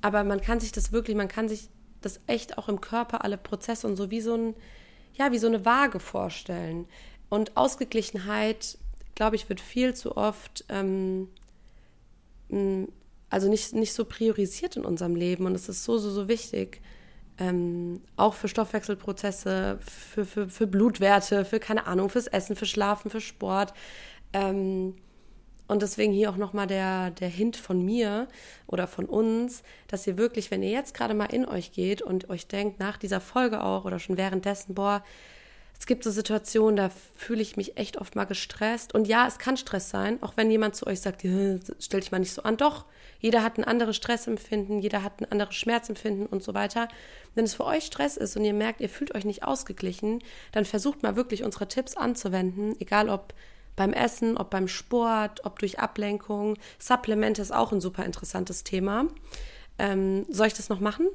Aber 0.00 0.24
man 0.24 0.40
kann 0.40 0.60
sich 0.60 0.72
das 0.72 0.92
wirklich, 0.92 1.16
man 1.16 1.28
kann 1.28 1.48
sich 1.48 1.68
das 2.00 2.20
echt 2.26 2.58
auch 2.58 2.68
im 2.68 2.80
Körper, 2.80 3.24
alle 3.24 3.38
Prozesse 3.38 3.86
und 3.86 3.96
so 3.96 4.10
wie 4.10 4.20
so 4.20 4.34
ein, 4.34 4.54
ja, 5.14 5.32
wie 5.32 5.38
so 5.38 5.46
eine 5.46 5.64
Waage 5.64 6.00
vorstellen. 6.00 6.86
Und 7.28 7.56
Ausgeglichenheit, 7.56 8.78
glaube 9.14 9.36
ich, 9.36 9.48
wird 9.48 9.60
viel 9.60 9.94
zu 9.94 10.16
oft 10.16 10.64
ähm, 10.68 11.28
also 13.30 13.48
nicht, 13.48 13.74
nicht 13.74 13.92
so 13.92 14.04
priorisiert 14.04 14.76
in 14.76 14.84
unserem 14.84 15.14
Leben 15.14 15.46
und 15.46 15.54
es 15.54 15.68
ist 15.68 15.84
so, 15.84 15.98
so, 15.98 16.10
so 16.10 16.28
wichtig. 16.28 16.80
Ähm, 17.38 18.00
auch 18.16 18.34
für 18.34 18.48
Stoffwechselprozesse, 18.48 19.78
für, 19.80 20.24
für, 20.24 20.48
für 20.48 20.66
Blutwerte, 20.66 21.44
für 21.44 21.60
keine 21.60 21.86
Ahnung, 21.86 22.08
fürs 22.08 22.26
Essen, 22.26 22.56
für 22.56 22.66
Schlafen, 22.66 23.10
für 23.10 23.20
Sport. 23.20 23.74
Ähm, 24.32 24.96
und 25.68 25.82
deswegen 25.82 26.12
hier 26.12 26.30
auch 26.30 26.36
nochmal 26.36 26.66
der, 26.66 27.10
der 27.10 27.28
Hint 27.28 27.56
von 27.56 27.84
mir 27.84 28.26
oder 28.66 28.86
von 28.86 29.04
uns, 29.04 29.62
dass 29.86 30.06
ihr 30.06 30.16
wirklich, 30.16 30.50
wenn 30.50 30.62
ihr 30.62 30.70
jetzt 30.70 30.94
gerade 30.94 31.14
mal 31.14 31.26
in 31.26 31.46
euch 31.46 31.72
geht 31.72 32.00
und 32.00 32.30
euch 32.30 32.48
denkt, 32.48 32.80
nach 32.80 32.96
dieser 32.96 33.20
Folge 33.20 33.62
auch 33.62 33.84
oder 33.84 33.98
schon 33.98 34.16
währenddessen, 34.16 34.74
boah, 34.74 35.04
es 35.78 35.86
gibt 35.86 36.02
so 36.02 36.10
Situationen, 36.10 36.76
da 36.76 36.90
fühle 37.14 37.42
ich 37.42 37.56
mich 37.56 37.76
echt 37.76 37.98
oft 37.98 38.16
mal 38.16 38.24
gestresst. 38.24 38.94
Und 38.94 39.06
ja, 39.06 39.28
es 39.28 39.38
kann 39.38 39.56
Stress 39.56 39.90
sein, 39.90 40.20
auch 40.22 40.36
wenn 40.36 40.50
jemand 40.50 40.74
zu 40.74 40.86
euch 40.86 41.00
sagt, 41.00 41.22
stell 41.78 42.00
dich 42.00 42.10
mal 42.10 42.18
nicht 42.18 42.32
so 42.32 42.42
an. 42.42 42.56
Doch, 42.56 42.86
jeder 43.20 43.42
hat 43.42 43.58
ein 43.58 43.64
anderes 43.64 43.96
Stressempfinden, 43.96 44.80
jeder 44.80 45.02
hat 45.02 45.20
ein 45.20 45.30
anderes 45.30 45.54
Schmerzempfinden 45.54 46.26
und 46.26 46.42
so 46.42 46.54
weiter. 46.54 46.88
Wenn 47.34 47.44
es 47.44 47.54
für 47.54 47.64
euch 47.64 47.84
Stress 47.84 48.16
ist 48.16 48.36
und 48.36 48.44
ihr 48.44 48.54
merkt, 48.54 48.80
ihr 48.80 48.88
fühlt 48.88 49.14
euch 49.14 49.24
nicht 49.24 49.42
ausgeglichen, 49.42 50.20
dann 50.52 50.64
versucht 50.64 51.02
mal 51.02 51.16
wirklich 51.16 51.44
unsere 51.44 51.68
Tipps 51.68 51.96
anzuwenden, 51.96 52.76
egal 52.80 53.08
ob 53.08 53.34
beim 53.76 53.92
Essen, 53.92 54.36
ob 54.36 54.50
beim 54.50 54.68
Sport, 54.68 55.44
ob 55.44 55.58
durch 55.58 55.78
Ablenkung. 55.78 56.56
Supplemente 56.78 57.42
ist 57.42 57.52
auch 57.52 57.72
ein 57.72 57.80
super 57.80 58.04
interessantes 58.04 58.64
Thema. 58.64 59.06
Ähm, 59.78 60.26
soll 60.28 60.48
ich 60.48 60.54
das 60.54 60.68
noch 60.68 60.80
machen? 60.80 61.06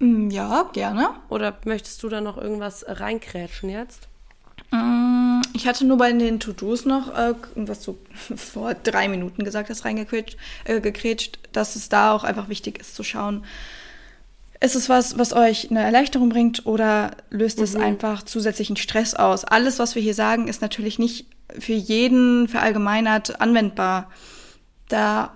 Mm, 0.00 0.30
ja, 0.30 0.68
gerne. 0.72 1.10
Oder 1.28 1.58
möchtest 1.64 2.02
du 2.02 2.08
da 2.08 2.20
noch 2.20 2.36
irgendwas 2.36 2.84
reinkrätschen 2.88 3.70
jetzt? 3.70 4.08
Mm, 4.74 5.42
ich 5.52 5.66
hatte 5.66 5.84
nur 5.84 5.98
bei 5.98 6.12
den 6.12 6.40
To-Dos 6.40 6.84
noch, 6.84 7.16
äh, 7.16 7.34
was 7.54 7.82
du 7.82 7.98
vor 8.36 8.74
drei 8.74 9.08
Minuten 9.08 9.44
gesagt 9.44 9.70
hast, 9.70 9.84
reingekrätscht, 9.84 10.36
äh, 10.64 11.38
dass 11.52 11.76
es 11.76 11.88
da 11.88 12.12
auch 12.12 12.24
einfach 12.24 12.48
wichtig 12.48 12.80
ist 12.80 12.94
zu 12.94 13.04
schauen, 13.04 13.44
ist 14.60 14.74
es 14.74 14.88
was, 14.88 15.18
was 15.18 15.32
euch 15.32 15.70
eine 15.70 15.82
Erleichterung 15.82 16.30
bringt 16.30 16.66
oder 16.66 17.12
löst 17.30 17.58
mhm. 17.58 17.64
es 17.64 17.76
einfach 17.76 18.22
zusätzlichen 18.22 18.76
Stress 18.76 19.14
aus? 19.14 19.44
Alles, 19.44 19.78
was 19.78 19.94
wir 19.94 20.02
hier 20.02 20.14
sagen, 20.14 20.48
ist 20.48 20.62
natürlich 20.62 20.98
nicht 20.98 21.26
für 21.58 21.74
jeden 21.74 22.48
verallgemeinert 22.48 23.40
anwendbar. 23.40 24.10
Da 24.88 25.32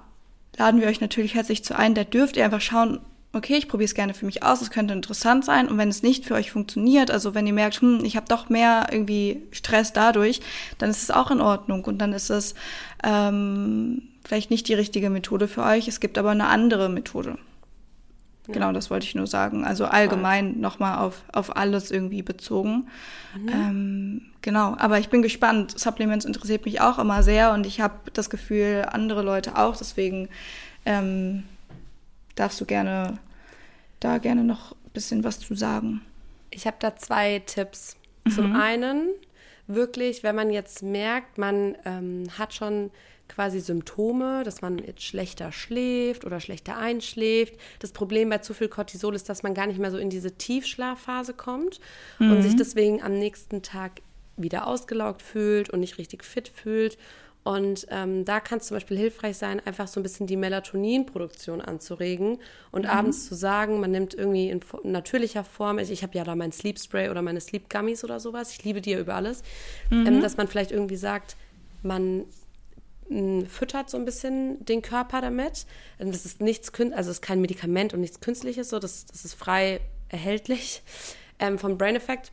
laden 0.57 0.81
wir 0.81 0.88
euch 0.88 1.01
natürlich 1.01 1.35
herzlich 1.35 1.62
zu 1.62 1.77
ein. 1.77 1.94
Da 1.94 2.05
dürft 2.05 2.37
ihr 2.37 2.44
einfach 2.44 2.61
schauen, 2.61 3.01
okay, 3.38 3.57
ich 3.57 3.68
probiere 3.68 3.87
es 3.87 3.94
gerne 3.94 4.12
für 4.12 4.27
mich 4.27 4.42
aus, 4.42 4.61
es 4.61 4.70
könnte 4.70 4.92
interessant 4.92 5.44
sein. 5.44 5.68
Und 5.68 5.79
wenn 5.79 5.88
es 5.88 6.03
nicht 6.03 6.27
für 6.27 6.35
euch 6.35 6.51
funktioniert, 6.51 7.11
also 7.11 7.35
wenn 7.35 7.46
ihr 7.46 7.53
merkt, 7.53 7.81
hm, 7.81 8.05
ich 8.05 8.16
habe 8.16 8.27
doch 8.29 8.48
mehr 8.48 8.88
irgendwie 8.90 9.42
Stress 9.53 9.92
dadurch, 9.92 10.40
dann 10.77 10.90
ist 10.90 11.03
es 11.03 11.11
auch 11.11 11.31
in 11.31 11.40
Ordnung. 11.40 11.85
Und 11.85 11.98
dann 11.98 12.12
ist 12.12 12.31
es 12.31 12.55
ähm, 13.03 14.03
vielleicht 14.24 14.51
nicht 14.51 14.68
die 14.68 14.74
richtige 14.74 15.09
Methode 15.09 15.48
für 15.48 15.62
euch. 15.62 15.88
Es 15.88 16.01
gibt 16.01 16.18
aber 16.18 16.31
eine 16.31 16.48
andere 16.48 16.88
Methode. 16.88 17.38
Ja. 18.48 18.55
Genau, 18.55 18.72
das 18.72 18.90
wollte 18.90 19.07
ich 19.07 19.14
nur 19.14 19.27
sagen. 19.27 19.64
Also 19.64 19.85
allgemein 19.85 20.59
nochmal 20.61 20.98
auf, 20.98 21.22
auf 21.33 21.57
alles 21.57 21.90
irgendwie 21.90 22.22
bezogen. 22.22 22.88
Mhm. 23.37 23.48
Ähm, 23.48 24.22
genau, 24.42 24.74
aber 24.79 24.98
ich 24.98 25.11
bin 25.11 25.22
gespannt. 25.22 25.79
Supplements 25.79 26.24
interessiert 26.24 26.64
mich 26.64 26.81
auch 26.81 26.98
immer 26.98 27.22
sehr 27.22 27.53
und 27.53 27.66
ich 27.66 27.81
habe 27.81 27.94
das 28.14 28.31
Gefühl, 28.31 28.87
andere 28.90 29.22
Leute 29.22 29.57
auch. 29.59 29.77
Deswegen 29.77 30.29
ähm, 30.87 31.44
darfst 32.37 32.61
du 32.61 32.64
gerne 32.64 33.18
da 34.00 34.18
gerne 34.18 34.44
noch 34.44 34.72
ein 34.72 34.90
bisschen 34.92 35.24
was 35.24 35.40
zu 35.40 35.54
sagen. 35.54 36.02
Ich 36.50 36.66
habe 36.66 36.76
da 36.80 36.96
zwei 36.96 37.40
Tipps. 37.40 37.96
Mhm. 38.24 38.30
Zum 38.30 38.56
einen 38.56 39.08
wirklich, 39.66 40.22
wenn 40.22 40.34
man 40.34 40.50
jetzt 40.50 40.82
merkt, 40.82 41.38
man 41.38 41.76
ähm, 41.84 42.24
hat 42.38 42.54
schon 42.54 42.90
quasi 43.28 43.61
Symptome, 43.61 44.42
dass 44.42 44.62
man 44.62 44.78
jetzt 44.78 45.02
schlechter 45.02 45.52
schläft 45.52 46.24
oder 46.24 46.40
schlechter 46.40 46.78
einschläft. 46.78 47.54
Das 47.78 47.92
Problem 47.92 48.30
bei 48.30 48.38
zu 48.38 48.54
viel 48.54 48.68
Cortisol 48.68 49.14
ist, 49.14 49.28
dass 49.28 49.42
man 49.42 49.54
gar 49.54 49.66
nicht 49.66 49.78
mehr 49.78 49.90
so 49.90 49.98
in 49.98 50.11
diese 50.11 50.32
Tiefschlafphase 50.32 51.34
kommt 51.34 51.78
mhm. 52.18 52.32
und 52.32 52.42
sich 52.42 52.56
deswegen 52.56 53.02
am 53.02 53.18
nächsten 53.18 53.62
Tag 53.62 54.00
wieder 54.37 54.66
ausgelaugt 54.66 55.20
fühlt 55.20 55.68
und 55.68 55.80
nicht 55.80 55.98
richtig 55.98 56.24
fit 56.24 56.48
fühlt 56.48 56.96
Und 57.44 57.87
ähm, 57.90 58.24
da 58.24 58.40
kann 58.40 58.59
es 58.59 58.66
zum 58.66 58.77
Beispiel 58.77 58.98
hilfreich 58.98 59.38
sein, 59.38 59.61
einfach 59.64 59.88
so 59.88 60.01
ein 60.01 60.03
bisschen 60.03 60.27
die 60.27 60.37
Melatoninproduktion 60.37 61.62
anzuregen 61.62 62.38
und 62.72 62.83
mhm. 62.83 62.90
abends 62.90 63.27
zu 63.27 63.35
sagen, 63.35 63.81
man 63.81 63.90
nimmt 63.90 64.12
irgendwie 64.12 64.51
in 64.51 64.61
natürlicher 64.83 65.44
Form, 65.44 65.79
ich, 65.79 65.90
ich 65.90 66.03
habe 66.03 66.16
ja 66.18 66.24
da 66.24 66.35
mein 66.35 66.53
Sleep 66.53 66.79
Spray 66.79 67.09
oder 67.09 67.22
meine 67.22 67.40
Sleep 67.40 67.70
Gummies 67.70 68.05
oder 68.05 68.20
sowas, 68.20 68.53
ich 68.53 68.64
liebe 68.64 68.83
die 68.83 68.90
ja 68.90 68.98
über 68.98 69.14
alles, 69.14 69.42
mhm. 69.88 70.07
ähm, 70.07 70.20
dass 70.20 70.37
man 70.37 70.46
vielleicht 70.46 70.72
irgendwie 70.72 70.96
sagt, 70.96 71.37
man 71.83 72.24
mh, 73.09 73.46
füttert 73.46 73.88
so 73.90 73.96
ein 73.96 74.05
bisschen 74.05 74.64
den 74.64 74.83
Körper 74.83 75.20
damit. 75.20 75.66
Und 75.98 76.12
das 76.12 76.24
ist 76.24 76.40
nichts, 76.40 76.70
also 76.79 77.11
es 77.11 77.18
ist 77.18 77.22
kein 77.22 77.40
Medikament 77.40 77.94
und 77.94 78.01
nichts 78.01 78.20
Künstliches, 78.20 78.68
so 78.68 78.79
das, 78.79 79.07
das 79.07 79.24
ist 79.24 79.35
frei 79.35 79.81
erhältlich 80.09 80.83
ähm, 81.38 81.59
vom 81.59 81.79
Brain 81.79 81.96
Effect. 81.96 82.33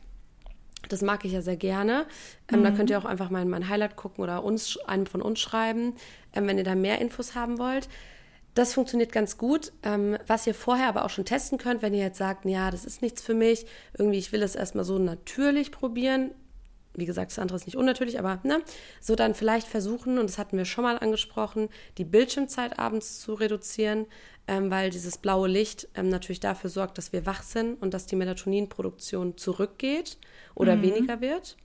Das 0.88 1.02
mag 1.02 1.24
ich 1.24 1.32
ja 1.32 1.42
sehr 1.42 1.56
gerne. 1.56 2.06
Ähm, 2.52 2.60
mhm. 2.60 2.64
Da 2.64 2.70
könnt 2.70 2.90
ihr 2.90 2.98
auch 2.98 3.04
einfach 3.04 3.30
mal 3.30 3.42
in 3.42 3.48
mein 3.48 3.68
Highlight 3.68 3.96
gucken 3.96 4.22
oder 4.22 4.44
uns, 4.44 4.78
einem 4.86 5.06
von 5.06 5.22
uns 5.22 5.40
schreiben, 5.40 5.94
ähm, 6.32 6.46
wenn 6.46 6.58
ihr 6.58 6.64
da 6.64 6.74
mehr 6.74 7.00
Infos 7.00 7.34
haben 7.34 7.58
wollt. 7.58 7.88
Das 8.54 8.72
funktioniert 8.72 9.12
ganz 9.12 9.36
gut. 9.36 9.72
Ähm, 9.82 10.16
was 10.26 10.46
ihr 10.46 10.54
vorher 10.54 10.88
aber 10.88 11.04
auch 11.04 11.10
schon 11.10 11.24
testen 11.24 11.58
könnt, 11.58 11.82
wenn 11.82 11.94
ihr 11.94 12.04
jetzt 12.04 12.18
sagt, 12.18 12.44
ja, 12.44 12.70
das 12.70 12.84
ist 12.84 13.02
nichts 13.02 13.20
für 13.20 13.34
mich, 13.34 13.66
irgendwie, 13.98 14.18
ich 14.18 14.32
will 14.32 14.42
es 14.42 14.54
erstmal 14.54 14.84
so 14.84 14.98
natürlich 14.98 15.72
probieren. 15.72 16.30
Wie 16.94 17.04
gesagt, 17.04 17.30
das 17.30 17.38
andere 17.38 17.56
ist 17.56 17.66
nicht 17.66 17.76
unnatürlich, 17.76 18.18
aber 18.18 18.40
ne, 18.42 18.62
so 19.02 19.16
dann 19.16 19.34
vielleicht 19.34 19.66
versuchen, 19.66 20.18
und 20.18 20.30
das 20.30 20.38
hatten 20.38 20.56
wir 20.56 20.64
schon 20.64 20.84
mal 20.84 20.98
angesprochen, 20.98 21.68
die 21.98 22.04
Bildschirmzeit 22.04 22.78
abends 22.78 23.20
zu 23.20 23.34
reduzieren 23.34 24.06
ähm, 24.48 24.70
weil 24.70 24.90
dieses 24.90 25.18
blaue 25.18 25.48
Licht 25.48 25.88
ähm, 25.94 26.08
natürlich 26.08 26.40
dafür 26.40 26.70
sorgt, 26.70 26.98
dass 26.98 27.12
wir 27.12 27.26
wach 27.26 27.42
sind 27.42 27.80
und 27.82 27.94
dass 27.94 28.06
die 28.06 28.16
Melatoninproduktion 28.16 29.36
zurückgeht 29.36 30.18
oder 30.56 30.74
mhm. 30.74 30.82
weniger 30.82 31.20
wird. 31.20 31.56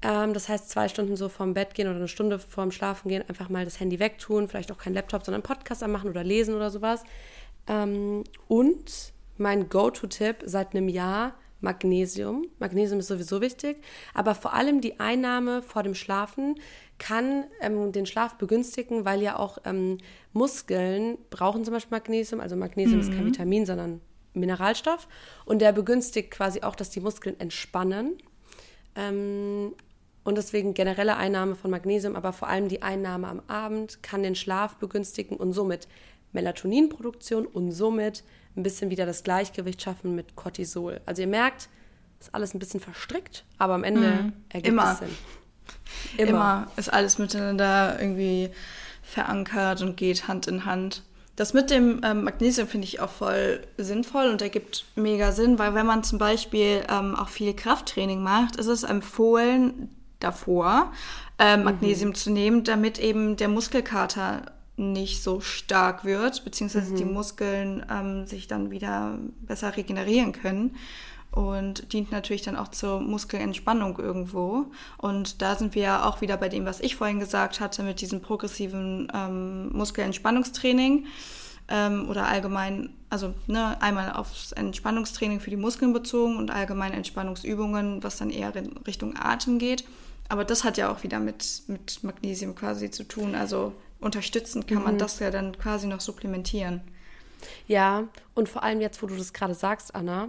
Ähm, 0.00 0.32
das 0.32 0.48
heißt, 0.48 0.70
zwei 0.70 0.88
Stunden 0.88 1.16
so 1.16 1.28
vorm 1.28 1.52
Bett 1.52 1.74
gehen 1.74 1.88
oder 1.88 1.96
eine 1.96 2.08
Stunde 2.08 2.38
vorm 2.38 2.70
Schlafen 2.70 3.08
gehen, 3.08 3.24
einfach 3.28 3.50
mal 3.50 3.64
das 3.64 3.80
Handy 3.80 3.98
wegtun, 3.98 4.48
vielleicht 4.48 4.72
auch 4.72 4.78
kein 4.78 4.94
Laptop, 4.94 5.24
sondern 5.24 5.42
Podcast 5.42 5.82
anmachen 5.82 6.08
oder 6.08 6.24
lesen 6.24 6.54
oder 6.54 6.70
sowas. 6.70 7.04
Ähm, 7.66 8.24
und 8.46 9.12
mein 9.36 9.68
Go-To-Tipp 9.68 10.38
seit 10.44 10.74
einem 10.74 10.88
Jahr 10.88 11.34
Magnesium. 11.60 12.46
Magnesium 12.60 13.00
ist 13.00 13.08
sowieso 13.08 13.40
wichtig, 13.40 13.82
aber 14.14 14.36
vor 14.36 14.54
allem 14.54 14.80
die 14.80 15.00
Einnahme 15.00 15.62
vor 15.62 15.82
dem 15.82 15.96
Schlafen 15.96 16.54
kann 16.98 17.44
ähm, 17.60 17.90
den 17.90 18.06
Schlaf 18.06 18.36
begünstigen, 18.38 19.04
weil 19.04 19.22
ja 19.22 19.36
auch 19.36 19.58
ähm, 19.64 19.98
Muskeln 20.32 21.18
brauchen 21.30 21.64
zum 21.64 21.74
Beispiel 21.74 21.96
Magnesium. 21.96 22.40
Also 22.40 22.54
Magnesium 22.54 22.96
mhm. 22.96 23.00
ist 23.00 23.10
kein 23.10 23.24
mhm. 23.24 23.28
Vitamin, 23.28 23.66
sondern 23.66 24.00
Mineralstoff. 24.34 25.08
Und 25.44 25.60
der 25.60 25.72
begünstigt 25.72 26.30
quasi 26.30 26.62
auch, 26.62 26.76
dass 26.76 26.90
die 26.90 27.00
Muskeln 27.00 27.38
entspannen. 27.40 28.18
Ähm, 28.94 29.74
und 30.24 30.36
deswegen 30.36 30.74
generelle 30.74 31.16
Einnahme 31.16 31.54
von 31.54 31.70
Magnesium, 31.70 32.14
aber 32.14 32.32
vor 32.32 32.48
allem 32.48 32.68
die 32.68 32.82
Einnahme 32.82 33.28
am 33.28 33.42
Abend 33.48 34.02
kann 34.02 34.22
den 34.22 34.34
Schlaf 34.34 34.76
begünstigen 34.76 35.36
und 35.38 35.54
somit 35.54 35.88
Melatoninproduktion 36.32 37.46
und 37.46 37.72
somit 37.72 38.24
ein 38.56 38.62
bisschen 38.62 38.90
wieder 38.90 39.06
das 39.06 39.22
Gleichgewicht 39.22 39.80
schaffen 39.80 40.14
mit 40.14 40.36
Cortisol. 40.36 41.00
Also 41.06 41.22
ihr 41.22 41.28
merkt, 41.28 41.68
ist 42.20 42.34
alles 42.34 42.54
ein 42.54 42.58
bisschen 42.58 42.80
verstrickt, 42.80 43.44
aber 43.56 43.74
am 43.74 43.84
Ende 43.84 44.00
mhm. 44.00 44.32
ergibt 44.48 44.68
Immer. 44.68 44.92
es 44.92 44.98
Sinn. 44.98 45.16
Immer. 46.18 46.28
Immer 46.28 46.70
ist 46.76 46.92
alles 46.92 47.18
miteinander 47.18 47.98
irgendwie 48.00 48.50
verankert 49.02 49.80
und 49.80 49.96
geht 49.96 50.28
Hand 50.28 50.46
in 50.46 50.64
Hand. 50.64 51.02
Das 51.38 51.54
mit 51.54 51.70
dem 51.70 52.00
ähm, 52.02 52.24
Magnesium 52.24 52.66
finde 52.66 52.88
ich 52.88 52.98
auch 52.98 53.10
voll 53.10 53.60
sinnvoll 53.76 54.26
und 54.26 54.42
ergibt 54.42 54.86
mega 54.96 55.30
Sinn, 55.30 55.56
weil 55.60 55.72
wenn 55.72 55.86
man 55.86 56.02
zum 56.02 56.18
Beispiel 56.18 56.82
ähm, 56.90 57.14
auch 57.14 57.28
viel 57.28 57.54
Krafttraining 57.54 58.20
macht, 58.20 58.56
ist 58.56 58.66
es 58.66 58.82
empfohlen, 58.82 59.88
davor 60.18 60.92
ähm, 61.38 61.62
Magnesium 61.62 62.10
mhm. 62.10 62.14
zu 62.16 62.30
nehmen, 62.32 62.64
damit 62.64 62.98
eben 62.98 63.36
der 63.36 63.46
Muskelkater 63.46 64.46
nicht 64.76 65.22
so 65.22 65.38
stark 65.38 66.04
wird, 66.04 66.44
beziehungsweise 66.44 66.90
mhm. 66.94 66.96
die 66.96 67.04
Muskeln 67.04 67.86
ähm, 67.88 68.26
sich 68.26 68.48
dann 68.48 68.72
wieder 68.72 69.16
besser 69.42 69.76
regenerieren 69.76 70.32
können 70.32 70.74
und 71.30 71.92
dient 71.92 72.10
natürlich 72.10 72.42
dann 72.42 72.56
auch 72.56 72.68
zur 72.68 73.00
Muskelentspannung 73.00 73.98
irgendwo. 73.98 74.66
Und 74.96 75.42
da 75.42 75.56
sind 75.56 75.74
wir 75.74 75.82
ja 75.82 76.08
auch 76.08 76.20
wieder 76.20 76.36
bei 76.36 76.48
dem, 76.48 76.64
was 76.64 76.80
ich 76.80 76.96
vorhin 76.96 77.20
gesagt 77.20 77.60
hatte, 77.60 77.82
mit 77.82 78.00
diesem 78.00 78.20
progressiven 78.20 79.10
ähm, 79.14 79.70
Muskelentspannungstraining 79.72 81.06
ähm, 81.68 82.08
oder 82.08 82.26
allgemein, 82.26 82.90
also 83.10 83.34
ne, 83.46 83.80
einmal 83.80 84.12
aufs 84.12 84.52
Entspannungstraining 84.52 85.40
für 85.40 85.50
die 85.50 85.56
Muskeln 85.56 85.92
bezogen 85.92 86.36
und 86.36 86.50
allgemein 86.50 86.92
Entspannungsübungen, 86.92 88.02
was 88.02 88.16
dann 88.16 88.30
eher 88.30 88.54
in 88.56 88.76
Richtung 88.78 89.14
Atem 89.16 89.58
geht. 89.58 89.84
Aber 90.28 90.44
das 90.44 90.64
hat 90.64 90.76
ja 90.76 90.90
auch 90.90 91.02
wieder 91.02 91.20
mit, 91.20 91.62
mit 91.68 92.02
Magnesium 92.04 92.54
quasi 92.54 92.90
zu 92.90 93.04
tun. 93.04 93.34
Also 93.34 93.72
unterstützend 94.00 94.66
kann 94.66 94.78
mhm. 94.78 94.84
man 94.84 94.98
das 94.98 95.18
ja 95.18 95.30
dann 95.30 95.56
quasi 95.58 95.86
noch 95.86 96.00
supplementieren. 96.00 96.80
Ja, 97.66 98.08
und 98.34 98.48
vor 98.48 98.62
allem 98.62 98.80
jetzt, 98.80 99.02
wo 99.02 99.06
du 99.06 99.16
das 99.16 99.32
gerade 99.32 99.54
sagst, 99.54 99.94
Anna, 99.94 100.28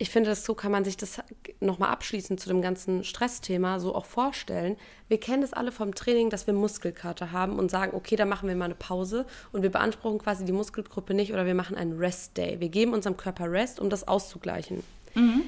ich 0.00 0.10
finde, 0.10 0.30
das 0.30 0.44
so 0.44 0.54
kann 0.54 0.70
man 0.70 0.84
sich 0.84 0.96
das 0.96 1.20
nochmal 1.60 1.90
abschließend 1.90 2.38
zu 2.38 2.48
dem 2.48 2.62
ganzen 2.62 3.02
Stressthema 3.02 3.80
so 3.80 3.94
auch 3.94 4.04
vorstellen. 4.04 4.76
Wir 5.08 5.18
kennen 5.18 5.42
das 5.42 5.52
alle 5.52 5.72
vom 5.72 5.92
Training, 5.94 6.30
dass 6.30 6.46
wir 6.46 6.54
Muskelkater 6.54 7.32
haben 7.32 7.58
und 7.58 7.70
sagen, 7.70 7.96
okay, 7.96 8.14
da 8.14 8.24
machen 8.24 8.48
wir 8.48 8.54
mal 8.54 8.66
eine 8.66 8.76
Pause 8.76 9.26
und 9.50 9.62
wir 9.62 9.70
beanspruchen 9.70 10.20
quasi 10.20 10.44
die 10.44 10.52
Muskelgruppe 10.52 11.14
nicht 11.14 11.32
oder 11.32 11.46
wir 11.46 11.54
machen 11.54 11.76
einen 11.76 11.98
Rest 11.98 12.36
Day. 12.36 12.60
Wir 12.60 12.68
geben 12.68 12.92
unserem 12.92 13.16
Körper 13.16 13.50
Rest, 13.50 13.80
um 13.80 13.90
das 13.90 14.06
auszugleichen. 14.06 14.84
Mhm. 15.14 15.42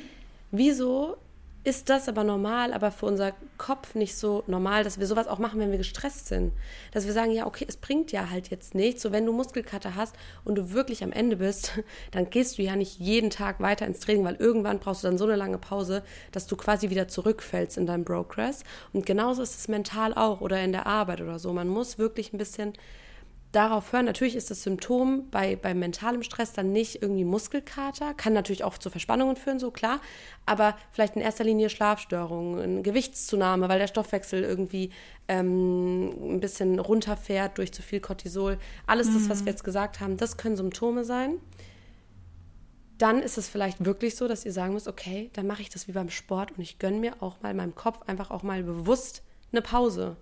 Wieso 0.51 1.17
ist 1.63 1.91
das 1.91 2.09
aber 2.09 2.25
normal, 2.25 2.73
aber 2.73 2.91
für 2.91 3.05
unser 3.05 3.33
Kopf 3.59 3.95
nicht 3.95 4.17
so 4.17 4.43
normal, 4.47 4.83
dass 4.83 4.99
wir 4.99 5.07
sowas 5.07 5.29
auch 5.29 5.39
machen, 5.39 5.61
wenn 5.61 5.71
wir 5.71 5.77
gestresst 5.77 6.27
sind. 6.27 6.53
Dass 6.93 7.05
wir 7.05 7.13
sagen, 7.13 7.33
ja, 7.33 7.47
okay, 7.47 7.67
es 7.69 7.77
bringt 7.77 8.13
ja 8.13 8.31
halt 8.31 8.49
jetzt 8.49 8.75
nichts. 8.75 9.03
So, 9.03 9.13
wenn 9.13 9.27
du 9.27 9.33
Muskelkater 9.33 9.95
hast 9.95 10.17
und 10.45 10.55
du 10.55 10.73
wirklich 10.73 11.05
am 11.05 11.13
Ende 11.13 11.37
bist, 11.37 11.73
dann 12.13 12.31
gehst 12.31 12.57
du 12.57 12.63
ja 12.63 12.77
nicht 12.77 12.99
jeden 12.99 13.29
Tag 13.29 13.61
weiter 13.61 13.87
ins 13.87 14.01
Training, 14.01 14.25
weil 14.25 14.37
irgendwann 14.37 14.79
brauchst 14.79 15.05
du 15.05 15.09
dann 15.09 15.19
so 15.19 15.25
eine 15.25 15.37
lange 15.37 15.59
Pause, 15.59 16.03
dass 16.33 16.47
du 16.47 16.57
quasi 16.57 16.89
wieder 16.89 17.09
zurückfällst 17.09 17.77
in 17.77 17.87
deinem 17.87 18.07
Progress. 18.07 18.65
Und 18.95 19.05
genauso 19.05 19.43
ist 19.43 19.59
es 19.59 19.69
mental 19.69 20.15
auch 20.15 20.41
oder 20.41 20.63
in 20.63 20.73
der 20.73 20.87
Arbeit 20.87 21.21
oder 21.21 21.39
so. 21.39 21.53
Man 21.53 21.69
muss 21.69 21.99
wirklich 21.99 22.33
ein 22.33 22.39
bisschen 22.39 22.73
darauf 23.53 23.93
hören. 23.93 24.05
Natürlich 24.05 24.37
ist 24.37 24.51
das 24.51 24.63
Symptom 24.63 25.29
bei, 25.31 25.57
bei 25.57 25.75
mentalem 25.75 26.23
Stress 26.23 26.53
dann 26.53 26.73
nicht 26.73 27.03
irgendwie 27.03 27.25
Muskelkater, 27.25 28.15
kann 28.15 28.33
natürlich 28.33 28.63
auch 28.63 28.79
zu 28.79 28.91
Verspannungen 28.91 29.37
führen, 29.37 29.59
so 29.59 29.71
klar, 29.71 30.01
aber 30.47 30.77
vielleicht 30.93 31.17
in 31.17 31.23
erster 31.23 31.45
Linie 31.45 31.69
Schlafstörungen, 31.69 32.83
Gewichtszunahme, 32.83 33.69
weil 33.69 33.81
der 33.81 33.89
Stoffwechsel 33.89 34.45
irgendwie 34.45 34.91
ähm, 35.27 36.35
ein 36.37 36.41
bisschen 36.41 36.79
runterfährt 36.79 37.59
durch 37.59 37.73
zu 37.73 37.83
viel 37.83 38.01
Cortisol. 38.01 38.59
Alles 38.87 39.09
mhm. 39.09 39.15
das, 39.15 39.29
was 39.29 39.41
mhm. 39.41 39.47
wir 39.47 39.53
jetzt 39.53 39.65
gesagt 39.65 40.01
haben, 40.01 40.17
das 40.17 40.37
können 40.37 40.57
Symptome 40.57 41.05
sein. 41.05 41.39
Dann 42.99 43.23
ist 43.23 43.39
es 43.39 43.49
vielleicht 43.49 43.85
wirklich 43.85 44.15
so, 44.15 44.29
dass 44.29 44.45
ihr 44.45 44.53
sagen 44.53 44.75
müsst, 44.75 44.87
okay, 44.87 45.31
dann 45.33 45.47
mache 45.47 45.63
ich 45.63 45.71
das 45.71 45.89
wie 45.89 45.93
beim 45.93 46.11
Sport 46.11 46.53
und 46.53 46.61
ich 46.61 46.79
gönne 46.79 46.99
mir 46.99 47.23
auch 47.23 47.41
mal 47.41 47.55
meinem 47.55 47.75
Kopf 47.75 48.03
einfach 48.07 48.31
auch 48.31 48.43
mal 48.43 48.63
bewusst 48.63 49.23
eine 49.53 49.63
Pause. 49.63 50.17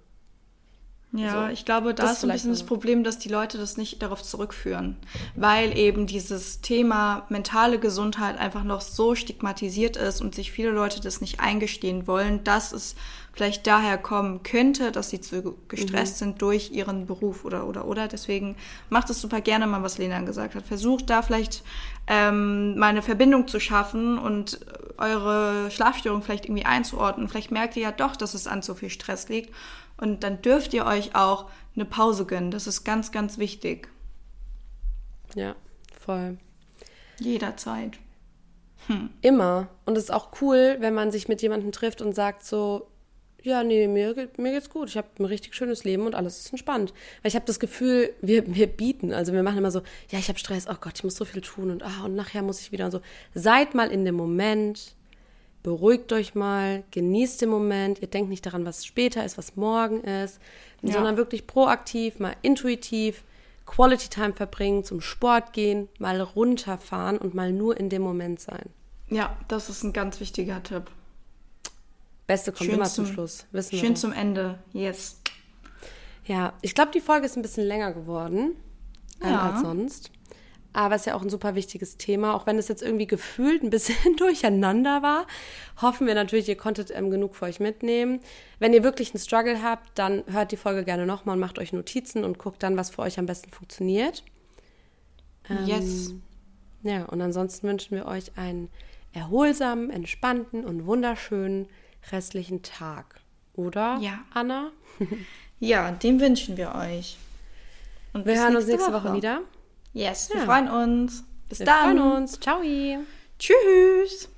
Ja, 1.13 1.47
so. 1.47 1.53
ich 1.53 1.65
glaube, 1.65 1.95
da 1.95 2.11
ist 2.11 2.23
ein 2.23 2.31
bisschen 2.31 2.51
das 2.51 2.65
Problem, 2.65 3.03
dass 3.03 3.19
die 3.19 3.31
Leute 3.31 3.57
das 3.57 3.79
nicht 3.79 4.03
darauf 4.03 4.23
zurückführen, 4.23 4.97
weil 5.37 5.77
eben 5.77 6.07
dieses 6.07 6.61
Thema 6.61 7.25
mentale 7.31 7.79
Gesundheit 7.79 8.39
einfach 8.39 8.63
noch 8.63 8.83
so 8.83 9.15
stigmatisiert 9.15 9.97
ist 9.97 10.21
und 10.21 10.35
sich 10.35 10.53
viele 10.53 10.71
Leute 10.71 11.01
das 11.01 11.23
nicht 11.23 11.41
eingestehen 11.41 12.07
wollen, 12.07 12.45
dass 12.45 12.73
es 12.73 12.95
vielleicht 13.33 13.67
daher 13.67 13.97
kommen 13.97 14.43
könnte, 14.43 14.93
dass 14.93 15.09
sie 15.09 15.21
zu 15.21 15.57
gestresst 15.69 16.17
mhm. 16.17 16.19
sind 16.19 16.43
durch 16.43 16.73
ihren 16.73 17.07
Beruf 17.07 17.47
oder 17.47 17.67
oder 17.67 17.87
oder. 17.87 18.07
Deswegen 18.07 18.57
macht 18.91 19.09
es 19.09 19.21
super 19.21 19.41
gerne 19.41 19.67
mal, 19.67 19.83
was 19.83 19.97
Lena 19.97 20.21
gesagt 20.21 20.57
hat. 20.57 20.67
Versucht 20.67 21.09
da 21.09 21.23
vielleicht 21.23 21.63
ähm, 22.07 22.77
mal 22.77 22.89
eine 22.89 23.01
Verbindung 23.01 23.49
zu 23.49 23.61
schaffen 23.61 24.19
und 24.19 24.61
eure 24.99 25.71
Schlafstörung 25.71 26.23
vielleicht 26.23 26.47
irgendwie 26.47 26.67
einzuordnen. 26.67 27.29
Vielleicht 27.29 27.51
merkt 27.51 27.77
ihr 27.77 27.85
ja 27.85 27.93
doch, 27.93 28.15
dass 28.17 28.35
es 28.35 28.47
an 28.47 28.61
so 28.61 28.75
viel 28.75 28.91
Stress 28.91 29.29
liegt 29.31 29.55
und 29.99 30.25
dann 30.25 30.43
dürft 30.43 30.73
ihr 30.75 30.87
euch 30.87 31.15
auch 31.15 31.51
eine 31.75 31.85
Pause 31.85 32.25
gönnen. 32.25 32.51
Das 32.51 32.67
ist 32.67 32.85
ganz, 32.85 33.13
ganz 33.13 33.39
wichtig. 33.39 33.89
Ja, 35.35 35.55
voll. 35.99 36.39
Jederzeit. 37.19 37.99
Hm. 38.87 39.11
Immer. 39.21 39.69
Und 39.85 39.99
es 39.99 40.05
ist 40.05 40.11
auch 40.11 40.41
cool, 40.41 40.77
wenn 40.81 40.95
man 40.95 41.11
sich 41.11 41.29
mit 41.29 41.43
jemandem 41.43 41.73
trifft 41.73 42.01
und 42.01 42.15
sagt 42.15 42.45
so, 42.45 42.89
ja, 43.43 43.63
nee, 43.63 43.87
mir, 43.87 44.29
mir 44.37 44.53
geht's 44.53 44.71
gut. 44.71 44.89
Ich 44.89 44.97
habe 44.97 45.09
ein 45.19 45.25
richtig 45.25 45.55
schönes 45.55 45.85
Leben 45.85 46.07
und 46.07 46.15
alles 46.15 46.39
ist 46.41 46.51
entspannt. 46.51 46.93
Weil 47.23 47.29
ich 47.29 47.37
habe 47.37 47.47
das 47.47 47.61
Gefühl, 47.61 48.15
wir, 48.21 48.53
wir 48.55 48.67
bieten. 48.67 49.13
Also 49.13 49.33
wir 49.33 49.43
machen 49.43 49.59
immer 49.59 49.71
so, 49.71 49.81
ja, 50.11 50.19
ich 50.19 50.29
habe 50.29 50.39
Stress, 50.39 50.67
oh 50.69 50.77
Gott, 50.81 50.95
ich 50.97 51.05
muss 51.05 51.17
so 51.17 51.25
viel 51.25 51.41
tun 51.41 51.71
und 51.71 51.83
ah, 51.83 52.05
und 52.05 52.15
nachher 52.15 52.43
muss 52.43 52.61
ich 52.61 52.73
wieder 52.73 52.87
und 52.87 52.91
so. 52.91 53.01
Seid 53.35 53.75
mal 53.75 53.91
in 53.91 54.05
dem 54.05 54.17
Moment, 54.17 54.97
beruhigt 55.69 56.15
euch 56.15 56.35
mal, 56.35 56.83
genießt 56.93 57.43
den 57.43 57.51
Moment. 57.51 58.01
Ihr 58.01 58.09
denkt 58.09 58.31
nicht 58.31 58.47
daran, 58.47 58.65
was 58.65 58.87
später 58.87 59.23
ist, 59.23 59.37
was 59.37 59.55
morgen 59.55 60.03
ist, 60.03 60.41
ja. 60.81 60.95
sondern 60.95 61.19
wirklich 61.19 61.47
proaktiv, 61.47 62.19
mal 62.21 62.35
intuitiv 62.41 63.23
Quality 63.67 64.09
Time 64.09 64.33
verbringen, 64.33 64.83
zum 64.83 65.03
Sport 65.03 65.53
gehen, 65.53 65.89
mal 65.99 66.23
runterfahren 66.23 67.19
und 67.19 67.35
mal 67.35 67.53
nur 67.53 67.77
in 67.79 67.91
dem 67.91 68.01
Moment 68.01 68.41
sein. 68.41 68.71
Ja, 69.11 69.37
das 69.49 69.69
ist 69.69 69.83
ein 69.83 69.93
ganz 69.93 70.21
wichtiger 70.21 70.63
Tipp. 70.63 70.85
Beste 72.27 72.51
kommt 72.51 72.65
schön 72.65 72.77
immer 72.77 72.87
zum, 72.87 73.05
zum, 73.05 73.15
Schluss. 73.15 73.45
Wissen 73.53 73.77
schön 73.79 73.89
wir. 73.91 73.97
zum 73.97 74.13
Ende, 74.13 74.59
yes. 74.73 75.21
Ja, 76.25 76.55
ich 76.63 76.75
glaube, 76.75 76.93
die 76.95 77.01
Folge 77.01 77.27
ist 77.27 77.37
ein 77.37 77.43
bisschen 77.43 77.65
länger 77.65 77.93
geworden 77.93 78.57
ja. 79.23 79.51
als 79.51 79.61
sonst. 79.61 80.11
Aber 80.79 80.95
es 80.95 81.03
ist 81.03 81.07
ja 81.07 81.17
auch 81.17 81.23
ein 81.23 81.29
super 81.29 81.57
wichtiges 81.57 81.97
Thema. 81.97 82.35
Auch 82.37 82.47
wenn 82.47 82.57
es 82.57 82.69
jetzt 82.69 82.85
irgendwie 82.85 83.09
gefühlt 83.09 83.65
ein 83.65 83.71
bisschen 83.71 83.97
durcheinander 84.17 85.03
war, 85.03 85.27
hoffen 85.83 86.07
wir 86.07 86.15
natürlich, 86.15 86.49
ihr 86.49 86.57
konntet 86.57 86.93
ähm, 86.95 87.11
genug 87.11 87.35
für 87.35 87.47
euch 87.47 87.59
mitnehmen. 87.59 88.21
Wenn 88.61 88.73
ihr 88.73 88.85
wirklich 88.85 89.13
einen 89.13 89.19
Struggle 89.19 89.61
habt, 89.61 89.99
dann 89.99 90.23
hört 90.29 90.53
die 90.53 90.57
Folge 90.57 90.85
gerne 90.85 91.05
nochmal 91.05 91.35
und 91.35 91.41
macht 91.41 91.59
euch 91.59 91.73
Notizen 91.73 92.23
und 92.23 92.39
guckt 92.39 92.63
dann, 92.63 92.77
was 92.77 92.91
für 92.91 93.03
euch 93.03 93.19
am 93.19 93.27
besten 93.27 93.51
funktioniert. 93.51 94.23
Ähm, 95.51 95.67
yes. 95.67 96.15
Ja, 96.85 97.07
und 97.07 97.21
ansonsten 97.23 97.67
wünschen 97.67 97.97
wir 97.97 98.07
euch 98.07 98.39
einen 98.39 98.71
erholsamen, 99.13 99.91
entspannten 99.91 100.65
und 100.65 100.87
wunderschönen 100.87 101.67
restlichen 102.13 102.63
Tag. 102.63 103.21
Oder, 103.55 103.99
ja. 104.01 104.21
Anna? 104.33 104.71
ja, 105.59 105.91
den 105.91 106.21
wünschen 106.21 106.57
wir 106.57 106.77
euch. 106.77 107.17
Und 108.13 108.27
wir 108.27 108.37
hören 108.41 108.55
uns 108.55 108.69
nächste 108.69 108.93
Woche, 108.93 109.09
Woche 109.09 109.17
wieder. 109.17 109.43
Yes, 109.93 110.31
wir 110.31 110.41
ja. 110.41 110.47
freuen 110.47 110.69
uns. 110.69 111.25
Bis 111.49 111.61
wir 111.61 111.67
dann. 111.67 111.97
Wir 111.97 112.03
freuen 112.03 112.23
uns. 112.23 112.41
Ciao. 112.41 112.61
Tschüss. 113.39 114.29